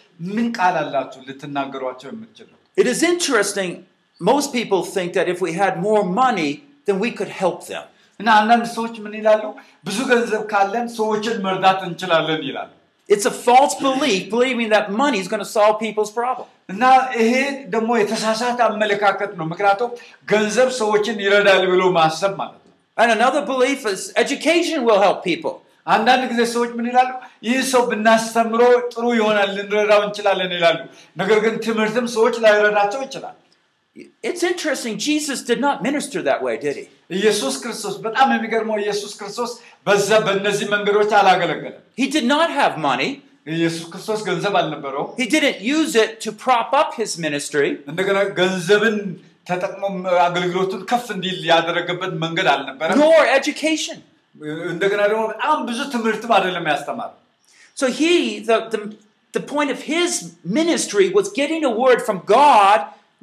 ምን 0.36 0.46
ቃል 0.58 0.76
አላችሁ 0.84 1.20
ልትናገሯቸው 1.30 2.08
የምትችሉ 2.14 2.50
It 2.82 2.86
is 2.92 3.00
interesting. 3.12 3.70
Most 4.20 4.48
people 4.58 4.82
think 4.94 5.10
that 5.18 5.28
if 5.34 5.38
we 5.46 5.52
had 5.62 5.74
more 5.88 6.02
money, 6.22 6.50
then 6.86 6.96
we 7.04 7.10
could 7.18 7.32
help 7.42 7.60
them. 7.72 7.84
እና 8.20 8.28
አንዳንድ 8.40 8.66
ሰዎች 8.76 8.94
ምን 9.04 9.14
ይላሉ 9.20 9.42
ብዙ 9.86 9.98
ገንዘብ 10.10 10.42
ካለን 10.52 10.86
ሰዎችን 10.98 11.36
መርዳት 11.46 11.80
እንችላለን 11.88 12.42
ይላሉ 12.50 12.70
It's 13.08 13.26
a 13.30 13.34
false 13.46 13.74
belief, 13.86 14.22
believing 14.34 14.68
that 14.74 14.86
money 15.02 15.18
is 15.24 15.28
going 15.32 15.42
to 15.46 15.50
solve 15.58 15.74
people's 15.84 16.12
problem. 16.20 16.46
እና 16.72 16.84
ይሄ 17.22 17.32
ደግሞ 17.74 17.90
የተሳሳተ 18.00 18.58
አመለካከት 18.70 19.32
ነው 19.40 19.46
ምክንያቱም 19.52 19.90
ገንዘብ 20.32 20.70
ሰዎችን 20.80 21.20
ይረዳል 21.24 21.62
ብሎ 21.72 21.82
ማሰብ 21.98 22.32
ማለት 22.42 22.62
ነው 22.66 22.72
And 23.02 23.10
another 23.18 23.42
belief 23.52 23.80
is 23.94 24.02
education 24.24 24.78
will 24.88 25.00
help 25.06 25.18
people. 25.30 25.54
አንዳንድ 25.87 26.23
ጊዜ 26.31 26.41
ሰዎች 26.53 26.71
ምን 26.77 26.87
ይላሉ 26.91 27.09
ይህ 27.47 27.61
ሰው 27.71 27.83
ብናስተምሮ 27.91 28.61
ጥሩ 28.93 29.05
ይሆናል 29.19 29.49
ልንረዳው 29.57 30.01
እንችላለን 30.07 30.51
ይላሉ 30.57 30.79
ነገር 31.21 31.39
ግን 31.45 31.55
ትምህርትም 31.67 32.07
ሰዎች 32.17 32.35
ላይረዳቸው 32.45 33.01
ይችላል 33.07 33.37
It's 34.23 34.43
interesting. 34.43 34.93
Jesus 34.99 35.39
did 35.41 35.59
not 35.59 35.77
minister 35.83 36.19
that 36.21 36.39
way, 36.45 36.53
did 36.65 36.75
he? 36.79 36.83
ኢየሱስ 37.17 37.55
ክርስቶስ 37.63 37.95
በጣም 38.05 38.27
የሚገርመው 38.35 38.77
ኢየሱስ 38.83 39.11
ክርስቶስ 39.19 39.51
በዛ 39.87 40.09
በእነዚህ 40.27 40.67
መንገዶች 40.75 41.11
አላገለገለም 41.19 41.81
He 42.01 42.07
did 42.15 42.27
not 42.35 42.49
have 42.59 42.75
money. 42.89 43.09
ኢየሱስ 43.55 43.85
ክርስቶስ 43.93 44.21
ገንዘብ 44.29 44.55
አልነበረው 44.59 45.03
He 45.21 45.27
didn't 45.35 45.59
use 45.77 45.93
it 46.03 46.11
to 46.25 46.31
prop 46.45 46.71
up 46.81 46.91
his 47.01 47.11
ministry. 47.25 47.69
እንደገና 47.91 48.21
ገንዘብን 48.39 48.97
ተጠቅሞ 49.49 49.83
አገልግሎቱን 50.27 50.81
ከፍ 50.91 51.05
እንዲል 51.15 51.39
ያደረገበት 51.51 52.13
መንገድ 52.23 52.47
አልነበረም 52.53 52.97
nor 53.03 53.21
education. 53.39 53.99
እንደገና 54.72 55.02
ደግሞ 55.10 55.22
በጣም 55.32 55.58
ብዙ 55.68 55.80
ትምህርትም 55.94 56.32
አይደለም 56.38 56.66
ያስተማር 56.72 57.12
So 57.78 57.86
he, 57.98 58.12
the, 58.48 58.56
the, 58.72 58.78
the 59.34 59.42
point 59.52 59.70
of 59.74 59.80
his 59.94 60.10
ministry 60.58 61.06
was 61.16 61.26
getting 61.38 61.62
a 61.70 61.72
word 61.82 61.98
from 62.06 62.18
God, 62.38 62.78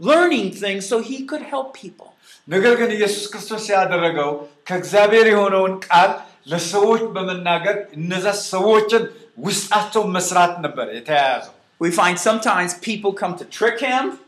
learning 0.10 0.48
things 0.64 0.82
so 0.92 0.96
he 1.10 1.18
could 1.30 1.44
help 1.54 1.68
people. 1.84 2.10
ነገር 2.48 2.74
ግን 2.80 2.90
ኢየሱስ 2.98 3.26
ክርስቶስ 3.32 3.66
ያደረገው 3.76 4.32
ከእግዚአብሔር 4.70 5.28
የሆነውን 5.32 5.74
ቃል 5.88 6.12
ለሰዎች 6.52 7.04
በመናገር 7.16 7.76
እነዛ 7.98 8.26
ሰዎችን 8.54 9.04
ውስጣቸውን 9.48 10.10
መስራት 10.18 10.54
ነበር 10.66 10.88
የተያያዘው። 11.00 11.54
We 11.84 11.92
find 12.02 12.18
sometimes 12.30 12.72
people 12.90 13.12
come 13.22 13.34
to 13.42 13.46
trick 13.58 13.80
him, 13.90 14.06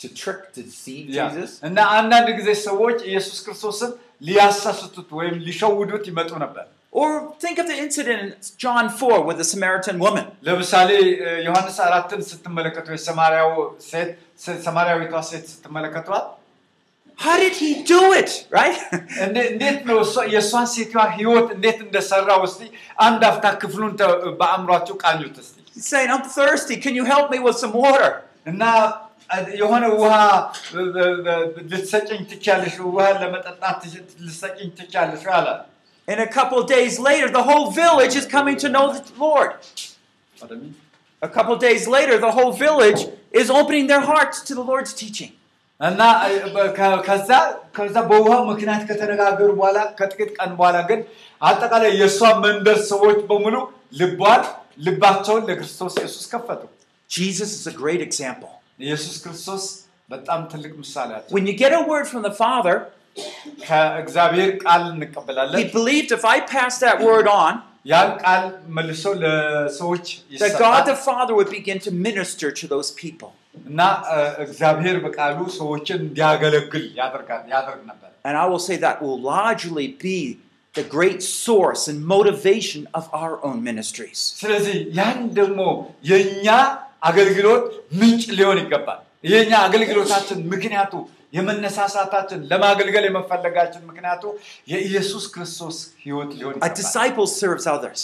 to 0.00 0.08
trick, 0.14 0.40
to 0.54 0.60
deceive 0.62 1.06
ያ፣ 1.16 1.24
Jesus. 1.28 1.50
እና 1.68 1.78
አንዳንድ 1.98 2.28
ጊዜ 2.38 2.48
ሰዎች 2.68 2.98
ኢየሱስ 3.10 3.38
ክርስቶስን 3.44 3.92
ሊያሳስቱት 4.28 5.08
ወይም 5.18 5.36
ሊሸውዱት 5.48 6.04
ይመጡ 6.12 6.30
ነበር። 6.44 6.64
Or 6.92 7.08
think 7.44 7.56
of 7.60 7.66
the 7.70 7.76
incident 7.84 8.20
in 8.24 8.28
John 8.64 8.84
4 8.98 9.16
with 9.28 9.38
the 9.38 9.46
Samaritan 9.52 9.96
woman. 10.04 10.26
ለምሳሌ 10.48 10.90
እ፣ 11.24 11.30
ዮሐንስ 11.46 11.76
አራትን 11.86 12.20
ስትመለከቱ 12.30 12.86
የሰማርያው 12.96 13.50
ሴት 13.88 14.10
ስ- 14.44 14.58
ሰማርያዊቷ 14.66 15.14
ሴት 15.30 15.44
ስትመለከቷት 15.54 16.26
How 17.18 17.34
did 17.36 17.54
he 17.56 17.68
do 17.86 18.00
it, 18.20 18.30
right? 18.50 18.78
እንደ- 19.24 19.44
እንዴት 19.50 19.80
ነው 19.88 19.98
እሷ- 20.04 20.24
የእሷን 20.34 20.66
ሴትዋ 20.72 21.00
ህይወት 21.18 21.48
እንዴት 21.56 21.78
እንደሰራ 21.84 22.28
እስቲ 22.46 22.62
አንድ 23.06 23.20
አፍታ 23.28 23.44
ክፍሉን 23.62 23.92
ተ- 24.00 24.08
በአእምሯችሁ 24.40 24.94
ቃኙት 25.04 25.36
እስቲ 25.42 25.56
He's 25.76 25.86
saying, 25.92 26.10
I'm 26.14 26.24
thirsty. 26.38 26.76
Can 26.84 26.94
you 26.98 27.04
help 27.06 27.26
me 27.34 27.40
with 27.46 27.56
some 27.62 27.74
water? 27.84 28.10
እና 28.52 28.62
የሆነ 29.58 29.84
ውሃ 30.00 30.14
እ፣ 30.72 30.82
እ፣ 30.96 31.04
እ፣ 31.26 31.36
ልትሰጭኝ 31.70 32.20
ትቻለሽ 32.32 32.74
ውሃ 32.88 33.06
ለመጠጣት 33.22 33.76
ትች- 33.84 34.02
ልትሰጭኝ 34.24 34.68
ትቻለሽ 34.80 35.24
አላት 35.38 35.62
And 36.08 36.18
a 36.20 36.30
couple 36.30 36.58
of 36.58 36.66
days 36.68 36.94
later, 37.00 37.28
the 37.30 37.44
whole 37.44 37.68
village 37.76 38.14
is 38.14 38.26
coming 38.28 38.56
to 38.58 38.68
know 38.68 38.86
the 38.96 39.02
Lord. 39.18 39.50
A 41.22 41.28
couple 41.28 41.54
of 41.54 41.60
days 41.60 41.88
later, 41.88 42.18
the 42.18 42.30
whole 42.30 42.52
village 42.54 43.00
is 43.32 43.48
opening 43.50 43.86
their 43.86 44.02
hearts 44.02 44.40
to 44.42 44.54
the 44.54 44.62
Lord's 44.62 44.92
teaching. 44.94 45.32
እና 45.80 46.00
እ፣ 46.24 46.34
በ- 46.54 46.68
ከ- 46.76 47.00
ከዛ 47.06 47.30
ከዛ 47.76 47.96
በውሃው 48.10 48.42
ምክንያት 48.50 48.82
ከተነጋገሩ 48.88 49.48
በኋላ 49.58 49.78
ከጥቂት 49.98 50.30
ቀን 50.36 50.50
በኋላ 50.58 50.76
ግን 50.90 51.00
አጠቃላይ 51.42 51.92
የእሷ 52.00 52.20
መንደር 52.44 52.78
ሰዎች 52.90 53.18
በሙሉ 53.30 53.56
ልቧን 54.00 54.42
ልባቸውን 54.86 55.42
ለክርስቶስ 55.48 55.94
ኢየሱስ 56.00 56.24
ከፈቱ። 56.32 56.62
Jesus 57.10 57.50
is 57.58 57.64
a 57.72 57.76
great 57.82 58.02
example. 58.08 58.52
ኢየሱስ 58.80 59.16
ክርስቶስ 59.24 59.64
በጣም 60.10 60.40
ትልቅ 60.52 60.72
ምሳሌያቸው። 60.82 61.32
When 61.36 61.46
you 61.46 61.56
get 61.64 61.72
a 61.72 61.84
word 61.92 62.06
from 62.12 62.22
the 62.22 62.34
Father, 62.42 62.76
ከእግዚአብሔር 63.66 64.50
ቃል 64.64 64.82
እንቀበላለን። 64.92 65.58
he 65.60 65.66
believed 65.78 66.10
if 66.18 66.24
I 66.34 66.40
pass 66.54 66.74
that 66.84 66.98
word 67.08 67.28
on, 67.42 67.54
ያን 67.92 68.10
ቃል 68.22 68.44
መልሶ 68.76 69.04
ለሰዎች 69.22 70.06
that 70.42 70.54
God 70.66 70.82
the 70.84 70.96
ይሰጣል 70.96 71.04
Father 71.08 71.32
would 71.38 71.50
begin 71.58 71.78
to 71.86 71.90
minister 72.08 72.48
to 72.60 72.64
those 72.74 72.90
people. 73.02 73.30
እና 73.70 73.80
እ፣ 74.14 74.16
እግዚአብሔር 74.44 74.96
በቃሉ 75.06 75.38
ሰዎችን 75.58 75.98
እንዲያገለግል 76.06 76.86
ያደርጋል 77.00 77.42
ያደርግ 77.54 77.82
ነበር። 77.90 78.10
And 78.28 78.36
I 78.42 78.46
will 78.50 78.64
say 78.68 78.76
that 78.86 78.96
will 79.04 79.20
largely 79.34 79.86
be 80.06 80.18
the 80.74 80.84
great 80.96 81.20
source 81.44 81.82
and 81.90 81.98
motivation 82.14 82.82
of 82.98 83.04
our 83.20 83.34
own 83.46 83.58
ministries. 83.70 84.20
ስለዚህ 84.42 84.76
ያን 84.98 85.20
ደግሞ 85.40 85.60
የእኛ 86.10 86.48
አገልግሎት 87.01 87.63
ምንጭ 87.99 88.23
ሊሆን 88.39 88.57
ይገባል። 88.63 88.99
የእኛ 89.23 89.51
አገልግሎታችን 89.67 90.39
ምክንያቱ 90.53 90.93
የመነሳሳታችን 91.37 92.39
ለማገልገል 92.51 93.03
የመፈለጋችን 93.07 93.81
ምክንያቱ 93.89 94.23
የኢየሱስ 94.71 95.25
ክርስቶስ 95.33 95.77
ሕይወት 96.05 96.31
ሊሆን 96.39 96.55
A 96.67 96.71
disciple 96.79 97.27
serves 97.39 97.65
others. 97.75 98.01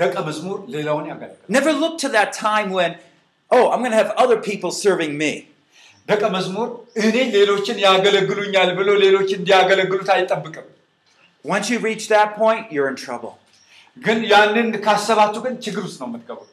ደቀ 0.00 0.14
መዝሙር 0.28 0.58
ሌላውን 0.74 1.06
ያገለግላል። 1.12 1.48
Never 1.56 1.72
look 1.82 1.94
to 2.04 2.08
that 2.18 2.30
time 2.46 2.68
when, 2.78 2.90
oh, 3.50 3.64
I'm 3.72 3.80
going 3.84 3.94
to 3.96 4.00
have 4.02 4.12
other 4.24 4.38
people 4.50 4.70
serving 4.84 5.12
me. 5.22 5.32
ደቀ 6.08 6.22
መዝሙር 6.36 6.68
እኔ 7.04 7.16
ሌሎችን 7.36 7.76
ያገለግሉኛል 7.86 8.70
ብሎ 8.78 8.88
ሌሎች 9.04 9.28
እንዲያገለግሉት 9.38 10.08
አይጠብቅም። 10.16 10.66
Once 11.44 11.66
you 11.72 11.78
reach 11.80 12.04
that 12.08 12.30
point, 12.40 12.64
you're 12.74 12.90
in 12.92 12.98
trouble. 13.04 13.32
ግን 13.96 14.18
ያንን 14.32 14.68
ካሰባችሁ 14.84 15.40
ግን 15.46 15.54
ችግር 15.64 15.82
ውስጥ 15.88 15.98
ነው 16.02 16.08
የምትገቡት። 16.10 16.50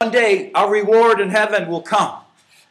One 0.00 0.12
day, 0.12 0.32
our 0.54 0.68
reward 0.70 1.20
in 1.20 1.30
heaven 1.30 1.62
will 1.72 1.84
come. 1.94 2.12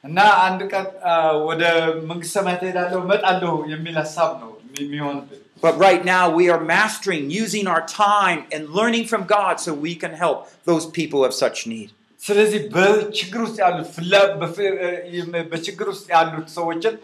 እና 0.03 0.19
አንድ 0.45 0.61
ቀን 0.71 0.85
አ፣ 1.09 1.13
ወደ 1.49 1.63
መንግስት 2.09 2.31
ሰማያት 2.37 2.61
እሄዳለሁ 2.65 2.99
እመጣለሁ 3.05 3.51
የሚል 3.73 3.95
ሀሳብ 4.01 4.31
ነው 4.43 4.51
የሚሆንብን። 4.81 5.37
But 5.65 5.75
right 5.79 6.03
now, 6.05 6.23
we 6.37 6.45
are 6.53 6.61
mastering 6.69 7.23
using 7.41 7.65
our 7.73 7.83
time 8.05 8.39
and 8.53 8.61
learning 8.77 9.03
from 9.11 9.23
God 9.33 9.55
so 9.65 9.69
we 9.87 9.93
can 10.03 10.13
help 10.23 10.37
those 10.69 10.85
people 10.97 11.17
who 11.19 11.25
have 11.27 11.37
such 11.45 11.59
need. 11.73 11.89
ስለዚህ 12.21 12.59
በችግር 12.73 13.39
ውስጥ 13.45 13.57
ያሉት 13.65 13.87
ፍላ- 13.95 14.31
በፍ- 14.41 14.59
እ፣ 14.87 15.21
በችግር 15.51 15.87
ውስጥ 15.93 16.05
ያሉት 16.15 16.49
ሰዎችን 16.57 16.95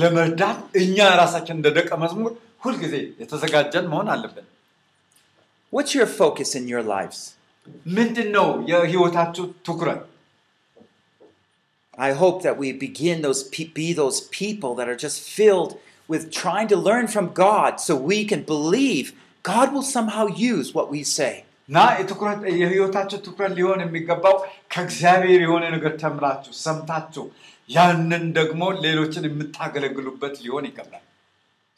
ለመርዳት 0.00 0.58
እኛ 0.82 0.98
ራሳችን 1.22 1.56
እንደ 1.60 1.68
ደቀ 1.78 1.90
መዝሙር 2.04 2.32
ሁልጊዜ 2.64 2.94
የተዘጋጀን 3.22 3.86
መሆን 3.92 4.08
አለብን። 4.14 4.46
What's 5.72 5.94
your 5.98 6.08
focus 6.20 6.50
in 6.60 6.66
your 6.74 6.84
lives? 6.96 7.20
ምንድን 7.96 8.28
ነው 8.38 8.48
የህይወታችሁ 8.72 9.44
ትኩረት? 9.68 10.02
I 11.98 12.12
hope 12.22 12.38
that 12.42 12.56
we 12.62 12.68
begin 12.86 13.22
those 13.26 13.42
pe- 13.54 13.72
be 13.74 13.88
those 14.02 14.18
people 14.40 14.72
that 14.78 14.88
are 14.92 15.00
just 15.06 15.18
filled 15.38 15.72
with 16.08 16.22
trying 16.42 16.68
to 16.72 16.76
learn 16.88 17.06
from 17.14 17.26
God 17.46 17.72
so 17.86 17.92
we 18.12 18.18
can 18.32 18.42
believe 18.54 19.06
God 19.44 19.72
will 19.74 19.86
somehow 19.96 20.24
use 20.52 20.68
what 20.76 20.88
we 20.94 21.02
say. 21.18 21.34
እና 21.68 21.78
የትኩረት 21.98 22.40
የህይወታችሁ 22.60 23.18
ትኩረት 23.26 23.52
ሊሆን 23.58 23.80
የሚገባው 23.84 24.34
ከእግዚአብሔር 24.72 25.40
የሆነ 25.46 25.64
ነገር 25.74 25.92
ተምራችሁ 26.02 26.52
ሰምታችሁ 26.66 27.24
ያንን 27.68 28.24
ደግሞ 28.38 28.62
ሌሎችን 28.84 29.24
የምታገለግሉበት 29.28 30.34
ሊሆን 30.44 30.66
ይገባል። 30.70 31.02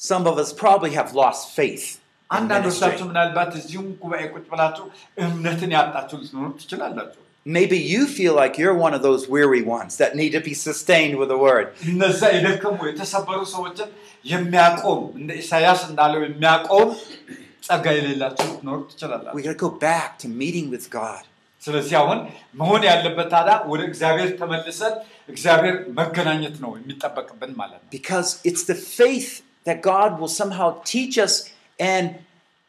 Some 0.01 0.25
of 0.31 0.37
us 0.43 0.51
probably 0.62 0.93
have 0.99 1.11
lost 1.23 1.45
faith. 1.61 1.87
in 2.23 2.37
አንዳንዶቻችሁ 2.37 3.05
ministry. 3.05 3.09
ምናልባት 3.11 3.53
እዚሁም 3.61 3.87
ጉባኤ 4.03 4.23
ቁጭ 4.35 4.45
ብላችሁ 4.53 4.85
እምነትን 5.27 5.71
ያጣችሁ 5.79 6.17
ልትኖሩ 6.23 6.49
ትችላላችሁ። 6.62 7.23
Maybe 7.47 7.79
you 7.93 8.03
feel 8.17 8.35
like 8.35 8.55
you're 8.61 8.75
one 8.87 8.95
of 8.97 9.03
those 9.07 9.23
weary 9.35 9.62
ones 9.77 9.93
that 10.01 10.11
need 10.21 10.33
to 10.38 10.43
be 10.49 10.55
sustained 10.67 11.14
with 11.21 11.31
the 11.35 11.41
word. 11.47 11.67
እነዛ 11.93 12.21
የደከሙ 12.37 12.79
የተሰበሩ 12.91 13.41
ሰዎችን 13.55 13.88
የሚያቆም 14.33 15.01
እንደ 15.21 15.31
ኢሳያስ 15.43 15.81
እንዳለው 15.91 16.21
የሚያቆም 16.27 16.88
ጸጋ 17.69 17.87
የሌላቸው 17.99 18.47
ልትኖሩ 18.53 18.79
ትችላላችሁ። 18.93 19.37
We 19.38 19.45
got 19.49 19.57
to 19.57 19.62
go 19.67 19.73
back 19.91 20.11
to 20.23 20.29
meeting 20.43 20.69
with 20.75 20.87
God. 21.01 21.23
ስለዚህ 21.62 21.95
አሁን 22.01 22.19
መሆን 22.61 22.83
ያለበት 22.91 23.29
ታዲያ 23.35 23.55
ወደ 23.73 23.81
እግዚአብሔር 23.91 24.29
ተመልሰን 24.41 24.95
እግዚአብሔር 25.33 25.77
መገናኘት 25.99 26.57
ነው 26.64 26.71
የሚጠበቅብን 26.79 27.53
ማለት 27.62 27.81
ነው። 27.83 27.88
Because 27.99 28.29
it's 28.51 28.64
the 28.73 28.79
faith 28.99 29.31
that 29.69 29.79
God 29.93 30.11
will 30.21 30.35
somehow 30.43 30.69
teach 30.93 31.17
us 31.27 31.35
and 31.83 32.07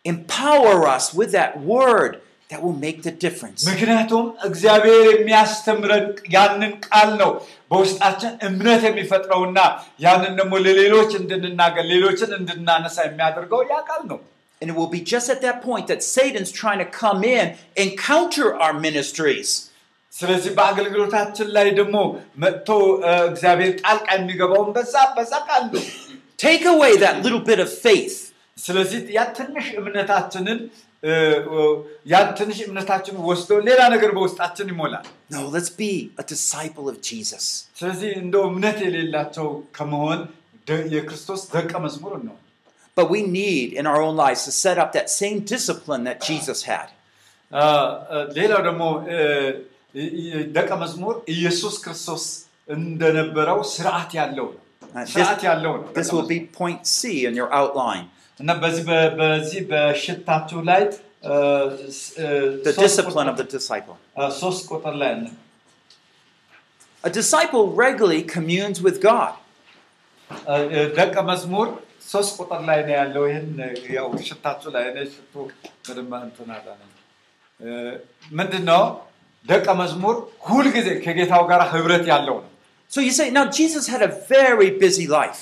empower 0.06 0.88
us 0.88 1.13
with 1.13 1.32
that 1.32 1.60
word 1.67 2.12
that 2.50 2.63
will 2.63 2.78
make 2.86 3.00
the 3.04 3.13
difference. 3.24 3.60
ምክንያቱም 3.69 4.26
እግዚአብሔር 4.48 5.06
የሚያስተምረን 5.13 6.06
ያንን 6.36 6.72
ቃል 6.88 7.10
ነው 7.22 7.32
በውስጣችን 7.72 8.32
እምነት 8.48 8.82
የሚፈጥረውና 8.88 9.60
ያንን 10.06 10.34
ደግሞ 10.39 10.54
ለሌሎች 10.65 11.12
እንድንናገር 11.22 11.86
ሌሎችን 11.93 12.32
እንድናነሳ 12.39 12.98
የሚያደርገው 13.08 13.62
ያ 13.74 13.80
ቃል 13.91 14.04
ነው። 14.12 14.19
And 14.62 14.69
it 14.72 14.78
will 14.78 14.89
be 14.89 15.02
just 15.12 15.28
at 15.30 15.41
that 15.43 15.58
point 15.62 15.86
that 15.91 16.02
Satan's 16.06 16.52
trying 16.54 16.80
to 16.80 16.89
come 17.02 17.22
in 17.36 17.45
and 17.82 17.89
counter 18.10 18.48
our 18.63 18.74
ministries. 18.88 19.50
ስለዚህ 20.13 20.52
በአገልግሎታችን 20.58 21.48
ላይ 21.58 21.67
ደግሞ 21.80 21.98
መጥቶ 22.43 22.69
እ፣ 23.10 23.13
እግዚአብሔር 23.32 23.72
ጣልቃ 23.84 24.08
የሚገባውን 24.17 24.72
በዛ 24.78 24.95
በዛ 25.17 25.34
ቃል 25.50 25.63
ነው። 25.76 25.84
Take 26.39 26.65
away 26.74 26.91
that 27.04 27.15
little 27.26 27.43
bit 27.52 27.60
of 27.60 27.72
faith. 27.88 28.17
ስለዚህ 28.58 29.00
ያ 29.17 29.24
ትንሽ 29.38 29.67
እምነታችንን 29.82 30.60
እ፣ 31.04 31.12
እ፣ 31.52 31.60
ያ 32.12 32.17
ትንሽ 32.39 32.58
እምነታችንን 32.65 33.22
ወስዶ 33.30 33.52
ሌላ 33.67 33.82
ነገር 33.93 34.12
በውስጣችን 34.17 34.67
ይሞላል። 34.74 35.06
No, 35.32 35.41
let's 35.56 35.72
be 35.78 35.91
a 36.17 36.26
disciple 36.26 36.88
of 36.93 36.98
Jesus. 37.10 37.45
ስለዚህ 37.80 38.10
እንደው 38.24 38.43
እምነት 38.52 38.78
የሌላቸው 38.86 39.48
ከመሆን 39.78 40.19
ደ- 40.67 40.86
የክርስቶስ 40.95 41.41
ደቀ 41.56 41.72
መዝሙር 41.86 42.13
ነው። 42.28 42.36
But 42.98 43.08
we 43.10 43.22
need 43.38 43.67
in 43.80 43.86
our 43.91 44.00
own 44.06 44.15
lives 44.17 44.41
to 44.47 44.53
set 44.64 44.78
up 44.84 44.89
that 44.97 45.07
same 45.20 45.38
discipline 45.53 46.03
that 46.10 46.18
Jesus 46.30 46.62
had. 46.72 46.88
አ፣ 47.51 47.66
አ፣ 48.12 48.18
ሌላው 48.38 48.62
ደግሞ 48.68 48.84
እ፣ 49.14 49.18
እ፣ 49.95 50.01
እ፣ 50.22 50.43
ደቀ 50.57 50.70
መዝሙር 50.84 51.16
ኢየሱስ 51.36 51.76
ክርስቶስ 51.86 52.26
እንደነበረው 52.70 53.60
ስርዓት 53.76 54.12
ያለው 54.20 54.47
ነው። 54.49 54.62
Uh, 54.89 54.99
this, 54.99 55.10
ስርዓት 55.14 55.41
ያለው 55.47 55.74
ነው። 55.80 55.88
this 55.89 55.95
ደቀ 55.99 56.12
will 56.12 56.24
መዝሙር። 56.24 56.30
be 56.34 56.39
point 56.60 56.82
C 56.91 56.99
in 57.30 57.36
your 57.39 57.49
outline. 57.53 58.05
እና 58.39 58.51
በዚህ 58.64 58.84
በ- 58.89 59.12
በዚህ 59.20 59.62
በሽታችሁ 59.72 60.60
ላይ 60.70 60.82
እ፣ 61.26 61.34
ስ- 61.97 62.12
እ፣ 62.18 62.26
The 62.66 62.74
ሶስት 62.74 62.84
discipline 62.86 63.28
of 63.28 63.36
ቁጥር- 63.36 63.39
the 63.41 63.47
disciple. 63.55 63.97
አ፣ 64.18 64.30
ሶስት 64.41 64.62
ቁጥር 64.72 64.93
ላይ 65.01 65.10
አለ። 65.16 65.26
A 67.03 67.10
disciple 67.12 67.64
regularly 67.78 68.24
communes 68.36 68.78
with 68.86 68.97
God. 69.01 69.34
አ፣ 70.47 70.55
እ፣ 70.74 70.80
ደቀ 70.99 71.16
መዝሙር 71.32 71.68
ሶስት 72.10 72.32
ቁጥር 72.39 72.62
ላይ 72.70 72.80
ነው 72.88 72.93
ያለው። 72.99 73.24
ይህን 73.30 73.49
እ፣ 73.62 73.70
ያው 73.97 74.07
ሽታችሁ 74.28 74.70
ላይ 74.76 74.84
እኔ 74.91 74.97
ሽቱ 75.14 75.34
በደንብ 75.86 76.14
እንትን 76.28 76.49
አላለኝ። 76.57 76.91
እ፣ 77.60 77.68
ምንድን 78.39 78.64
ነው 78.72 78.84
ደቀ 79.45 79.68
መዝሙር 79.82 80.16
ሁልጊዜ 80.47 80.88
ከጌታው 81.05 81.43
ጋር 81.51 81.62
ህብረት 81.74 82.05
ያለው 82.14 82.38
ነው። 82.43 82.49
So 82.91 82.99
you 82.99 83.12
say, 83.12 83.26
now 83.32 83.45
Jesus 83.57 83.86
had 83.93 84.01
a 84.01 84.12
very 84.30 84.70
busy 84.84 85.05
life. 85.20 85.41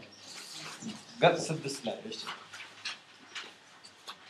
ገጽ 1.22 1.36
ስድስት 1.48 1.80
ላይ 1.86 1.96
እሺ። 2.10 2.20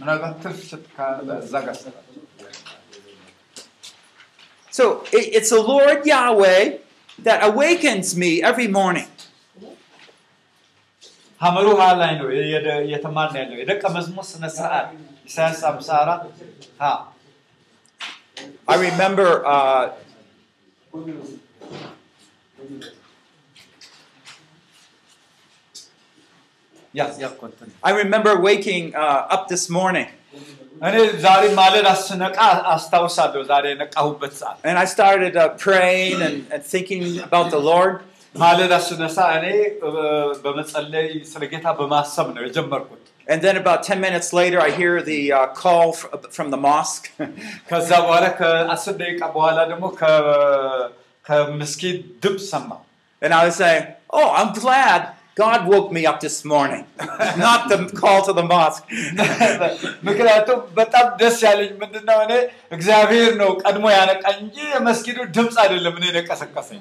ምናልባት 0.00 0.34
ትርፍ 0.44 0.58
ስጥ 0.70 0.84
ካለ 0.96 1.28
እዛ 1.44 1.54
ጋር 1.66 1.76
ስጣ። 1.82 1.94
So 4.72 4.84
it- 5.10 5.30
it's 5.36 5.50
the 5.50 5.62
Lord 5.64 6.00
Yahweh 6.06 6.62
that 7.18 7.38
awakens 7.42 8.08
me 8.14 8.30
every 8.42 8.68
morning. 8.78 9.10
ሐመሩ 11.40 11.66
ሀ 11.78 11.86
ላይ 12.00 12.12
ነው 12.20 12.26
የደ- 12.52 12.82
እየተማርን 12.86 13.36
ያለው 13.40 13.56
የደቀ 13.60 13.82
መዝሙር 13.96 14.24
ስነ 14.30 14.44
ስርዓት 14.56 14.86
ኢሳያስ 15.28 15.58
54 15.64 16.22
ሀ 16.80 16.92
I 18.68 18.76
remember 18.84 19.28
uh, 19.46 19.84
ያ 26.94 27.04
ያ 27.24 27.28
ኮንተን 27.40 27.70
I 27.88 27.94
remember 28.02 28.32
waking 28.48 28.84
uh, 29.04 29.34
up 29.36 29.42
this 29.54 29.64
morning 29.78 30.08
እኔ 30.88 30.94
ዛሬ 31.24 31.42
ማለዳ 31.60 31.88
ስነቃ 32.06 32.38
አስታውሳለሁ 32.74 33.42
ዛሬ 33.52 33.64
የነቃሁበት 33.72 34.32
ሰዓት 34.40 34.58
and 34.70 34.76
I 34.84 34.88
started 34.96 35.34
uh, 35.36 35.46
praying 35.66 36.16
and, 36.26 36.36
and 36.54 36.62
thinking 36.74 37.04
about 37.28 37.48
the 37.56 37.62
Lord. 37.70 37.94
ማለዳ 38.34 38.74
ስነሳ 38.88 39.18
እኔ 39.36 39.46
እ፣ 39.88 39.90
በመጸለይ 40.44 41.06
ስለ 41.32 41.42
ጌታ 41.52 41.66
በማሰብ 41.80 42.26
ነው 42.36 42.44
የጀመርኩት 42.48 43.02
And 43.32 43.40
then 43.44 43.56
about 43.60 43.80
10 43.92 43.96
minutes 44.04 44.28
later, 44.38 44.58
I 44.64 44.70
hear 44.80 44.92
the 45.08 45.20
uh, 45.32 45.46
call 45.60 45.88
f- 46.00 46.04
from 46.36 46.48
the 46.54 46.58
mosque. 46.66 47.06
ከዛ 47.70 47.88
በኋላ 48.04 48.26
ከአስር 48.40 48.94
ደቂቃ 49.00 49.22
በኋላ 49.36 49.58
ደግሞ 49.72 49.84
ከ- 50.00 50.84
ከምስኪን 51.28 51.96
ድምፅ 52.24 52.42
ሰማሁ 52.52 52.80
and 53.22 53.32
I 53.38 53.46
was 53.48 53.56
saying, 53.62 53.84
Oh, 54.18 54.28
I'm 54.38 54.50
glad 54.62 55.00
God 55.36 55.60
woke 55.66 55.88
me 55.92 56.02
up 56.10 56.18
this 56.18 56.36
morning, 56.44 56.82
not 57.38 57.62
the 57.70 57.78
call 57.98 58.20
to 58.22 58.32
the 58.32 58.44
mosque. 58.52 58.84
ምክንያቱም 60.08 60.60
በጣም 60.78 61.06
ደስ 61.20 61.36
ያለኝ 61.46 61.72
ምንድነው 61.82 62.18
እኔ 62.26 62.32
እግዚአብሔር 62.76 63.32
ነው 63.42 63.50
ቀድሞ 63.64 63.84
ያነቃኝ 63.96 64.38
እንጂ 64.44 64.56
የመስጊዱ 64.74 65.18
ድምፅ 65.36 65.56
አይደለም 65.64 65.96
እኔ 66.00 66.06
የቀሰቀሰኝ 66.20 66.80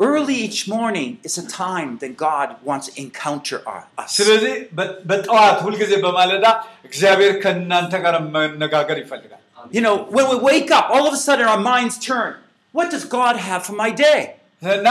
Early 0.00 0.34
each 0.46 0.60
morning 0.68 1.10
is 1.22 1.34
a 1.38 1.46
time 1.48 1.90
that 1.98 2.16
God 2.18 2.48
wants 2.68 2.86
to 2.88 2.92
encounter 3.00 3.58
our- 3.72 3.84
us. 4.02 4.10
ስለዚህ 4.18 4.54
በ- 4.78 4.94
በጠዋት 5.10 5.58
ሁልጊዜ 5.66 5.92
በማለዳ 6.04 6.46
እግዚአብሔር 6.88 7.34
ከእናንተ 7.44 7.94
ጋር 8.06 8.16
መነጋገር 8.36 8.98
ይፈልጋል 9.04 9.38
You 9.76 9.82
know, 9.86 9.96
when 10.16 10.26
we 10.30 10.36
wake 10.50 10.70
up, 10.72 10.86
all 10.94 11.04
of 11.08 11.14
a 11.14 11.22
sudden 11.26 11.46
our 11.46 11.62
minds 11.72 11.96
turn. 12.06 12.30
What 12.74 12.88
does 12.94 13.04
God 13.18 13.36
have 13.48 13.60
for 13.68 13.76
my 13.82 13.90
day? 14.06 14.20
እና 14.62 14.88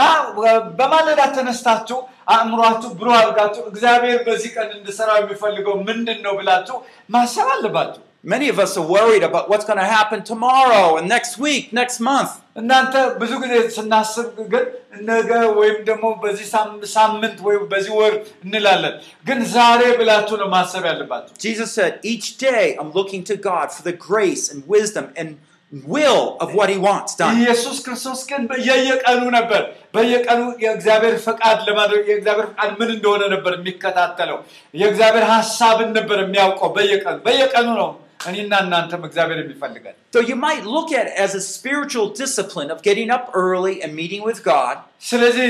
በማለዳ 0.78 1.20
ተነስታችሁ 1.36 1.98
አእምሯችሁ 2.34 2.90
ብሩህ 3.00 3.14
አድርጋችሁ 3.20 3.62
እግዚአብሔር 3.70 4.18
በዚህ 4.26 4.50
ቀን 4.56 4.70
እንድሰራው 4.78 5.18
የሚፈልገው 5.22 5.76
ምንድን 5.88 6.18
ነው 6.26 6.34
ብላችሁ 6.40 6.78
ማሰብ 7.16 7.50
አለባችሁ 7.56 8.02
Many 8.24 8.48
of 8.50 8.58
us 8.64 8.72
are 8.80 8.84
worried 8.88 9.24
about 9.28 9.44
what's 9.50 9.66
going 9.68 9.80
to 9.80 9.88
happen 9.94 10.18
tomorrow 10.28 10.84
and 10.98 11.06
next 11.08 11.32
week, 11.46 11.64
next 11.78 11.98
month. 12.08 12.32
እናንተ 12.60 12.94
ብዙ 13.20 13.32
ጊዜ 13.44 13.54
ስናስብ 13.76 14.26
ግን 14.52 14.64
ነገ 15.08 15.30
ወይም 15.58 15.78
ደግሞ 15.88 16.04
በዚህ 16.24 16.46
ሳም- 16.52 16.84
ሳምንት 16.94 17.36
ወይም 17.46 17.62
በዚህ 17.72 17.92
ወር 18.00 18.14
እንላለን 18.44 18.94
ግን 19.28 19.40
ዛሬ 19.56 19.80
ብላችሁ 20.00 20.36
ነው 20.42 20.48
ማሰብ 20.54 20.84
ያለባችሁ 20.90 21.32
Jesus 21.46 21.72
said, 21.78 21.92
Each 22.12 22.28
day 22.48 22.64
I'm 22.78 22.92
looking 23.00 23.24
to 23.32 23.36
God 23.50 23.66
for 23.76 23.82
the 23.90 23.96
grace 24.08 24.44
and 24.52 24.60
wisdom 24.76 25.08
and 25.20 25.30
will 25.72 26.36
of 26.38 26.48
what 26.52 26.68
He 26.68 26.78
wants 26.80 27.12
done. 27.16 27.36
ኢየሱስ 27.38 27.76
ክርስቶስ 27.84 28.20
ግን 28.30 28.42
በየቀኑ 28.50 29.22
ነበር 29.36 29.62
በየቀኑ 29.94 30.40
የእግዚአብሔር 30.64 31.16
ፈቃድ 31.26 31.58
ለማድረግ 31.68 32.02
የእግዚአብሔር 32.10 32.46
ፈቃድ 32.50 32.70
ምን 32.80 32.90
እንደሆነ 32.96 33.22
ነበር 33.34 33.52
የሚከታተለው 33.58 34.38
የእግዚአብሔር 34.74 35.26
ሀሳብን 35.32 35.90
ነበር 35.98 36.20
የሚያውቀው 36.24 36.70
በየቀኑ 36.76 37.16
በየቀኑ 37.26 37.68
ነው 37.80 37.90
እኔና 38.30 38.52
እናንተም 38.64 39.02
እግዚአብሔር 39.08 39.38
የሚፈልገን 39.40 39.94
So 40.14 40.20
you 40.22 40.36
might 40.38 40.64
look 40.66 40.90
at 40.92 41.06
it 41.06 41.14
as 41.18 41.32
a 41.34 41.42
spiritual 41.48 42.06
discipline 42.16 42.70
of 42.70 42.78
getting 42.82 43.10
up 43.16 43.24
early 43.42 43.74
and 43.82 43.90
meeting 43.94 44.22
with 44.22 44.40
God. 44.46 44.76
ስለዚህ 45.02 45.48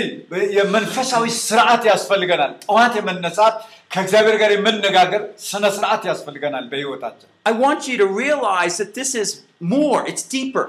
የመንፈሳዊ 0.57 1.24
ስርዓት 1.40 1.82
ያስፈልገናል 1.90 2.53
ጠዋት 2.66 2.95
የመነሳት 3.01 3.57
ከእግዚአብሔር 3.90 4.36
ጋር 4.43 4.51
የመነጋገር 4.55 5.22
ስነ 5.49 5.64
ስርዓት 5.78 6.05
ያስፈልገናል 6.12 6.66
በህይወታችን 6.72 7.28
I 7.47 7.55
want 7.64 7.82
you 7.90 7.97
to 7.99 8.09
realize 8.22 8.76
that 8.82 8.93
this 9.01 9.11
is 9.22 9.28
more, 9.74 10.01
it's 10.11 10.24
deeper. 10.36 10.66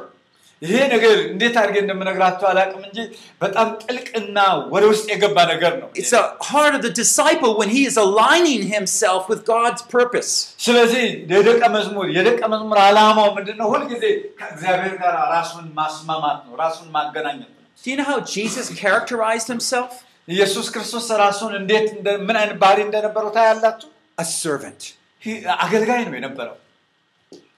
ይሄ 0.61 0.75
ነገር 0.91 1.15
እንዴት 1.31 1.55
አድርጌ 1.61 1.77
እንደምነግራቸው 1.83 2.45
አላውቅም 2.49 2.83
እንጂ 2.89 2.99
በጣም 3.43 3.67
ጥልቅና 3.83 4.37
ወደ 4.73 4.83
ውስጥ 4.91 5.05
የገባ 5.13 5.37
ነገር 5.51 5.73
ነው 5.81 5.87
It's 6.01 6.11
the 6.17 6.21
heart 6.49 6.73
of 6.77 6.81
the 6.85 6.93
disciple 7.01 7.51
when 7.59 7.69
he 7.75 7.81
is 7.89 7.95
aligning 8.05 8.61
himself 8.75 9.21
with 9.31 9.41
God's 9.53 9.81
purpose. 9.95 10.31
ስለዚህ 10.65 11.03
የደቀ 11.33 11.61
መዝሙር 11.75 12.07
የደቀ 12.17 12.41
መዝሙር 12.53 12.79
ዓላማው 12.85 13.29
ምንድን 13.37 13.57
ነው 13.61 13.67
ሁልጊዜ 13.73 14.03
ከእግዚአብሔር 14.41 14.95
ጋር 15.03 15.15
ራሱን 15.35 15.65
ማስማማት 15.81 16.39
ነው 16.47 16.55
ራሱን 16.63 16.87
ማገናኘት 16.97 17.49
ነው 17.49 17.59
Do 17.83 17.89
you 17.91 17.97
know 17.99 18.09
how 18.13 18.19
Jesus 18.35 18.65
characterized 18.83 19.49
himself? 19.53 19.91
ኢየሱስ 20.27 20.67
ክርስቶስ 20.73 21.05
ራሱን 21.23 21.53
እንዴት 21.59 21.87
እንደ- 21.95 22.19
ምን 22.27 22.35
አይነት 22.41 22.57
ባህሪ 22.63 22.79
እንደነበረው 22.87 23.31
ታያላችሁ 23.37 23.89
A 24.17 24.25
servant. 24.37 24.81
ይህ 25.21 25.35
አገልጋይ 25.63 26.01
ነው 26.07 26.15
የነበረው 26.19 26.57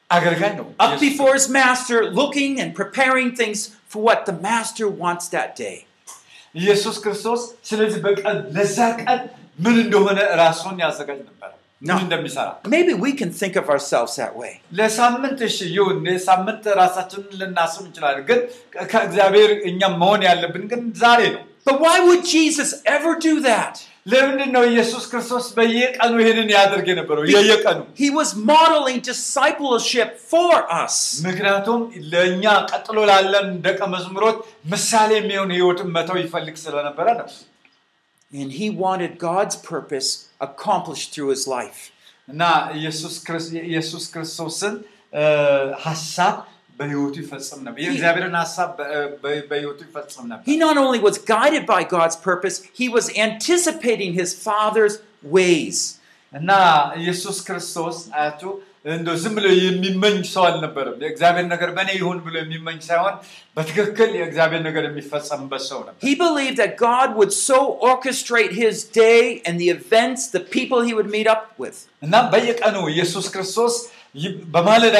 አገልጋይ 0.09 0.51
ነው 0.59 0.65
Up 0.85 0.93
before 1.01 1.31
his 1.37 1.47
master, 1.59 1.97
looking 2.19 2.51
and 2.61 2.69
preparing 2.75 3.29
things 3.41 3.59
for 3.91 3.99
what 4.07 4.19
the 4.29 4.35
master 4.47 4.85
wants 5.03 5.25
that 5.35 5.49
day. 5.63 5.77
ኢየሱስ 6.55 6.95
ክርስቶስ 7.03 7.41
ስለዚህ 7.69 7.99
በቀን 8.05 8.37
ለዛ 8.57 8.77
ቀን 9.01 9.19
ምን 9.59 9.75
እንደሆነ 9.83 10.19
ራሱን 10.41 10.75
ያዘጋጅ 10.83 11.19
ነበር 11.29 11.49
ምን 11.81 11.89
ነው። 11.89 11.97
እንደሚሰራ 12.05 12.47
Maybe 12.73 12.93
we 13.05 13.11
can 13.21 13.31
think 13.41 13.55
of 13.61 13.67
ourselves 13.73 14.13
that 14.21 14.33
way. 14.41 14.53
ለሳምንት 14.79 15.39
እሺ 15.49 15.57
ይሁን 15.77 15.97
ለሳምንት 16.07 16.63
ራሳችንን 16.81 17.33
ልናስብ 17.41 17.83
እንችላለን 17.87 18.23
ግን 18.29 18.39
ከእግዚአብሔር 18.93 19.51
እኛም 19.71 19.95
መሆን 20.03 20.23
ያለብን 20.29 20.63
ግን 20.73 20.81
ዛሬ 21.03 21.21
ነው 21.35 21.43
But 21.69 21.77
why 21.79 21.97
would 22.07 22.23
Jesus 22.31 22.69
ever 22.87 23.11
do 23.21 23.35
that? 23.43 23.75
ለምንድን 24.05 24.49
ነው 24.55 24.63
ኢየሱስ 24.71 25.03
ክርስቶስ 25.11 25.45
በየቀኑ 25.55 26.13
ይህንን 26.21 26.49
ያደርግ 26.55 26.87
የነበረው 26.91 27.23
የየቀኑ 27.29 27.79
He 28.01 28.09
was 28.17 28.29
modeling 28.51 28.99
discipleship 29.07 30.09
for 30.31 30.53
us. 30.83 30.95
ምክንያቱም 31.27 31.79
ለእኛ 32.13 32.43
ቀጥሎ 32.71 32.97
ላለን 33.11 33.47
ደቀ 33.65 33.79
መዝሙሮች 33.95 34.37
ምሳሌ 34.73 35.09
የሚሆን 35.19 35.51
ህይወትን 35.57 35.89
መተው 35.97 36.17
ይፈልግ 36.23 36.55
ስለነበረ 36.65 37.07
ነው 37.21 37.29
And 38.31 38.51
he 38.53 38.67
wanted 38.83 39.11
God's 39.21 39.55
purpose 39.65 40.09
accomplished 40.41 41.07
through 41.13 41.29
his 41.29 41.45
life. 41.57 41.81
እና 42.27 42.43
ኢየሱስ 42.79 43.15
ክርስ- 43.25 43.51
የኢየሱስ 43.57 44.05
ክርስቶስን 44.13 44.73
እ፣ 45.13 45.25
ሀሳብ 45.85 46.35
በህይወቱ 46.79 47.15
ይፈጽም 47.23 47.59
ነበር 47.65 47.79
የእግዚአብሔርን 47.83 48.35
ሀሳብ 48.39 48.69
በ- 48.79 48.87
በ- 49.23 49.43
በህይወቱ 49.49 49.79
ይፈጽም 49.87 50.25
ነበር 50.31 50.45
He 50.45 50.57
not 50.59 50.77
only 50.77 50.99
was 51.01 51.17
guided 51.29 51.65
by 51.67 51.81
God's 51.95 52.17
purpose, 52.23 52.55
he 52.81 52.87
was 52.89 53.05
anticipating 53.27 54.11
his 54.13 54.31
Father's 54.47 54.95
ways. 55.35 55.77
እና 56.33 56.51
ኢየሱስ 57.01 57.37
ክርስቶስ 57.47 57.97
አያችሁ 58.19 58.49
እንደ 58.93 59.09
ዝም 59.21 59.33
ብሎ 59.37 59.45
የሚመኝ 59.57 60.17
ሰው 60.31 60.43
አልነበረም 60.47 60.97
የእግዚአብሔር 61.03 61.45
ነገር 61.53 61.69
በእኔ 61.77 61.89
ይሁን 61.99 62.17
ብሎ 62.25 62.35
የሚመኝ 62.41 62.77
ሳይሆን 62.87 63.15
በትክክል 63.57 64.09
የእግዚአብሔር 64.19 64.61
ነገር 64.67 64.83
የሚፈጸምበት 64.89 65.63
ሰው 65.69 65.79
ነበር 65.85 65.99
He 66.07 66.13
believed 66.25 66.57
that 66.61 66.73
God 66.83 67.07
would 67.19 67.33
so 67.41 67.59
orchestrate 67.91 68.53
his 68.63 68.75
day 68.99 69.21
and 69.45 69.55
the 69.63 69.69
events, 69.77 70.21
the 70.37 70.43
people 70.57 70.79
he 70.81 70.93
would 70.97 71.09
meet 71.17 71.29
up 71.35 71.43
with. 71.63 71.77
እና 72.03 72.15
በየቀኑ 72.33 72.75
ኢየሱስ 72.95 73.27
ክርስቶስ 73.35 73.75
ይ- 73.79 73.89
በማለዳ 74.54 74.96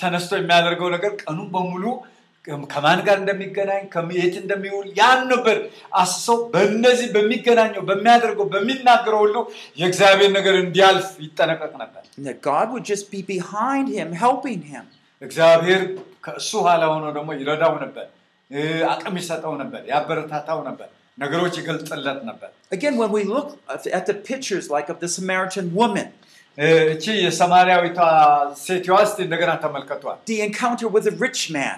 ተነስቶ 0.00 0.32
የሚያደርገው 0.38 0.88
ነገር 0.96 1.12
ቀኑን 1.22 1.48
በሙሉ 1.54 1.84
ከማን 2.72 3.00
ጋር 3.06 3.16
እንደሚገናኝ 3.22 3.82
ከም- 3.94 4.12
የት 4.18 4.36
እንደሚውል 4.42 4.86
ያን 4.98 5.20
ነበር 5.32 5.56
አስሰው 6.02 6.36
በእነዚህ 6.52 7.08
በሚገናኘው 7.16 7.82
በሚያደርገው 7.88 8.46
በሚናገረው 8.54 9.20
ሁሉ 9.24 9.36
የእግዚአብሔር 9.80 10.30
ነገር 10.38 10.54
እንዲያልፍ 10.64 11.08
ይጠነቀቅ 11.26 11.72
ነበር 11.82 12.02
God 12.48 12.68
would 12.72 12.86
just 12.92 13.06
be 13.14 13.20
behind 13.28 13.88
him, 13.96 14.08
helping 14.24 14.62
him. 14.72 14.84
እግዚአብሔር 15.22 15.82
ከእሱ 16.24 16.50
ኋላ 16.66 16.82
ሆኖ 16.92 17.04
ደግሞ 17.16 17.30
ይረዳው 17.40 17.74
ነበር 17.84 18.06
አቅም 18.92 19.14
ይሰጠው 19.20 19.52
ነበር፣ 19.62 19.82
ያበረታታው 19.92 20.58
ነበር፣ 20.68 20.88
ነገሮች 21.18 21.54
ይገልጥለት 21.60 22.20
ነበር። 22.30 22.50
Again, 22.76 22.94
when 23.02 23.10
we 23.16 23.22
look 23.34 23.48
at 23.98 24.04
the 24.10 24.16
pictures 24.30 24.66
like 24.74 24.88
of 24.88 24.98
the 25.04 25.10
Samaritan 25.16 25.66
woman, 25.80 26.08
እቺ 26.58 27.04
የሰማርያዊቷ 27.24 27.98
ሴትዋ 28.62 28.96
እስቲ 29.06 29.18
እንደገና 29.26 29.50
ተመልከቷል። 29.64 30.16
the 30.30 30.38
encounter 30.46 30.88
with 30.94 31.04
the 31.08 31.14
rich 31.24 31.42
man, 31.56 31.76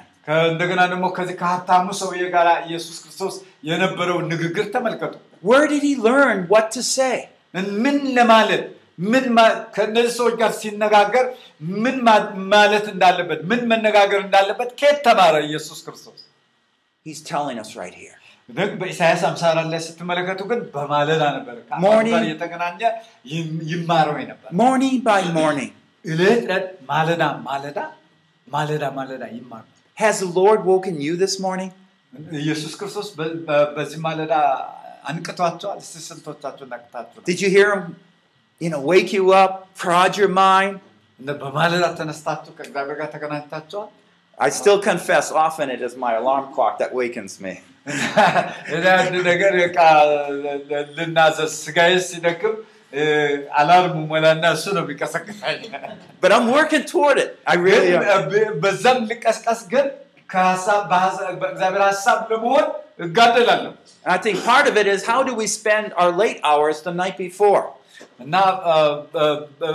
እንደገና 0.53 0.81
ደግሞ 0.93 1.07
ከዚህ 1.17 1.35
ከሀብታሙ 1.41 1.87
ሰውዬ 2.01 2.23
ጋር 2.35 2.49
ኢየሱስ 2.69 2.97
ክርስቶስ 3.03 3.35
የነበረውን 3.71 4.27
ንግግር 4.33 4.67
ተመልከቱ። 4.77 5.15
where 5.51 5.67
did 5.73 5.83
he 5.89 5.95
learn 6.09 6.39
what 6.55 6.67
to 6.77 6.83
say? 6.97 7.17
ምን 7.85 7.97
ለማለት 8.19 8.65
ምን 9.13 9.25
ከእነዚህ 9.75 10.13
ሰዎች 10.19 10.35
ጋር 10.43 10.51
ሲነጋገር 10.61 11.27
ምን 11.85 11.97
ማለት 12.55 12.87
እንዳለበት 12.95 13.41
ምን 13.51 13.61
መነጋገር 13.73 14.21
እንዳለበት 14.27 14.71
ከየት 14.81 14.99
ተማረ 15.09 15.35
ኢየሱስ 15.49 15.79
ክርስቶስ? 15.87 16.19
He's 17.07 17.21
telling 17.33 17.59
us 17.65 17.71
right 17.83 17.97
here. 18.03 18.17
ግን 18.50 18.70
በኢሳያስ 18.80 19.22
54 19.28 19.70
ላይ 19.74 19.82
ስትመለከቱ 19.86 20.42
ግን 20.52 20.60
በማለዳ 20.74 21.24
ነበር 21.38 21.56
ከአምላኩ 21.68 21.86
Morning. 21.88 22.14
ጋር 22.16 22.26
እየተገናኘ 22.28 22.80
ይም- 23.32 23.62
ይማረው 23.72 24.18
ነበር። 24.32 24.50
Morning 24.62 24.96
by 25.08 25.22
morning, 25.40 25.72
ዕለት 26.06 26.42
ዕለት 26.46 26.68
ማለዳ 26.92 27.24
ማለዳ 27.48 27.80
ማለዳ 28.48 28.84
ማለዳ 28.98 29.24
ይማር 29.38 29.64
ነበር። 29.64 29.72
has 29.98 30.16
the 30.24 30.30
Lord 30.40 30.60
woken 30.72 30.96
you 31.06 31.14
this 31.18 31.36
morning? 31.40 31.72
ኢየሱስ 32.42 32.74
ክርስቶስ 32.80 33.08
በ- 33.18 33.36
በ- 33.48 33.68
በዚህ 33.76 34.00
ማለዳ 34.06 34.34
አንቅቷቸዋል። 35.10 35.80
እስቲ 35.84 35.96
ስንቶቻችሁ 36.08 36.66
ነቅታችሁ? 36.74 37.18
Did 37.30 37.40
you 37.44 37.50
hear 37.50 37.68
him, 37.74 37.84
you 38.62 38.70
know, 38.72 38.82
wake 38.94 39.12
you 39.14 39.26
up, 39.36 39.54
prod 39.76 40.14
your 40.22 40.32
mind? 40.42 40.76
እንደ 41.20 41.32
በማለዳ 41.42 41.84
ተነስታችሁ 42.00 42.52
ከእግዚአብሔር 42.58 42.96
ጋር 43.02 43.10
ተገናኝታችኋል? 43.14 43.90
I 44.40 44.50
still 44.52 44.80
confess 44.82 45.28
often 45.44 45.70
it 45.70 45.82
is 45.82 45.94
my 45.98 46.14
alarm 46.14 46.46
clock 46.56 46.74
that 46.80 46.92
wakens 46.94 47.36
me. 47.40 47.54
እኔ 48.76 48.84
አንድ 48.94 49.16
ነገር 49.28 49.52
በቃ 49.62 49.80
ልናዘዝ 50.98 51.52
ስጋዬ 51.66 51.92
ሲደክም 52.08 52.54
እ፣ 52.94 53.04
አላርሙ 53.60 53.96
ሞላና 54.12 54.44
እሱ 54.56 54.66
ነው 54.78 54.84
የሚቀሰቅሳኝ። 54.86 55.60
But 56.24 56.32
I'm 56.36 56.48
working 56.58 56.84
toward 56.86 57.18
it. 57.24 57.32
I 57.48 57.58
really 57.68 57.92
ግን 57.94 58.04
am. 58.16 58.24
እ፣ 58.34 58.44
በዛም 58.64 59.00
ልቀስቀስ 59.12 59.62
ግን 59.74 59.88
ከሀሳብ 60.30 60.82
በሀሳብ- 60.92 61.36
በእግዚአብሔር 61.42 61.84
ሀሳብ 61.90 62.20
ለመሆን 62.32 62.66
እጋደላለሁ 63.06 63.72
And 64.06 64.12
I 64.16 64.20
think 64.26 64.38
part 64.46 64.66
of 64.68 64.76
it 64.78 64.88
is 64.88 65.02
how 65.06 65.20
do 65.30 65.34
we 65.36 65.48
spend 65.58 65.88
our 66.02 66.12
late 66.24 66.40
hours 66.44 66.80
the 66.88 66.96
night 67.04 67.18
before? 67.20 67.64
እና 68.26 68.34
እ፣ 68.72 68.78
እ፣ 69.22 69.28
እ፣ 69.68 69.70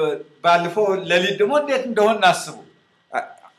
ባለፈው 0.44 0.88
ሌሊት 1.12 1.36
ደግሞ 1.42 1.54
እንዴት 1.64 1.84
እንደሆን 1.92 2.18
አስቡ። 2.32 2.56
Uh, 2.56 2.66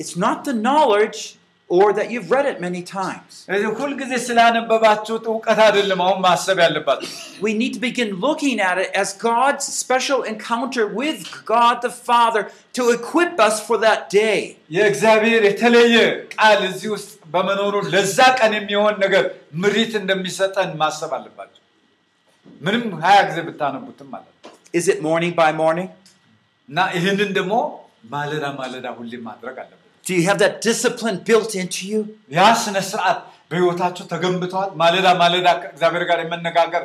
It's 0.00 0.16
not 0.16 0.38
the 0.44 0.56
knowledge 0.66 1.20
or 1.70 1.86
that 1.92 2.10
you've 2.12 2.30
read 2.30 2.46
it 2.46 2.56
many 2.60 2.80
times. 2.92 3.32
ስለዚህ 3.42 3.68
ሁልጊዜ 3.80 4.12
ስላነበባችሁት 4.28 5.24
እውቀት 5.32 5.58
አይደለም 5.66 6.00
አሁን 6.04 6.18
ማሰብ 6.26 6.58
ያለባችሁ። 6.64 7.10
We 7.46 7.52
need 7.60 7.72
to 7.76 7.82
begin 7.88 8.08
looking 8.26 8.56
at 8.70 8.78
it 8.84 8.90
as 9.02 9.08
God's 9.28 9.64
special 9.82 10.20
encounter 10.32 10.84
with 11.00 11.20
God 11.52 11.76
the 11.86 11.92
Father 12.08 12.42
to 12.78 12.82
equip 12.96 13.34
us 13.48 13.56
for 13.68 13.76
that 13.86 14.00
day. 14.22 14.40
የእግዚአብሔር 14.78 15.42
የተለየ 15.50 15.96
ቃል 16.36 16.60
እዚህ 16.70 16.90
ውስጥ 16.96 17.10
በመኖሩ 17.34 17.74
ለዛ 17.94 18.18
ቀን 18.40 18.52
የሚሆን 18.58 18.94
ነገር 19.04 19.24
ምሪት 19.62 19.92
እንደሚሰጠን 20.02 20.70
ማሰብ 20.82 21.12
አለባቸው። 21.18 21.56
ምንም 22.66 22.84
ሀያ 23.04 23.18
ጊዜ 23.28 23.38
ብታነቡትም 23.48 24.08
ማለት 24.14 24.32
ነው። 24.34 24.52
Is 24.78 24.86
it 24.92 24.98
morning 25.08 25.32
by 25.42 25.50
morning? 25.62 25.88
እና 26.68 26.80
ይህንን 26.96 27.30
ደግሞ 27.38 27.54
ማለዳ 28.14 28.44
ማለዳ 28.60 28.86
ሁሌም 28.98 29.22
ማድረግ 29.28 29.56
አለበት። 29.62 29.76
Do 30.06 30.10
you 30.16 30.24
have 30.28 30.38
that 30.44 30.54
discipline 30.68 31.18
built 31.30 31.50
into 31.62 31.80
you? 31.90 32.00
ያ 32.36 32.46
ስነ 32.62 32.76
ስርዓት 32.90 33.18
በህይወታችሁ 33.50 34.04
ተገንብተዋል። 34.12 34.70
ማለዳ 34.82 35.06
ማለዳ 35.22 35.48
ከእግዚአብሔር 35.62 36.04
ጋር 36.10 36.18
የመነጋገር 36.24 36.84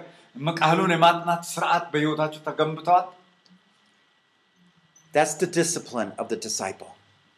ቃሉን 0.61 0.91
የማጥናት 0.95 1.41
ስርዓት 1.53 1.85
በህይወታችሁ 1.93 2.41
ተገንብተዋል። 2.47 3.05
That's 5.13 5.35
the 5.43 5.49
discipline 5.59 6.11
of 6.21 6.25
the 6.31 6.37
disciple. 6.47 6.91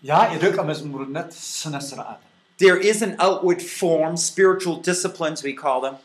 ያ 0.03 0.13
የደቀ 0.33 0.57
መዝሙርነት 0.71 1.29
ስነ 1.59 1.75
ስርዓት 1.89 2.19
ነው። 2.23 2.31
There 2.59 2.77
is 2.91 2.99
an 3.07 3.13
outward 3.25 3.61
form, 3.79 4.13
spiritual 4.29 4.75
disciplines, 4.89 5.39
we 5.47 5.53
call 5.63 5.79
them. 5.85 5.95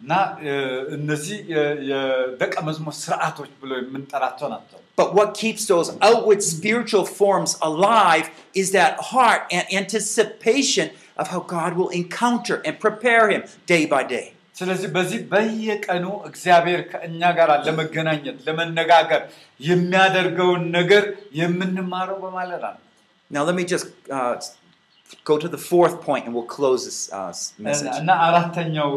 እና 0.00 0.12
እ፣ 0.44 0.52
እነዚህ 0.96 1.38
የ- 1.52 1.76
የደቀ 1.90 2.54
መዝሙር 2.68 2.94
ስርዓቶች 3.02 3.50
ብሎ 3.60 3.72
የምንጠራቸው 3.80 4.48
ናቸው። 4.54 4.78
But 4.96 5.10
what 5.18 5.30
keeps 5.34 5.62
those 5.66 5.88
outward 6.02 6.40
spiritual 6.46 7.04
forms 7.18 7.52
alive 7.62 8.26
is 8.54 8.68
that 8.72 8.92
heart 9.10 9.42
and 9.50 9.64
anticipation 9.80 10.88
of 11.20 11.26
how 11.28 11.40
God 11.50 11.72
will 11.78 11.90
encounter 11.94 12.56
and 12.66 12.74
prepare 12.80 13.24
him 13.32 13.42
day 13.66 13.82
by 13.86 14.02
day. 14.14 14.26
ስለዚህ 14.56 14.88
በዚህ 14.96 15.20
በየቀኑ 15.30 16.06
እግዚአብሔር 16.30 16.80
ከእኛ 16.90 17.20
ጋር 17.38 17.50
ለመገናኘት 17.66 18.36
ለመነጋገር 18.46 19.22
የሚያደርገውን 19.68 20.62
ነገር 20.70 21.04
የምንማረው 21.40 22.18
በማለዳ 22.24 22.64
ነው። 22.74 22.82
Now, 23.30 23.42
let 23.44 23.54
me 23.54 23.64
just 23.64 23.86
uh, 24.10 24.34
go 25.24 25.34
to 25.38 25.48
the 25.48 25.60
fourth 25.70 25.96
point 26.00 26.22
and 26.26 26.32
we'll 26.36 26.50
close 26.58 26.80
this 26.88 27.00
uh, 27.12 27.32
message. 27.66 27.94
እና 28.02 28.10
አራተኛው 28.28 28.90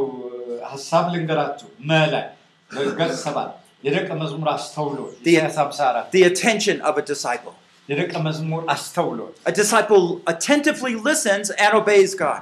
ሀሳብ 0.71 1.05
ልንገራችሁ 1.13 1.67
መላይ 1.91 2.25
ገጽ 2.99 3.15
ሰባት 3.25 3.51
የደቀ 3.87 4.09
መዝሙር 4.21 4.47
አስተውሎት 4.55 5.15
ኢሳያስ 5.25 5.55
54 5.63 6.11
The 6.17 6.23
attention 6.31 6.77
of 6.89 6.93
a 6.97 7.05
disciple. 7.11 7.55
የደቀ 7.89 8.13
መዝሙር 8.27 8.61
አስተውሎት 8.75 9.33
A 9.51 9.53
disciple 9.61 10.05
attentively 10.33 10.93
listens 11.09 11.45
and 11.63 11.71
obeys 11.81 12.13
God. 12.25 12.41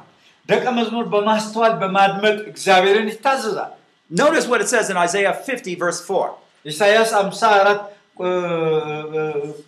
ደቀ 0.49 0.65
መዝሙር 0.77 1.05
በማስተዋል 1.13 1.73
በማድመጥ 1.81 2.37
እግዚአብሔርን 2.51 3.07
ይታዘዛል። 3.13 3.71
Notice 4.11 4.45
what 4.51 4.59
it 4.63 4.69
says 4.73 4.87
in 4.93 4.97
Isaiah 5.07 5.33
50, 5.35 5.75
verse 5.83 5.99
4. 6.07 6.29
ኢሳያስ 6.65 7.09
54 7.19 7.79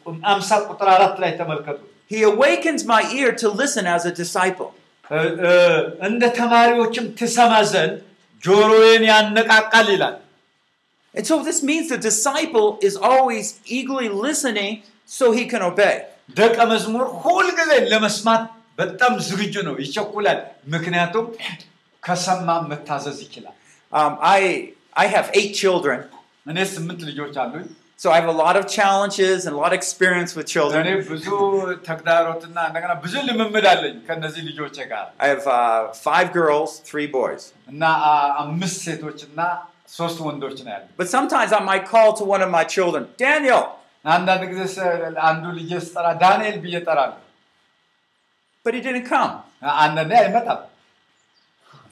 50 0.08 0.58
ቁጥር 0.72 0.88
አራት 0.96 1.16
ላይ 1.24 1.32
ተመልከቱ። 1.40 1.80
He 2.12 2.20
awakens 2.24 2.82
my 2.86 3.02
ear 3.20 3.30
to 3.42 3.48
listen 3.62 3.86
as 3.96 4.04
a 4.06 4.14
disciple. 4.22 4.70
እ- 5.12 5.34
እ- 5.48 5.84
እንደ 6.08 6.22
ተማሪዎችም 6.40 7.06
ትሰማ 7.20 7.54
ዘንድ 7.74 7.94
ጆሮዬን 8.44 9.04
ያነቃቃል 9.12 9.88
ይላል። 9.96 10.16
And 11.16 11.26
so 11.30 11.36
this 11.48 11.60
means 11.70 11.86
the 11.94 12.00
disciple 12.08 12.68
is 12.88 12.96
always 13.10 13.46
eagerly 13.78 14.10
listening 14.26 14.74
so 15.18 15.26
he 15.38 15.44
can 15.46 15.64
obey. 15.70 15.96
ደቀ 16.40 16.58
መዝሙር 16.72 17.06
ሁልጊዜ 17.24 17.72
ለመስማት 17.92 18.44
በጣም 18.80 19.14
ዝግጁ 19.28 19.56
ነው፣ 19.68 19.76
ይቸኩላል። 19.84 20.40
ምክንያቱም 20.74 21.26
ከሰማ 22.04 22.48
መታዘዝ 22.72 23.20
ይችላል። 23.26 23.56
Um, 23.94 24.14
I, 24.38 24.42
I 25.04 25.08
have 25.08 25.28
eight 25.40 25.54
children, 25.62 26.00
እኔ 26.52 26.58
ስምንት 26.74 27.02
ልጆች 27.10 27.36
አሉኝ። 27.44 27.68
so 28.01 28.11
I 28.11 28.17
have 28.19 28.31
a 28.31 28.33
lot 28.33 28.57
of 28.57 28.65
challenges 28.67 29.45
and 29.45 29.55
a 29.55 29.59
lot 29.59 29.73
of 29.75 29.77
experience 29.77 30.35
with 30.35 30.47
children. 30.47 30.87
I 35.21 35.27
have 35.29 35.47
uh, 35.47 35.93
five 35.93 36.33
girls, 36.33 36.81
three 36.81 37.07
boys. 37.07 37.53
But 40.97 41.11
sometimes 41.11 41.53
I 41.53 41.61
might 41.61 41.85
call 41.85 42.15
to 42.15 42.25
one 42.25 42.41
of 42.41 42.49
my 42.51 42.65
children, 42.65 43.09
Daniel. 43.19 43.77
But 48.65 48.73
he 48.73 48.81
didn't 48.81 49.05
come. 49.05 49.43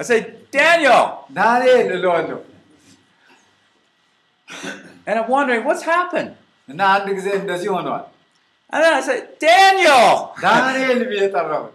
I 0.00 0.04
said, 0.04 0.50
Daniel. 0.50 1.26
and 5.07 5.13
I'm 5.19 5.29
wondering 5.37 5.63
what's 5.69 5.85
happened. 5.95 6.31
እና 6.69 6.81
አንድ 6.95 7.07
ጊዜ 7.19 7.27
እንደዚህ 7.41 7.69
ሆነዋል። 7.75 8.05
And 8.73 8.81
then 8.83 8.93
I 8.99 9.01
say, 9.07 9.17
Daniel, 9.47 10.07
ዳንኤል 10.45 11.01
ብዬ 11.09 11.21
ጠራሁት። 11.35 11.73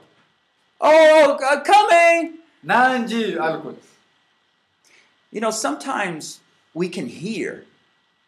oh, 0.81 1.27
uh, 1.51 1.59
coming. 1.73 2.19
ና 2.71 2.75
እንጂ 2.99 3.13
አልኩት 3.47 3.79
You 5.33 5.41
know, 5.45 5.53
sometimes 5.67 6.25
we 6.75 6.87
can 6.97 7.09
hear, 7.23 7.51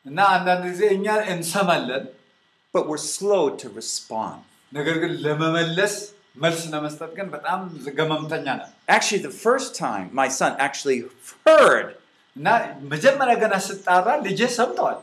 እና 0.07 0.19
አንዳንድ 0.37 0.63
ጊዜ 0.73 0.83
እኛ 0.97 1.07
እንሰማለን፣ 1.35 2.05
but 2.75 2.83
we're 2.91 3.05
slow 3.17 3.45
to 3.63 3.67
respond. 3.81 4.39
ነገር 4.79 4.97
ግን 5.03 5.13
ለመመለስ 5.27 5.95
መልስ 6.43 6.61
ለመስጠት 6.73 7.11
ግን 7.19 7.29
በጣም 7.37 7.61
ገመምተኛ 7.99 8.47
ነን። 8.61 8.71
Actually, 8.97 9.23
the 9.31 9.37
first 9.47 9.71
time 9.85 10.07
my 10.23 10.29
son 10.41 10.53
actually 10.67 10.99
heard, 11.47 11.87
እና 11.87 12.04
መጀመሪያ 12.93 13.35
ገና 13.45 13.55
ስጣራ 13.69 14.07
ልጄ 14.27 14.41
ሰምተዋል። 14.59 14.99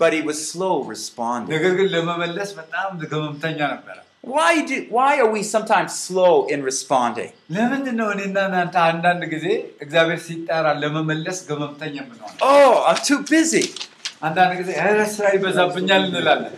but 0.00 0.12
he 0.16 0.20
was 0.28 0.38
slow 0.50 0.74
responding. 0.92 1.50
ነገር 1.54 1.72
ግን 1.78 1.88
ለመመለስ 1.94 2.50
በጣም 2.60 2.88
ገመምተኛ 3.12 3.58
ነበረ። 3.74 3.96
Why, 4.34 4.52
do, 4.68 4.76
why 4.96 5.10
are 5.22 5.30
we 5.34 5.42
sometimes 5.54 5.90
slow 6.06 6.32
in 6.54 6.60
responding? 6.70 7.30
ለምንድን 7.56 7.94
ነው 8.00 8.08
እኔና 8.14 8.36
እናንተ 8.48 8.76
አንዳንድ 8.90 9.22
ጊዜ 9.34 9.46
እግዚአብሔር 9.84 10.20
ሲጠራ 10.26 10.66
ለመመለስ 10.82 11.38
ገመምተኛ 11.50 11.94
የምንሆን? 12.02 12.34
Oh, 12.52 12.72
I'm 12.88 13.00
too 13.10 13.20
busy. 13.34 13.64
አንዳንድ 14.28 14.52
ጊዜ 14.60 14.70
ኧረ 14.84 14.98
ስራ 15.16 15.26
ይበዛብኛል 15.36 16.02
እንላለን። 16.08 16.54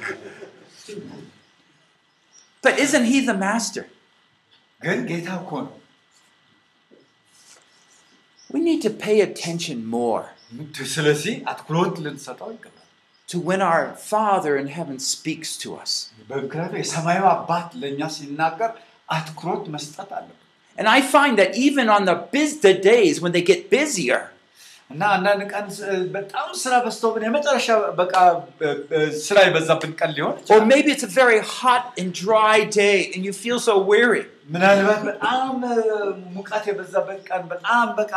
But 2.65 2.75
isn't 2.85 3.07
he 3.13 3.19
the 3.31 3.37
master? 3.47 3.85
ግን 4.81 5.01
ጌታ 5.11 5.29
እኮ 5.43 5.51
ነው። 5.67 5.75
We 8.51 8.61
need 8.61 8.81
to 8.83 8.93
pay 9.05 9.17
attention 9.29 9.79
more 9.99 10.25
ስለዚህ 10.95 11.35
አትኩሮት 11.51 11.95
ልንሰጠው 12.07 12.49
ይገባል። 12.57 12.79
to 13.29 13.39
when 13.49 13.61
our 13.71 13.85
Father 14.13 14.53
in 14.63 14.67
heaven 14.79 14.97
speaks 15.15 15.51
to 15.63 15.69
us. 15.83 15.93
በምክንያቱም 16.31 16.79
የሰማዩ 16.83 17.21
አባት 17.35 17.69
ለእኛ 17.83 18.01
ሲናገር 18.17 18.71
አትኩሮት 19.17 19.65
መስጠት 19.77 20.11
አለብን። 20.19 20.39
And 20.79 20.87
I 20.89 21.01
find 21.15 21.35
that 21.41 21.51
even 21.67 21.87
on 21.97 22.03
the, 22.11 22.17
bus- 22.35 22.59
the 22.69 22.75
days 22.93 23.15
when 23.23 23.33
they 23.37 23.45
get 23.53 23.61
busier, 23.77 24.21
እና 24.91 25.03
አንዳንድ 25.17 25.43
ቀን 25.53 25.67
ስ- 25.75 25.85
በጣም 26.15 26.49
ስራ 26.63 26.73
በዝቶብን 26.85 27.23
የመጨረሻ 27.27 27.69
በቃ 28.01 28.15
እ- 28.67 28.73
እ- 28.99 29.13
ስራ 29.27 29.37
የበዛብን 29.47 29.93
ቀን 30.01 30.11
ሊሆን 30.17 30.35
or 30.35 30.41
ይችላል። 30.43 30.67
maybe 30.73 30.91
it's 30.95 31.07
a 31.09 31.15
very 31.23 31.41
hot 31.59 31.85
and 32.01 32.09
dry 32.25 32.57
day 32.83 32.99
and 33.13 33.21
you 33.29 33.35
feel 33.45 33.59
so 33.69 33.75
weary. 33.93 34.25
ምናልባት 34.55 35.01
በጣም 35.09 35.51
እ፣ 35.69 35.77
ሙቀት 36.37 36.65
የበዛበት 36.71 37.21
ቀን 37.29 37.43
በጣም 37.53 37.87
በቃ 38.01 38.13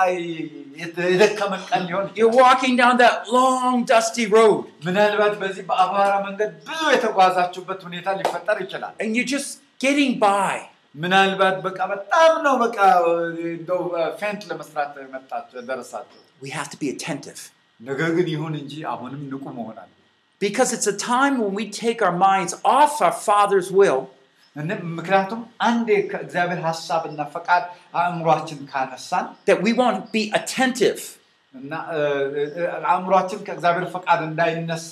የተ- 0.79 1.09
የደከመን 1.13 1.61
ቀን 1.69 1.81
ሊሆን 1.89 2.05
You're 2.11 2.29
ይችላል። 2.29 2.43
walking 2.43 2.75
down 2.81 2.95
that 3.03 3.15
long, 3.35 3.75
dusty 3.91 4.25
road 4.35 4.61
ምናልባት 4.87 5.33
በዚህ 5.41 5.63
በአቧራ 5.69 6.11
መንገድ 6.27 6.51
ብዙ 6.69 6.81
የተጓዛችሁበት 6.95 7.81
ሁኔታ 7.87 8.07
ሊፈጠር 8.19 8.57
ይችላል። 8.65 8.93
and 9.03 9.11
you're 9.15 9.31
just 9.35 9.51
getting 9.79 10.13
by. 10.25 10.55
ምናልባት 10.95 11.55
በቃ 11.65 11.79
በጣም 11.93 12.31
ነው 12.45 12.55
በቃ 12.63 12.77
እ፣ 13.05 13.13
እንደው 13.57 13.81
እ፣ 13.95 14.05
ፌንት 14.21 14.41
ለመስራት 14.51 14.93
መጣችሁ 15.15 15.65
ደረሳችሁ። 15.71 16.19
We 16.45 16.51
have 16.51 16.69
to 16.73 16.79
be 16.83 16.89
attentive 16.95 17.41
ነገር 17.79 18.09
ግን 18.17 18.27
ይሁን 18.33 18.53
እንጂ 18.59 18.73
አሁንም 18.91 19.21
ንቁ 19.31 19.45
መሆን 19.57 19.77
አለ። 19.81 19.91
because 20.41 20.69
it's 20.75 20.87
a 20.87 20.97
time 21.11 21.35
when 21.41 21.53
we 21.59 21.65
take 21.77 21.99
our 22.07 22.15
minds 22.23 22.53
off 22.77 22.93
our 23.05 23.15
Father's 23.27 23.69
will 23.79 24.01
እነ- 24.55 24.81
ምክንያቱም 24.97 25.39
አንዴ 25.67 25.89
ከእግዚአብሔር 26.11 26.59
ሀሳብና 26.67 27.21
ፈቃድ 27.35 27.63
አእምሯችን 28.01 28.59
ካነሳን 28.71 29.25
that 29.49 29.59
we 29.65 29.73
won't 29.81 30.03
be 30.15 30.23
attentive. 30.39 31.01
እና 31.53 31.73
እ፣ 31.95 31.99
እ፣ 32.39 32.63
አእምሯችን 32.91 33.39
ከእግዚአብሔር 33.47 33.85
ፈቃድ 33.95 34.19
እንዳይነሳ 34.29 34.91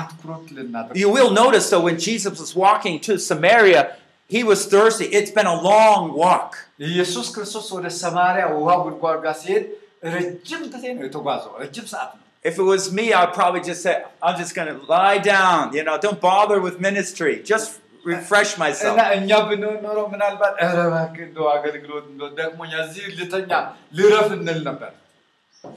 አትኩሮት 0.00 0.46
ልናደርግ 0.56 0.96
You 1.02 1.10
will 1.16 1.30
notice 1.42 1.66
though 1.72 1.84
when 1.88 1.98
Jesus 2.08 2.34
was 2.44 2.52
walking 2.64 2.96
to 3.06 3.12
Samaria, 3.30 3.82
he 4.30 4.42
was 4.50 4.60
thirsty. 4.74 5.06
It's 5.18 5.32
been 5.38 5.50
a 5.54 5.58
long 5.70 6.02
walk. 6.22 6.50
ኢየሱስ 6.90 7.26
ክርስቶስ 7.34 7.66
ወደ 7.76 7.86
ሰማርያ 8.02 8.44
ውሃ 8.58 8.70
ጉድጓድ 8.84 9.18
ጋር 9.26 9.34
ሲሄድ 9.42 9.64
ረጅም 10.14 10.62
ጊዜ 10.74 10.84
ነው 10.96 11.02
የተጓዘው፣ 11.08 11.52
ረጅም 11.62 11.86
ሰዓት 11.94 12.10
ነው። 12.16 12.22
If 12.44 12.54
it 12.62 12.66
was 12.72 12.84
me, 12.98 13.04
I'd 13.18 13.32
probably 13.36 13.62
just 13.68 13.82
say, 13.86 13.92
I'm 14.24 14.36
just 14.40 14.52
going 14.56 14.70
to 14.72 14.78
lie 14.94 15.18
down. 15.28 15.60
You 15.76 15.82
know, 15.86 15.94
don't 15.98 16.20
bother 16.30 16.58
with 16.66 16.74
ministry. 16.88 17.34
Just 17.52 17.68
refresh 18.06 18.50
እና 18.52 18.62
myself. 18.62 18.96
እኛ 19.16 19.30
ብንሆን 19.48 19.78
ኖሮ 19.86 19.98
ምናልባት 20.12 20.54
ኧረ 20.64 20.78
እባክህ 20.88 21.22
እንደው 21.28 21.46
አገልግሎት 21.54 22.06
እንደው 22.12 22.28
ደክሞኛል፣ 22.40 22.82
እዚህ 22.86 23.04
ልተኛ 23.18 23.50
ልረፍ 23.98 24.28
እንል 24.38 24.60
ነበር። 24.68 24.92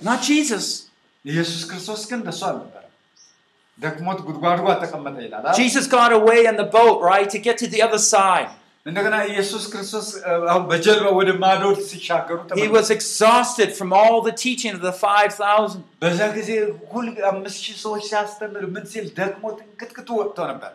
Not 0.01 0.21
Jesus. 0.23 0.65
ኢየሱስ 1.25 1.61
ክርስቶስ 1.69 2.01
ግን 2.09 2.19
እንደሱ 2.21 2.41
አልነበረ። 2.49 2.83
ደክሞት 3.79 4.19
ጉድጓድ 4.27 4.59
ጋር 4.65 4.77
ተቀመጠ 4.83 5.15
ይላል። 5.25 5.41
አይደል? 5.41 5.57
Jesus 5.59 5.85
got 5.89 6.11
away 6.13 6.39
in 6.51 6.55
the 6.55 6.67
boat, 6.75 6.95
right, 7.03 7.29
to 7.29 7.39
get 7.39 7.55
to 7.59 7.67
the 7.67 7.81
other 7.87 8.01
side. 8.07 8.49
እንደገና 8.85 9.15
ኢየሱስ 9.31 9.63
ክርስቶስ 9.71 10.07
እ፣ 10.19 10.31
አሁን 10.51 10.63
በጀልባ 10.69 11.07
ወደ 11.17 11.29
ማዶ 11.41 11.63
ሲሻገሩ 11.89 12.37
He 12.37 12.47
ተመለከቱ። 12.49 12.73
was 12.77 12.89
exhausted 12.95 13.69
from 13.79 13.89
all 13.93 14.17
the 14.21 14.35
teaching 14.43 14.73
of 14.77 14.83
the 14.85 14.93
5,000. 15.01 15.81
በዛ 16.03 16.19
ጊዜ 16.37 16.49
ሁል 16.93 17.07
አምስት 17.31 17.57
ሺህ 17.65 17.77
ሰዎች 17.85 18.03
ሲያስተምር 18.11 18.63
ምን 18.75 18.85
ሲል 18.93 19.07
ደክሞት 19.19 19.57
እንቅጥቅጡ 19.65 20.09
ወጥቶ 20.21 20.37
ነበር። 20.51 20.71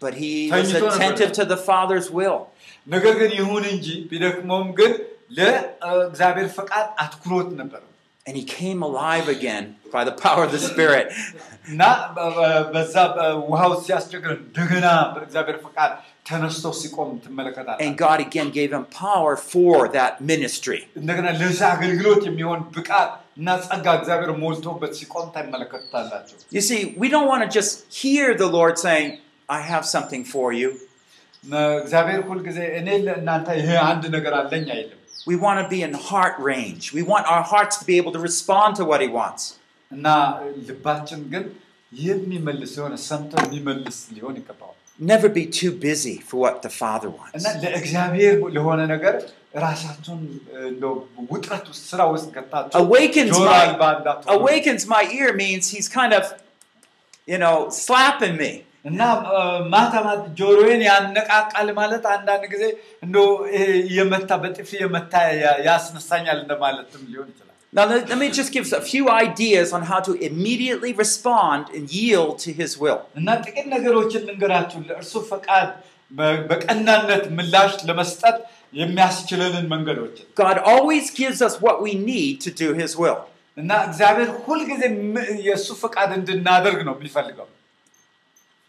But 0.00 0.14
he 0.22 0.32
was 0.50 0.54
ተኝቶ 0.70 0.74
ነበር። 0.78 0.94
attentive 0.96 1.32
to 1.38 1.44
the 1.52 1.58
Father's 1.68 2.08
will. 2.18 2.38
ነገር 2.86 3.14
ግን 3.20 3.30
ይሁን 3.40 3.64
እንጂ 3.74 3.86
ቢደክመውም 4.10 4.68
ግን 4.80 4.92
ለእግዚአብሔር 5.38 6.48
ፈቃድ 6.58 6.86
አትኩሮት 7.04 7.50
ነበር 7.62 7.82
And 8.26 8.36
he 8.36 8.44
came 8.60 8.80
alive 8.86 9.26
again 9.34 9.64
by 9.92 10.00
the 10.08 10.14
power 10.22 10.42
of 10.46 10.52
the 10.54 10.60
Spirit. 10.70 11.06
እና 11.72 11.82
በ- 12.14 12.30
በ- 12.38 12.62
በዛ 12.72 12.94
ውሃው 13.50 13.72
ሲያስቸግር 13.86 14.32
እንደገና 14.38 14.86
በእግዚአብሔር 15.14 15.58
ፈቃድ 15.66 15.92
ተነስቶ 16.28 16.64
ሲቆም 16.80 17.10
ትመለከታል። 17.24 17.78
And 17.84 17.94
God 18.04 18.18
again 18.26 18.48
gave 18.58 18.72
him 18.76 18.84
power 19.04 19.34
for 19.52 19.76
that 19.98 20.12
ministry. 20.32 20.80
እንደገና 21.00 21.26
ለዛ 21.42 21.60
አገልግሎት 21.76 22.22
የሚሆን 22.30 22.60
ብቃት 22.76 23.10
እና 23.38 23.48
ጸጋ 23.68 23.86
እግዚአብሔር 24.00 24.32
ሞልቶበት 24.44 24.92
ሲቆም 25.00 25.28
ታይመለከቱታላቸው። 25.36 26.36
You 26.58 26.64
see, 26.70 26.80
we 27.02 27.08
don't 27.14 27.28
want 27.32 27.44
to 27.46 27.50
just 27.58 27.72
hear 28.02 28.26
the 28.42 28.50
Lord 28.58 28.74
saying, 28.86 29.08
I 29.51 29.59
have 29.59 29.85
something 29.85 30.23
for 30.23 30.53
you. 30.53 30.79
We 35.27 35.35
want 35.35 35.57
to 35.63 35.67
be 35.75 35.81
in 35.87 35.93
heart 35.93 36.35
range. 36.39 36.93
We 36.93 37.03
want 37.03 37.25
our 37.27 37.43
hearts 37.43 37.75
to 37.79 37.85
be 37.85 37.97
able 37.97 38.11
to 38.13 38.19
respond 38.19 38.75
to 38.77 38.85
what 38.85 39.01
He 39.01 39.09
wants. 39.09 39.41
Never 44.99 45.27
be 45.29 45.45
too 45.47 45.71
busy 45.71 46.17
for 46.29 46.37
what 46.37 46.61
the 46.61 46.69
Father 46.69 47.09
wants. 47.09 47.43
Awakens 52.75 53.31
my, 53.45 53.65
awakens 54.27 54.87
my 54.87 55.03
ear 55.11 55.33
means 55.33 55.63
he's 55.75 55.89
kind 55.89 56.13
of, 56.13 56.23
you 57.25 57.37
know, 57.37 57.69
slapping 57.69 58.37
me. 58.37 58.63
እና 58.85 59.01
ማታ 59.73 59.93
ማታ 60.05 60.21
ጆሮዬን 60.39 60.81
ያነቃቃል 60.87 61.67
ማለት 61.79 62.03
አንዳንድ 62.13 62.43
ጊዜ 62.53 62.63
እንደው 63.05 63.27
ይሄ 63.55 63.65
የመታ 63.97 64.37
በጥፊ 64.43 64.69
የመታ 64.83 65.13
ያስነሳኛል 65.67 66.37
እንደማለትም 66.43 67.03
ሊሆን 67.13 67.29
ይችላል። 67.31 67.47
Now, 67.73 67.85
let, 67.85 68.09
let 68.09 68.17
me 68.17 68.27
just 68.29 68.51
give 68.51 68.65
a 68.73 68.81
few 68.83 69.05
ideas 69.25 69.67
on 69.71 69.83
how 69.83 69.99
to 70.01 70.13
immediately 70.21 70.91
respond 70.93 71.61
and 71.75 71.83
yield 71.91 72.33
to 72.39 72.49
his 72.51 72.71
will. 72.81 72.99
እና 73.19 73.27
ጥቂት 73.45 73.67
ነገሮችን 73.75 74.25
ልንገራችሁ 74.29 74.79
ለእርሱ 74.89 75.13
ፈቃድ 75.29 75.69
በቀናነት 76.49 77.23
ምላሽ 77.37 77.71
ለመስጠት 77.89 78.37
የሚያስችለንን 78.73 79.65
መንገዶችን 79.73 80.25
God 80.41 80.57
always 80.73 81.07
gives 81.21 81.39
us 81.47 81.55
what 81.65 81.77
we 81.85 81.93
need 82.11 82.35
to 82.45 82.51
do 82.63 82.67
his 82.81 82.93
will. 83.03 83.19
እና 83.57 83.71
እግዚአብሔር 83.87 84.29
ሁልጊዜ 84.47 84.83
የእሱ 85.47 85.69
ፈቃድ 85.83 86.11
እንድናደርግ 86.19 86.81
ነው 86.89 86.95
የሚፈልገው። 86.99 87.47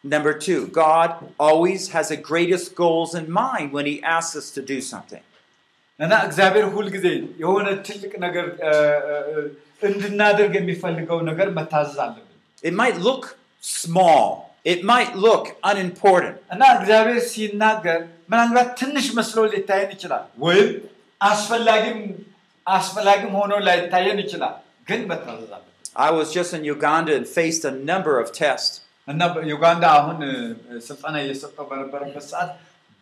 Number 0.04 0.34
two, 0.40 0.60
God 0.78 1.10
always 1.40 1.90
has 1.90 2.08
the 2.10 2.20
greatest 2.24 2.68
goals 2.76 3.12
in 3.14 3.26
mind 3.36 3.74
when 3.74 3.86
he 3.86 3.96
asks 4.10 4.36
us 4.36 4.48
to 4.52 4.62
do 4.64 4.78
something. 4.84 5.24
እና 6.00 6.14
እግዚአብሔር 6.28 6.66
ሁልጊዜ 6.76 7.06
የሆነ 7.42 7.68
ትልቅ 7.88 8.12
ነገር 8.26 8.46
እ፣ 8.64 8.74
እ፣ 9.10 9.16
እ፣ 9.32 9.46
እንድናደርግ 9.82 10.54
የሚፈልገው 10.60 11.20
ነገር 11.30 11.48
መታዘዝ 11.58 11.98
አለብን። 12.06 12.24
It 12.64 12.74
might 12.74 12.98
look 13.08 13.24
small, 13.78 14.28
it 14.66 14.80
might 14.92 15.12
look 15.26 15.44
unimportant, 15.72 16.38
እና 16.54 16.64
እግዚአብሔር 16.78 17.20
ሲናገር 17.34 18.00
ምናልባት 18.32 18.70
ትንሽ 18.82 19.08
መስሎ 19.20 19.40
ሊታየን 19.54 19.92
ይችላል፣ 19.96 20.24
ወይም 20.46 20.70
አስፈላጊም 21.22 22.00
አስፈላጊም 22.66 23.34
ሆኖ 23.40 23.54
ላይታየን 23.68 24.20
ይችላል። 24.26 24.56
ግን 24.90 25.02
መታዘዝ 25.12 25.52
አለብን። 25.58 25.64
I 26.08 26.12
was 26.18 26.28
just 26.38 26.52
in 26.54 26.64
Uganda 26.76 27.12
and 27.20 27.28
faced 27.38 27.64
a 27.66 27.76
number 27.92 28.14
of 28.24 28.28
tests. 28.44 28.76
እና 29.12 29.22
በዩጋንዳ 29.36 29.84
አሁን 30.00 30.18
እ፣ 30.30 30.34
ስልጠና 30.88 31.16
እየሰጠው 31.26 31.66
በነበረበት 31.70 32.26
ሰዓት 32.32 32.50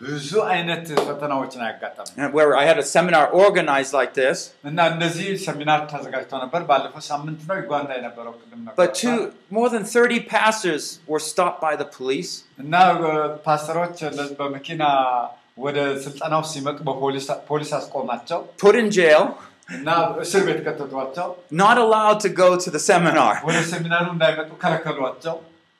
ብዙ 0.02 0.30
አይነት 0.54 0.86
ፈተናዎችን 1.08 1.62
አያጋጠመኝ 1.66 2.16
and 2.24 2.32
Where 2.38 2.52
I 2.62 2.66
had 2.70 2.80
a 2.84 2.88
seminar 2.94 3.22
organized 3.44 3.94
like 4.00 4.14
this, 4.20 4.38
እና 4.70 4.78
እነዚህ 4.94 5.28
ሰሚናር 5.46 5.80
ተዘጋጅተው 5.92 6.40
ነበር። 6.44 6.62
ባለፈው 6.72 7.04
ሳምንት 7.10 7.40
ነው 7.50 7.56
ዩጋንዳ 7.62 7.92
የነበረው 8.00 8.34
ቅድም 8.42 8.60
ነበር 8.66 8.78
but 8.82 8.92
two, 9.02 9.16
more 9.58 9.70
than 9.76 9.86
30 9.94 10.20
pastors 10.36 10.84
were 11.14 11.24
stopped 11.30 11.60
by 11.68 11.74
the 11.82 11.88
police. 11.98 12.32
እና 12.64 12.74
እ፣ 13.06 13.14
ፓስተሮች 13.48 13.98
ለ- 14.18 14.30
በመኪና 14.42 14.84
ወደ 15.66 15.78
ስልጠናው 16.06 16.42
ሲመጡ 16.52 16.78
በፖሊስ 16.90 17.28
ፖሊስ 17.50 17.72
አስቆማቸው 17.80 18.40
put 18.64 18.78
in 18.82 18.90
jail, 19.00 19.24
እና 19.78 19.90
እስር 20.26 20.42
ቤት 20.50 20.60
ከተቷቸው። 20.68 21.28
not 21.64 21.78
allowed 21.86 22.20
to 22.26 22.32
go 22.44 22.50
to 22.66 22.70
the 22.70 22.84
seminar. 22.92 23.32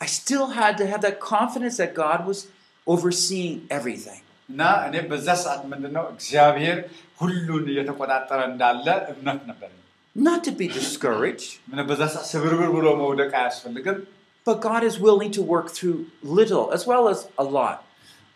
I 0.00 0.08
still 0.14 0.46
had 0.52 0.74
to 0.78 0.86
have 0.86 1.00
that 1.00 1.16
confidence 1.26 1.76
that 1.76 1.92
God 1.96 2.20
was 2.26 2.38
overseeing 2.86 3.54
everything. 3.70 4.20
እና 4.48 4.60
እኔ 4.86 4.94
በዛ 5.10 5.28
ሰዓት 5.42 5.60
ምንድነው 5.72 6.04
እግዚአብሔር 6.14 6.78
ሁሉን 7.20 7.64
እየተቆጣጠረ 7.72 8.38
እንዳለ 8.50 8.86
እምነት 9.12 9.42
ነበር። 9.50 9.70
Not 10.16 10.40
to 10.46 10.52
be 10.60 10.66
discouraged, 10.78 11.50
ምን 11.70 11.80
በዛ 11.90 12.00
ሰዓት 12.14 12.26
ስብርብር 12.32 12.70
ብሎ 12.76 12.86
መውደቅ 13.02 13.30
አያስፈልግም 13.40 13.98
but 14.46 14.58
God 14.62 14.82
is 14.82 14.96
willing 15.06 15.30
to 15.30 15.42
work 15.52 15.68
through 15.76 15.98
little 16.38 16.64
as 16.76 16.82
well 16.90 17.04
as 17.12 17.18
a 17.38 17.46
lot. 17.56 17.78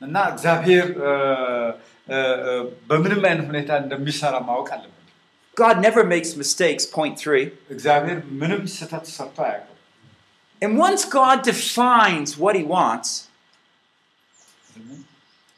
እና 0.00 0.16
እግዚአብሔር 0.32 0.86
እ፣ 1.02 1.12
እ፣ 2.08 2.16
እ፣ 2.46 2.52
በምንም 2.90 3.22
አይነት 3.28 3.46
ሁኔታ 3.50 3.70
እንደሚሰራ 3.84 4.34
ማወቅ 4.48 4.68
አለብን። 4.76 4.90
God 5.56 5.76
never 5.86 6.02
makes 6.14 6.30
mistakes, 6.36 6.84
point 6.96 7.16
three. 7.24 7.44
እግዚአብሔር 7.74 8.18
ምንም 8.42 8.62
ስህተት 8.76 9.06
ሰርቶ 9.16 9.38
አያውቅም። 9.48 9.70
And 10.62 10.72
once 10.78 11.02
God 11.12 11.38
defines 11.44 12.30
what 12.38 12.54
he 12.54 12.64
wants, 12.70 13.08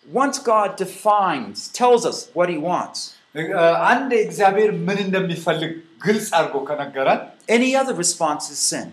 once 0.07 0.39
God 0.45 0.77
defines, 0.77 1.69
tells 1.73 2.03
us 2.07 2.19
what 2.35 2.49
he 2.49 2.59
wants, 2.63 2.99
እ፣ 3.35 3.43
አንድ 3.91 4.11
እግዚአብሔር 4.27 4.71
ምን 4.87 4.99
እንደሚፈልግ 5.07 5.73
ግልጽ 6.05 6.29
አድርጎ 6.39 6.55
ከነገረን 6.69 7.21
any 7.57 7.71
other 7.81 7.95
response 8.03 8.45
is 8.55 8.61
sin. 8.71 8.87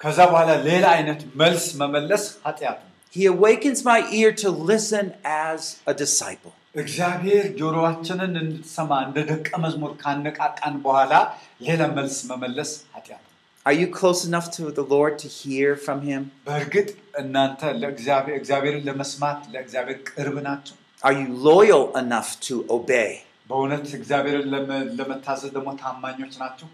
ከዛ 0.00 0.18
በኋላ 0.32 0.50
ሌላ 0.68 0.84
አይነት 0.96 1.20
መልስ 1.42 1.64
መመለስ 1.80 2.24
ኃጢአት 2.46 2.78
ነው። 2.84 2.88
He 3.16 3.24
awakens 3.34 3.78
my 3.90 4.00
ear 4.18 4.30
to 4.42 4.48
listen 4.72 5.06
as 5.46 5.60
a 5.92 5.94
disciple. 6.02 6.52
እግዚአብሔር 6.82 7.44
ጆሮአችንን 7.60 8.32
እንድትሰማ 8.42 8.90
እንደ 9.06 9.18
ደቀ 9.30 9.48
መዝሙር 9.64 9.92
ካነቃቃን 10.02 10.74
በኋላ 10.84 11.12
ሌላ 11.68 11.80
መልስ 11.96 12.18
መመለስ 12.30 12.70
ኃጢአት 12.94 13.22
ነው። 13.23 13.23
Are 13.66 13.76
you 13.80 13.86
close 13.90 14.20
enough 14.24 14.46
to 14.52 14.62
the 14.70 14.84
Lord 14.94 15.14
to 15.22 15.28
hear 15.40 15.70
from 15.86 15.98
him? 16.10 16.22
በእርግጥ 16.46 16.88
እናንተ 17.22 17.60
ለእግዚአብሔር 17.82 18.36
እግዚአብሔርን 18.40 18.84
ለመስማት 18.88 19.40
ለእግዚአብሔር 19.54 19.98
ቅርብ 20.10 20.36
ናቸው። 20.48 20.76
Are 21.02 21.14
you 21.20 21.26
loyal 21.48 21.84
enough 22.02 22.30
to 22.46 22.54
obey? 22.76 23.10
በእውነት 23.50 23.84
እግዚአብሔርን 23.98 24.46
ለመ- 24.54 24.86
ለመታዘዝ 24.98 25.50
ደግሞ 25.56 25.68
ታማኞች 25.82 26.34
ናቸው። 26.42 26.68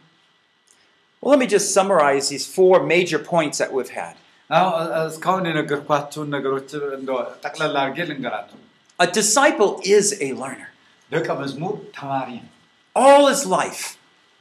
Well, 1.23 1.31
let 1.33 1.41
me 1.43 1.49
just 1.57 1.69
summarize 1.77 2.27
these 2.33 2.47
four 2.57 2.75
major 2.95 3.19
points 3.33 3.57
that 3.63 3.71
we've 3.77 3.95
had. 4.03 4.15
አሁን 4.51 4.73
እ- 4.83 5.07
እስካሁን 5.11 5.45
የነገርኳቸውን 5.51 6.29
ነገሮች 6.37 6.69
እንደው 6.99 7.17
ጠቅላላ 7.45 7.77
አድርጌ 7.85 7.99
ልንገራቸው። 8.11 8.59
A 8.99 9.09
disciple 9.19 9.73
is 9.97 10.07
a 10.27 10.31
learner. 10.43 10.69
ደቀ 11.13 11.29
መዝሙር 11.41 11.75
ተማሪ 11.99 12.29
ነው። 12.45 12.53
All 12.97 13.25
his 13.33 13.43
life, 13.59 13.83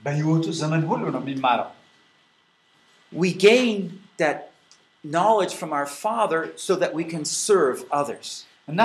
በሕይወቱ 0.01 0.45
ዘመን 0.61 0.83
ሁሉ 0.91 1.03
ነው 1.15 1.21
የሚማረው። 1.25 1.69
we 3.13 3.29
gain 3.47 3.75
that 4.17 4.37
knowledge 5.03 5.53
from 5.53 5.71
our 5.73 5.87
Father 6.03 6.41
so 6.57 6.73
that 6.75 6.91
we 6.93 7.03
can 7.13 7.23
serve 7.45 7.77
others. 7.91 8.27
እና 8.67 8.79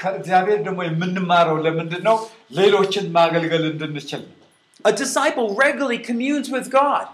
ከእግዚአብሔር 0.00 0.58
ደግሞ 0.66 0.80
የምንማረው 0.88 1.56
ለምንድን 1.66 2.02
ነው? 2.08 2.16
ሌሎችን 2.58 3.06
ማገልገል 3.16 3.64
እንድንችል 3.72 4.22
ነው። 4.28 4.36
A 4.84 4.92
disciple 5.02 5.46
regularly 5.64 6.00
communes 6.10 6.48
with 6.54 6.66
God. 6.80 7.06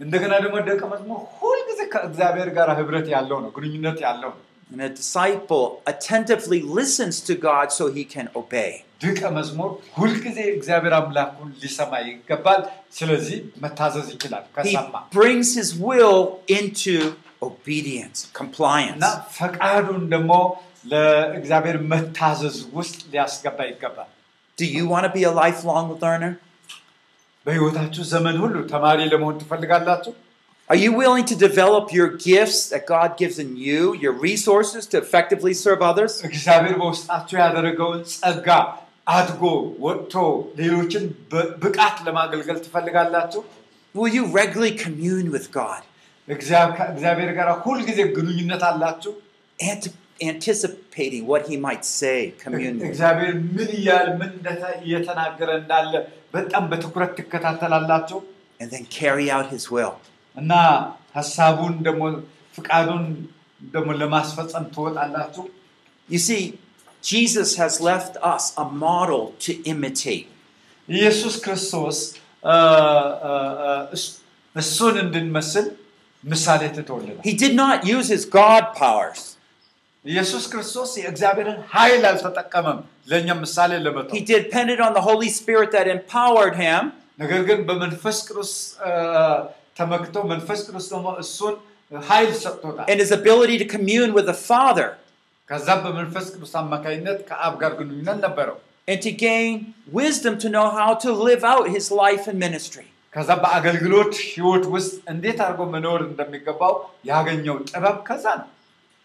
እንደገና 0.00 0.32
ደግሞ 0.44 0.56
ደቀ 0.68 0.82
መዝሙር 0.92 1.20
ሁልጊዜ 1.40 1.80
ከእግዚአብሔር 1.92 2.48
ጋር 2.56 2.68
ህብረት 2.78 3.06
ያለው 3.14 3.38
ነው፣ 3.44 3.50
ግንኙነት 3.56 3.98
ያለው 4.06 4.30
ነው። 4.36 4.40
And 4.70 4.82
a 4.82 4.88
disciple 4.90 5.64
attentively 5.86 6.60
listens 6.78 7.14
to 7.28 7.34
God 7.48 7.66
so 7.78 7.84
he 7.96 8.04
can 8.14 8.26
obey. 8.34 8.70
ደቀ 9.04 9.20
መዝሙር 9.36 9.70
ሁልጊዜ 9.98 10.38
እግዚአብሔር 10.56 10.94
አምላኩን 10.98 11.48
ሊሰማ 11.62 11.92
ይገባል። 12.08 12.60
ስለዚህ 12.98 13.38
መታዘዝ 13.64 14.06
ይችላል 14.14 14.44
He 14.46 14.52
ከሰማ 14.56 14.94
brings 15.18 15.48
his 15.60 15.70
will 15.86 16.22
into 16.58 16.94
obedience, 17.48 18.18
compliance. 18.40 18.96
እና 18.98 19.06
ፈቃዱን 19.38 20.02
ደግሞ 20.14 20.32
ለእግዚአብሔር 20.92 21.76
መታዘዝ 21.92 22.56
ውስጥ 22.78 22.98
ሊያስገባ 23.12 23.58
ይገባል። 23.72 24.10
Do 24.58 24.66
you 24.76 24.84
want 24.92 25.04
to 25.08 25.12
be 25.18 25.24
a 25.24 25.34
lifelong 25.42 25.86
learner? 26.02 26.32
በህይወታችሁ 27.46 28.02
ዘመን 28.12 28.36
ሁሉ 28.42 28.54
ተማሪ 28.72 28.98
ለመሆን 29.12 29.36
ትፈልጋላችሁ? 29.42 30.12
Are 30.70 30.76
you 30.76 30.90
willing 30.92 31.24
to 31.26 31.36
develop 31.36 31.92
your 31.92 32.08
gifts 32.26 32.60
that 32.72 32.86
God 32.86 33.10
gives 33.22 33.38
in 33.44 33.56
you, 33.58 33.80
your 33.94 34.12
resources 34.28 34.82
to 34.92 34.96
effectively 35.04 35.54
serve 35.64 35.80
others? 35.90 36.12
እግዚአብሔር 36.28 36.74
በውስጣችሁ 36.82 37.36
ያደረገውን 37.44 38.00
ጸጋ 38.12 38.48
አድጎ 39.16 39.42
ወጥቶ 39.86 40.14
ሌሎችን 40.60 41.04
በብቃት 41.32 41.96
ለማገልገል 42.06 42.58
ትፈልጋላችሁ? 42.66 43.42
Will 43.94 44.12
you 44.18 44.24
regularly 44.40 44.74
commune 44.84 45.26
with 45.36 45.46
God, 45.60 45.82
እግዚአ- 46.28 46.68
ከእግዚአብሔር 46.78 47.30
ጋር 47.38 47.48
ሁልጊዜ 47.66 48.00
ግንኙነት 48.16 48.62
አላችሁ? 48.70 49.12
ant- 49.58 49.90
anticipating 50.30 51.22
what 51.32 51.42
He 51.50 51.56
might 51.66 51.84
say? 52.00 52.18
Commune 52.44 52.76
with. 52.78 52.86
እግዚአብሔር 52.90 53.32
ምን 53.56 53.68
እያል 53.78 54.08
ምን 54.20 54.30
እንደተ- 54.38 54.76
እየተናገረ 54.86 55.50
እንዳለ 55.62 55.92
በጣም 56.36 56.64
በትኩረት 56.72 57.12
ትከታተላላችሁ 57.20 58.20
and 58.60 58.70
then 58.74 58.84
carry 59.00 59.28
out 59.36 59.46
His 59.54 59.64
will. 59.76 59.94
እና 60.36 60.52
ሀሳቡን 61.16 61.74
ደግሞ 61.86 62.02
ፍቃዱን 62.56 63.04
ደግሞ 63.74 63.90
ለማስፈጸም 64.02 64.64
ትወጣላችሁ። 64.74 65.44
You 66.08 66.20
see, 66.20 66.42
Jesus 67.04 67.50
has 67.56 67.74
left 67.82 68.14
us 68.32 68.44
a 68.56 68.66
model 68.84 69.22
to 69.44 69.52
imitate. 69.64 70.26
ኢየሱስ 70.88 71.34
ክርስቶስ 71.44 71.98
አ፣ 72.46 72.56
አ፣ 73.24 73.34
አ፣ 73.66 73.72
እስ- 73.96 74.12
እሱን 74.56 74.94
እንድንመስል 75.04 75.66
ምሳሌ 76.24 76.62
ትተውልናል። 76.76 77.22
He 77.28 77.34
did 77.44 77.54
not 77.56 77.78
use 77.94 78.08
His 78.14 78.24
God 78.40 78.64
powers. 78.76 79.20
ኢየሱስ 80.04 80.44
ክርስቶስ 80.52 80.90
የእግዚአብሔርን 81.00 81.58
ኃይል 81.74 82.02
አልተጠቀመም 82.10 82.78
ለእኛም 83.10 83.38
ምሳሌ 83.44 83.70
ለመተው 83.84 84.14
He 84.16 84.22
depended 84.32 84.80
on 84.86 84.92
the 84.98 85.04
Holy 85.08 85.30
Spirit 85.38 85.70
that 85.76 85.86
empowered 85.96 86.56
Him 86.64 86.82
ነገር 87.22 87.40
ግን 87.48 87.58
በመንፈስ 87.68 88.18
ቅዱስ 88.28 88.52
አ፣ 88.82 88.92
ተመክቶ 89.78 90.16
መንፈስ 90.32 90.60
ቅዱስ 90.68 90.86
ደግሞ 90.94 91.08
እሱን 91.24 91.54
ኃይል 92.10 92.30
ሰጥቶታል። 92.44 92.86
and 92.92 93.00
His 93.04 93.12
ability 93.20 93.56
to 93.62 93.66
commune 93.74 94.10
with 94.18 94.26
the 94.32 94.38
Father 94.50 94.88
ከዛ 95.50 95.68
በመንፈስ 95.84 96.26
ቅዱስ 96.34 96.52
አማካኝነት 96.62 97.18
ከአብ 97.30 97.54
ጋር 97.62 97.72
ግንኙነት 97.80 98.18
ነበረው። 98.26 98.56
and 98.92 99.00
to 99.06 99.12
gain 99.26 99.50
wisdom 100.00 100.34
to 100.44 100.48
know 100.54 100.68
how 100.78 100.90
to 101.04 101.10
live 101.28 101.42
out 101.52 101.66
His 101.76 101.86
life 102.04 102.24
and 102.30 102.38
ministry. 102.46 102.86
ከዛ 103.14 103.30
በአገልግሎት 103.42 104.12
ህይወት 104.32 104.64
ውስጥ 104.74 104.92
እንዴት 105.12 105.38
አድርጎ 105.46 105.62
መኖር 105.74 106.00
እንደሚገባው 106.10 106.74
ያገኘው 107.10 107.56
ጥበብ 107.70 107.98
ከዛ 108.08 108.24
ነው 108.40 108.48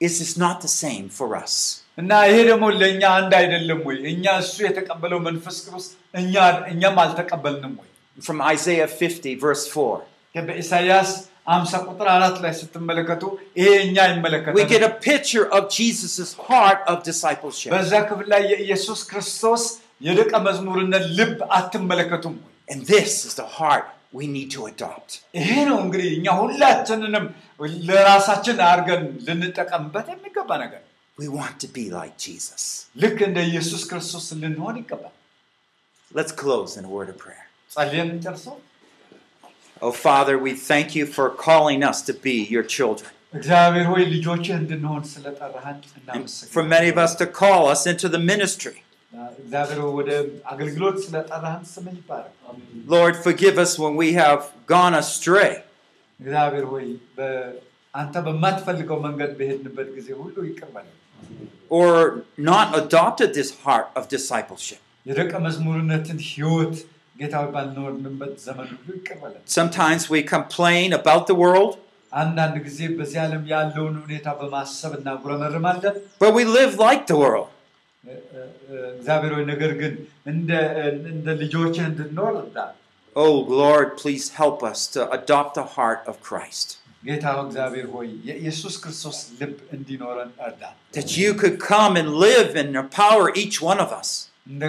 Is 0.01 0.13
this 0.21 0.33
not 0.43 0.57
the 0.65 0.71
same 0.83 1.05
for 1.17 1.29
us? 1.43 1.53
እና 2.01 2.11
ይሄ 2.29 2.37
ደግሞ 2.49 2.65
ለእኛ 2.81 3.03
አንድ 3.19 3.31
አይደለም 3.39 3.79
ወይ? 3.87 3.97
እኛ 4.11 4.25
እሱ 4.43 4.55
የተቀበለው 4.67 5.19
መንፈስ 5.27 5.55
ቅዱስ 5.65 5.85
እኛ 6.21 6.33
እኛም 6.73 6.97
አልተቀበልንም 7.03 7.73
ወይ? 7.81 7.89
From 8.27 8.39
Isaiah 8.55 8.87
50, 8.99 9.33
verse 9.45 9.63
4. 9.71 9.97
በኢሳይያስ 10.47 11.09
አምሳ 11.55 11.73
ቁጥር 11.89 12.07
አራት 12.15 12.37
ላይ 12.43 12.53
ስትመለከቱ 12.61 13.23
ይሄ 13.59 13.67
እኛ 13.87 13.97
We 13.97 14.05
get 14.05 14.15
ይመለከታል። 14.15 14.83
a 14.89 14.93
picture 15.09 15.45
of 15.57 15.63
Jesus' 15.77 16.31
heart 16.47 16.81
of 16.91 16.97
discipleship. 17.09 17.69
በዛ 17.75 17.93
ክፍል 18.09 18.27
ላይ 18.33 18.41
የኢየሱስ 18.53 19.01
ክርስቶስ 19.11 19.63
የደቀ 20.07 20.31
መዝሙርነት 20.47 21.05
ልብ 21.19 21.37
አትመለከቱም 21.59 22.35
ወይ? 22.43 22.53
And 22.73 22.79
this 22.93 23.11
is 23.27 23.33
the 23.41 23.47
heart 23.59 23.85
we 24.19 24.25
need 24.35 24.49
to 24.57 24.61
adopt. 24.71 25.09
ይሄ 25.39 25.49
ነው 25.69 25.77
እንግዲህ 25.85 26.09
እኛ 26.17 26.27
ሁላችንንም 26.41 27.25
ለራሳችን 27.89 28.57
አድርገን 28.69 29.03
ልንጠቀምበት 29.27 30.07
የሚገባ 30.13 30.49
ነገር። 30.65 30.83
We 31.17 31.27
want 31.39 31.55
to 31.63 31.67
be 31.77 31.85
like 31.99 32.15
Jesus. 32.27 32.63
ልክ 33.03 33.17
እንደ 33.29 33.39
ኢየሱስ 33.49 33.81
ክርስቶስ 33.91 34.25
ልንሆን 34.43 34.75
ይገባል። 34.81 35.13
Let's 36.11 36.33
close 36.43 36.71
in 36.79 36.83
a 36.89 36.91
word 36.97 37.09
of 37.13 37.17
prayer. 37.25 37.43
ጸልየን 37.75 38.09
እንጨርሰው። 38.15 38.55
Oh, 39.81 39.91
Father, 40.07 40.35
we 40.39 40.53
thank 40.69 40.95
you 40.97 41.05
for 41.15 41.25
calling 41.47 41.81
us 41.83 41.99
to 42.09 42.13
be 42.27 42.35
your 42.55 42.65
children. 42.77 43.11
እግዚአብሔር 43.33 43.85
ሆይ 43.91 44.03
ልጆችህ 44.13 44.55
እንድንሆን 44.61 45.01
ስለጠራህን 45.13 45.77
And 46.15 46.25
for 46.55 46.63
many 46.75 46.89
of 46.93 46.97
us 47.05 47.13
to 47.21 47.25
call 47.41 47.63
us 47.73 47.81
into 47.91 48.07
the 48.15 48.21
ministry. 48.33 48.77
እግዚአብሔር 49.43 49.79
ሆይ 49.83 49.93
ወደ 49.99 50.11
አገልግሎት 50.53 50.97
ስለጠራህን 51.05 51.63
ስምህ 51.73 51.93
ይባረክ። 51.99 52.33
Lord, 52.95 53.15
forgive 53.27 53.57
us 53.65 53.71
when 53.83 53.95
we 54.03 54.09
have 54.23 54.41
gone 54.75 54.95
astray. 55.03 55.51
እግዚአብሔር 56.19 56.65
ሆይ 56.73 56.85
በ- 57.17 57.51
አንተ 57.93 58.15
በማትፈልገው 58.27 58.97
መንገድ 59.07 59.31
በሄድንበት 59.39 59.87
ጊዜ 59.97 60.07
ሁሉ 60.21 60.35
ይቅር 60.49 60.69
በለን። 60.75 60.95
or 61.81 61.93
not 62.51 62.67
adopted 62.81 63.29
this 63.39 63.49
heart 63.65 63.87
of 63.99 64.03
discipleship. 64.15 64.81
የደቀ 65.05 65.31
መዝሙርነትን 65.47 66.19
ህይወት 66.31 66.75
ጌታዊ 67.21 67.45
ባልኖርንበት 67.55 68.33
ዘመን 68.45 68.67
ሁሉ 68.75 68.87
ይቀበላል። 68.99 69.41
Sometimes 69.57 70.01
we 70.13 70.21
complain 70.35 70.87
about 71.01 71.23
the 71.31 71.37
world, 71.43 71.73
አንዳንድ 72.13 72.55
ጊዜ 72.67 72.79
በዚህ 72.97 73.19
ዓለም 73.25 73.43
ያለውን 73.53 73.95
ሁኔታ 74.03 74.27
በማሰብ 74.41 74.91
እናጉረመርማለን። 74.99 75.95
but 76.23 76.31
we 76.39 76.43
live 76.59 76.73
like 76.87 77.03
the 77.11 77.19
world. 77.23 77.47
እ- 78.03 78.21
እ- 78.39 78.49
እ- 78.73 78.89
እግዚአብሔር 78.97 79.31
ሆይ 79.37 79.45
ነገር 79.53 79.71
ግን 79.81 79.93
እንደ 80.33 80.51
እንደ 81.13 81.27
ልጆችህ 81.41 81.85
እንድንኖር 81.91 82.33
እርዳን። 82.43 82.73
Oh 83.15 83.33
Lord, 83.61 83.87
please 84.01 84.25
help 84.41 84.59
us 84.71 84.79
to 84.95 85.01
adopt 85.17 85.51
the 85.59 85.67
heart 85.75 86.01
of 86.11 86.15
Christ. 86.29 86.67
ጌታ 87.07 87.25
ሆይ 87.35 87.43
እግዚአብሔር 87.47 87.87
ሆይ 87.95 88.07
የኢየሱስ 88.27 88.75
ክርስቶስ 88.83 89.17
ልብ 89.39 89.53
እንዲኖረን 89.75 90.31
እርዳን። 90.47 90.75
That 90.97 91.11
you 91.21 91.29
could 91.41 91.57
come 91.73 91.93
and 92.01 92.09
live 92.27 92.49
and 92.61 92.69
empower 92.83 93.25
each 93.43 93.57
one 93.71 93.79
of 93.85 93.91
us. 94.01 94.09
እንደ 94.47 94.63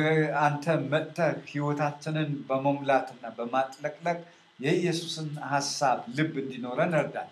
አንተ 0.46 0.64
መጥተህ 0.92 1.32
ህይወታችንን 1.52 2.30
በመሙላትና 2.48 3.24
በማጥለቅለቅ 3.38 4.18
የኢየሱስን 4.60 5.28
ሀሳብ 5.52 5.98
ልብ 6.18 6.34
እንዲኖረን 6.44 6.94
እርዳን። 7.00 7.28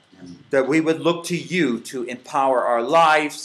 That 0.53 0.64
we 0.73 0.79
would 0.87 1.01
look 1.07 1.21
to 1.31 1.37
you 1.55 1.67
to 1.91 1.97
empower 2.14 2.59
our 2.71 2.83
lives 3.01 3.41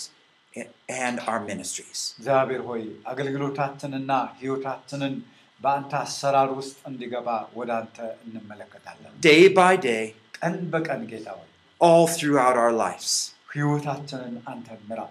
and 1.01 1.15
our 1.29 1.39
ministries. 1.51 1.99
እግዚአብሔር 2.19 2.61
ሆይ 2.69 2.83
አገልግሎታችንና 3.11 4.11
ህይወታችንን 4.41 5.13
በአንተ 5.61 5.93
አሰራር 6.05 6.49
ውስጥ 6.59 6.77
እንዲገባ 6.89 7.27
ወደ 7.59 7.69
አንተ 7.79 7.97
እንመለከታለን። 8.25 9.11
Day 9.29 9.43
by 9.59 9.73
day, 9.89 10.03
ቀን 10.39 10.55
በቀን 10.73 11.01
ጌታ 11.11 11.27
ሆይ 11.39 11.47
all 11.81 12.05
throughout 12.17 12.57
our 12.63 12.73
lives. 12.85 13.11
ህይወታችንን 13.55 14.35
አንተ 14.53 14.67
ምራ። 14.89 15.01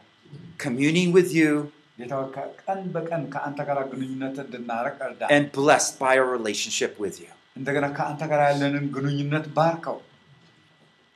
Communing 0.65 1.09
with 1.19 1.31
you 1.41 1.51
ጌታ 1.99 2.13
ሆይ 2.19 2.29
ቀን 2.63 2.81
በቀን 2.95 3.23
ከአንተ 3.35 3.61
ጋር 3.69 3.79
ግንኙነት 3.93 4.37
እንድናረቅ 4.45 4.97
እርዳን። 5.09 5.31
and 5.37 5.47
blessed 5.53 5.95
by 6.05 6.13
our 6.21 6.29
relationship 6.39 6.93
with 7.05 7.17
you. 7.25 7.33
እንደገና 7.57 7.87
ከአንተ 7.99 8.23
ጋር 8.33 8.41
ያለንን 8.49 8.87
ግንኙነት 8.97 9.47
ባርከው። 9.57 9.99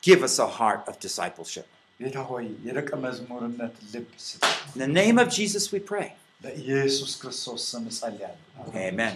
Give 0.02 0.22
us 0.28 0.36
a 0.46 0.50
heart 0.58 0.82
of 0.90 0.96
discipleship. 1.06 1.66
ጌታ 2.00 2.18
ሆይ 2.30 2.46
የደቀ 2.66 2.90
መዝሙርነት 3.04 3.74
ልብ 3.92 4.08
ስጥ። 4.26 4.40
In 4.74 4.80
the 4.86 4.92
name 5.00 5.18
of 5.24 5.28
Jesus, 5.38 5.64
we 5.74 5.80
pray. 5.92 6.08
በኢየሱስ 6.44 7.12
ክርስቶስ 7.20 7.62
ስም 7.72 7.84
እጸልያለሁ። 7.92 8.66
Amen. 8.88 9.14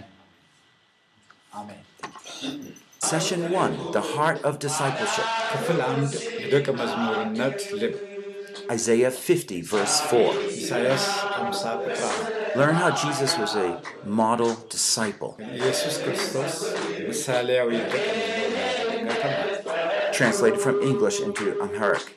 አሜን። 1.52 1.82
Session 3.02 3.42
one 3.62 3.74
The 3.92 4.04
Heart 4.12 4.38
of 4.48 4.54
Discipleship. 4.66 5.28
ክፍል 5.52 5.78
አንድ 5.90 6.12
የደቀ 6.42 6.66
መዝሙርነት 6.80 7.58
ልብ 7.80 7.94
Isaiah 8.69 9.11
50, 9.11 9.61
verse 9.61 10.01
4. 10.01 10.33
Learn 12.55 12.75
how 12.75 12.91
Jesus 12.91 13.37
was 13.37 13.55
a 13.55 13.81
model 14.05 14.55
disciple. 14.69 15.37
Translated 20.13 20.59
from 20.59 20.81
English 20.81 21.19
into 21.19 21.61
Amharic. 21.61 22.15